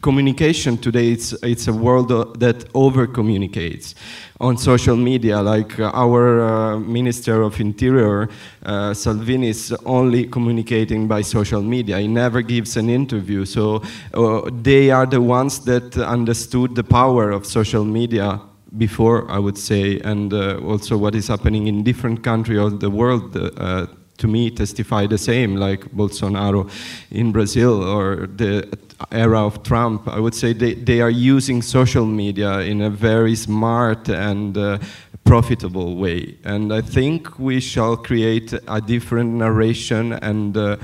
communication 0.00 0.76
today 0.76 1.12
it's 1.12 1.32
it's 1.44 1.68
a 1.68 1.72
world 1.72 2.08
that 2.40 2.64
over 2.74 3.06
communicates 3.06 3.94
on 4.40 4.56
social 4.56 4.96
media 4.96 5.40
like 5.40 5.78
uh, 5.78 5.90
our 5.94 6.40
uh, 6.40 6.78
minister 6.80 7.42
of 7.42 7.60
interior 7.60 8.28
uh, 8.66 8.92
salvini 8.92 9.48
is 9.48 9.72
only 9.86 10.26
communicating 10.26 11.06
by 11.06 11.22
social 11.22 11.62
media. 11.62 11.98
He 11.98 12.08
never 12.08 12.42
gives 12.42 12.76
an 12.76 12.88
interview. 12.88 13.44
So 13.44 13.82
uh, 14.14 14.50
they 14.62 14.90
are 14.90 15.06
the 15.06 15.20
ones 15.20 15.60
that 15.60 15.96
understood 15.96 16.74
the 16.74 16.84
power 16.84 17.30
of 17.30 17.46
social 17.46 17.84
media 17.84 18.40
before 18.76 19.30
i 19.30 19.38
would 19.38 19.56
say 19.56 19.98
and 20.00 20.34
uh, 20.34 20.58
also 20.58 20.94
what 20.94 21.14
is 21.14 21.28
happening 21.28 21.68
in 21.68 21.82
different 21.82 22.22
countries 22.22 22.58
of 22.58 22.80
the 22.80 22.90
world 22.90 23.34
uh, 23.34 23.86
to 24.18 24.26
me 24.26 24.50
testify 24.50 25.06
the 25.06 25.16
same, 25.16 25.56
like 25.56 25.84
Bolsonaro 25.92 26.70
in 27.10 27.32
Brazil 27.32 27.82
or 27.82 28.26
the 28.26 28.68
era 29.12 29.44
of 29.44 29.62
Trump. 29.62 30.08
I 30.08 30.18
would 30.18 30.34
say 30.34 30.52
they, 30.52 30.74
they 30.74 31.00
are 31.00 31.10
using 31.10 31.62
social 31.62 32.06
media 32.06 32.60
in 32.60 32.82
a 32.82 32.90
very 32.90 33.34
smart 33.34 34.08
and 34.08 34.56
uh, 34.56 34.78
profitable 35.24 35.96
way. 35.96 36.36
And 36.44 36.72
I 36.72 36.80
think 36.80 37.38
we 37.38 37.60
shall 37.60 37.96
create 37.96 38.52
a 38.66 38.80
different 38.80 39.34
narration 39.34 40.12
and 40.14 40.56
uh, 40.56 40.76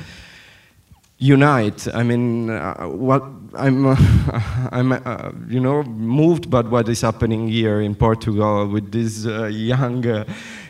unite. 1.19 1.89
I 1.95 2.03
mean, 2.03 2.51
uh, 2.51 2.85
what 2.89 3.23
I'm, 3.57 3.87
I'm, 4.73 4.93
uh, 4.93 5.33
you 5.49 5.61
know, 5.61 5.83
moved 5.85 6.51
by 6.51 6.61
what 6.61 6.89
is 6.89 7.01
happening 7.01 7.49
here 7.49 7.81
in 7.81 7.95
Portugal 7.95 8.67
with 8.69 8.93
this 8.93 9.27
uh, 9.27 9.47
young, 9.47 10.07
uh, 10.07 10.25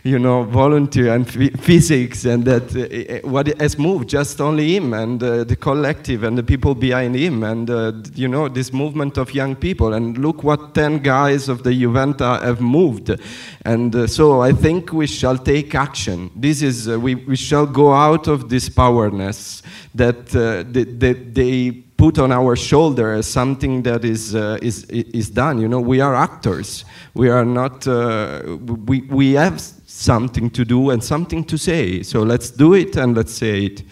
you 0.04 0.18
know, 0.18 0.42
volunteer 0.42 1.14
and 1.14 1.26
phy- 1.26 1.48
physics, 1.48 2.26
and 2.26 2.44
that 2.44 2.76
uh, 2.76 3.26
uh, 3.26 3.28
what 3.28 3.46
has 3.58 3.78
moved 3.78 4.10
just 4.10 4.38
only 4.38 4.76
him 4.76 4.92
and 4.92 5.22
uh, 5.22 5.44
the 5.44 5.56
collective 5.56 6.22
and 6.22 6.36
the 6.36 6.42
people 6.42 6.74
behind 6.74 7.16
him, 7.16 7.42
and 7.42 7.70
uh, 7.70 7.90
you 8.14 8.28
know, 8.28 8.46
this 8.46 8.70
movement 8.70 9.16
of 9.16 9.34
young 9.34 9.56
people. 9.56 9.94
And 9.94 10.18
look 10.18 10.44
what 10.44 10.74
ten 10.74 10.98
guys 10.98 11.48
of 11.48 11.62
the 11.62 11.70
Juventa 11.70 12.42
have 12.42 12.60
moved, 12.60 13.18
and 13.64 13.96
uh, 13.96 14.06
so 14.06 14.42
I 14.42 14.52
think 14.52 14.92
we 14.92 15.06
shall 15.06 15.38
take 15.38 15.74
action. 15.74 16.30
This 16.36 16.60
is 16.60 16.86
uh, 16.86 17.00
we 17.00 17.14
we 17.14 17.36
shall 17.36 17.66
go 17.66 17.94
out 17.94 18.28
of 18.28 18.50
this 18.50 18.68
powerness 18.68 19.62
that 19.94 20.36
uh, 20.36 20.70
that, 20.72 21.34
they 21.34 21.70
put 21.96 22.18
on 22.18 22.30
our 22.30 22.56
shoulder 22.56 23.14
as 23.14 23.26
something 23.26 23.82
that 23.84 24.04
is 24.04 24.34
uh, 24.34 24.58
is 24.60 24.84
is 24.84 25.30
done. 25.30 25.62
You 25.62 25.68
know, 25.68 25.80
we 25.80 26.00
are 26.00 26.14
actors. 26.14 26.84
We 27.14 27.30
are 27.30 27.46
not. 27.46 27.86
Uh, 27.86 28.58
we 28.84 29.00
we 29.02 29.32
have 29.32 29.62
something 29.94 30.50
to 30.50 30.64
do 30.64 30.90
and 30.90 31.02
something 31.02 31.44
to 31.44 31.56
say. 31.56 32.02
So 32.02 32.22
let's 32.22 32.50
do 32.50 32.74
it 32.74 32.96
and 32.96 33.16
let's 33.16 33.32
say 33.32 33.66
it. 33.66 33.82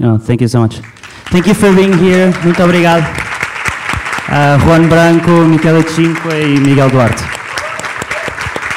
Oh, 0.00 0.18
thank 0.18 0.40
you 0.40 0.48
so 0.48 0.60
much. 0.60 0.80
Thank 1.30 1.46
you 1.46 1.54
for 1.54 1.72
being 1.74 1.92
here. 1.98 2.32
Muito 2.44 2.62
obrigado. 2.62 3.04
Uh, 4.28 4.58
Juan 4.64 4.88
Branco, 4.88 5.44
Michele 5.44 5.82
Cinque 5.88 6.28
e 6.28 6.60
Miguel 6.60 6.90
Duarte. 6.90 7.22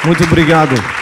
Muito 0.03 0.23
obrigado. 0.23 0.97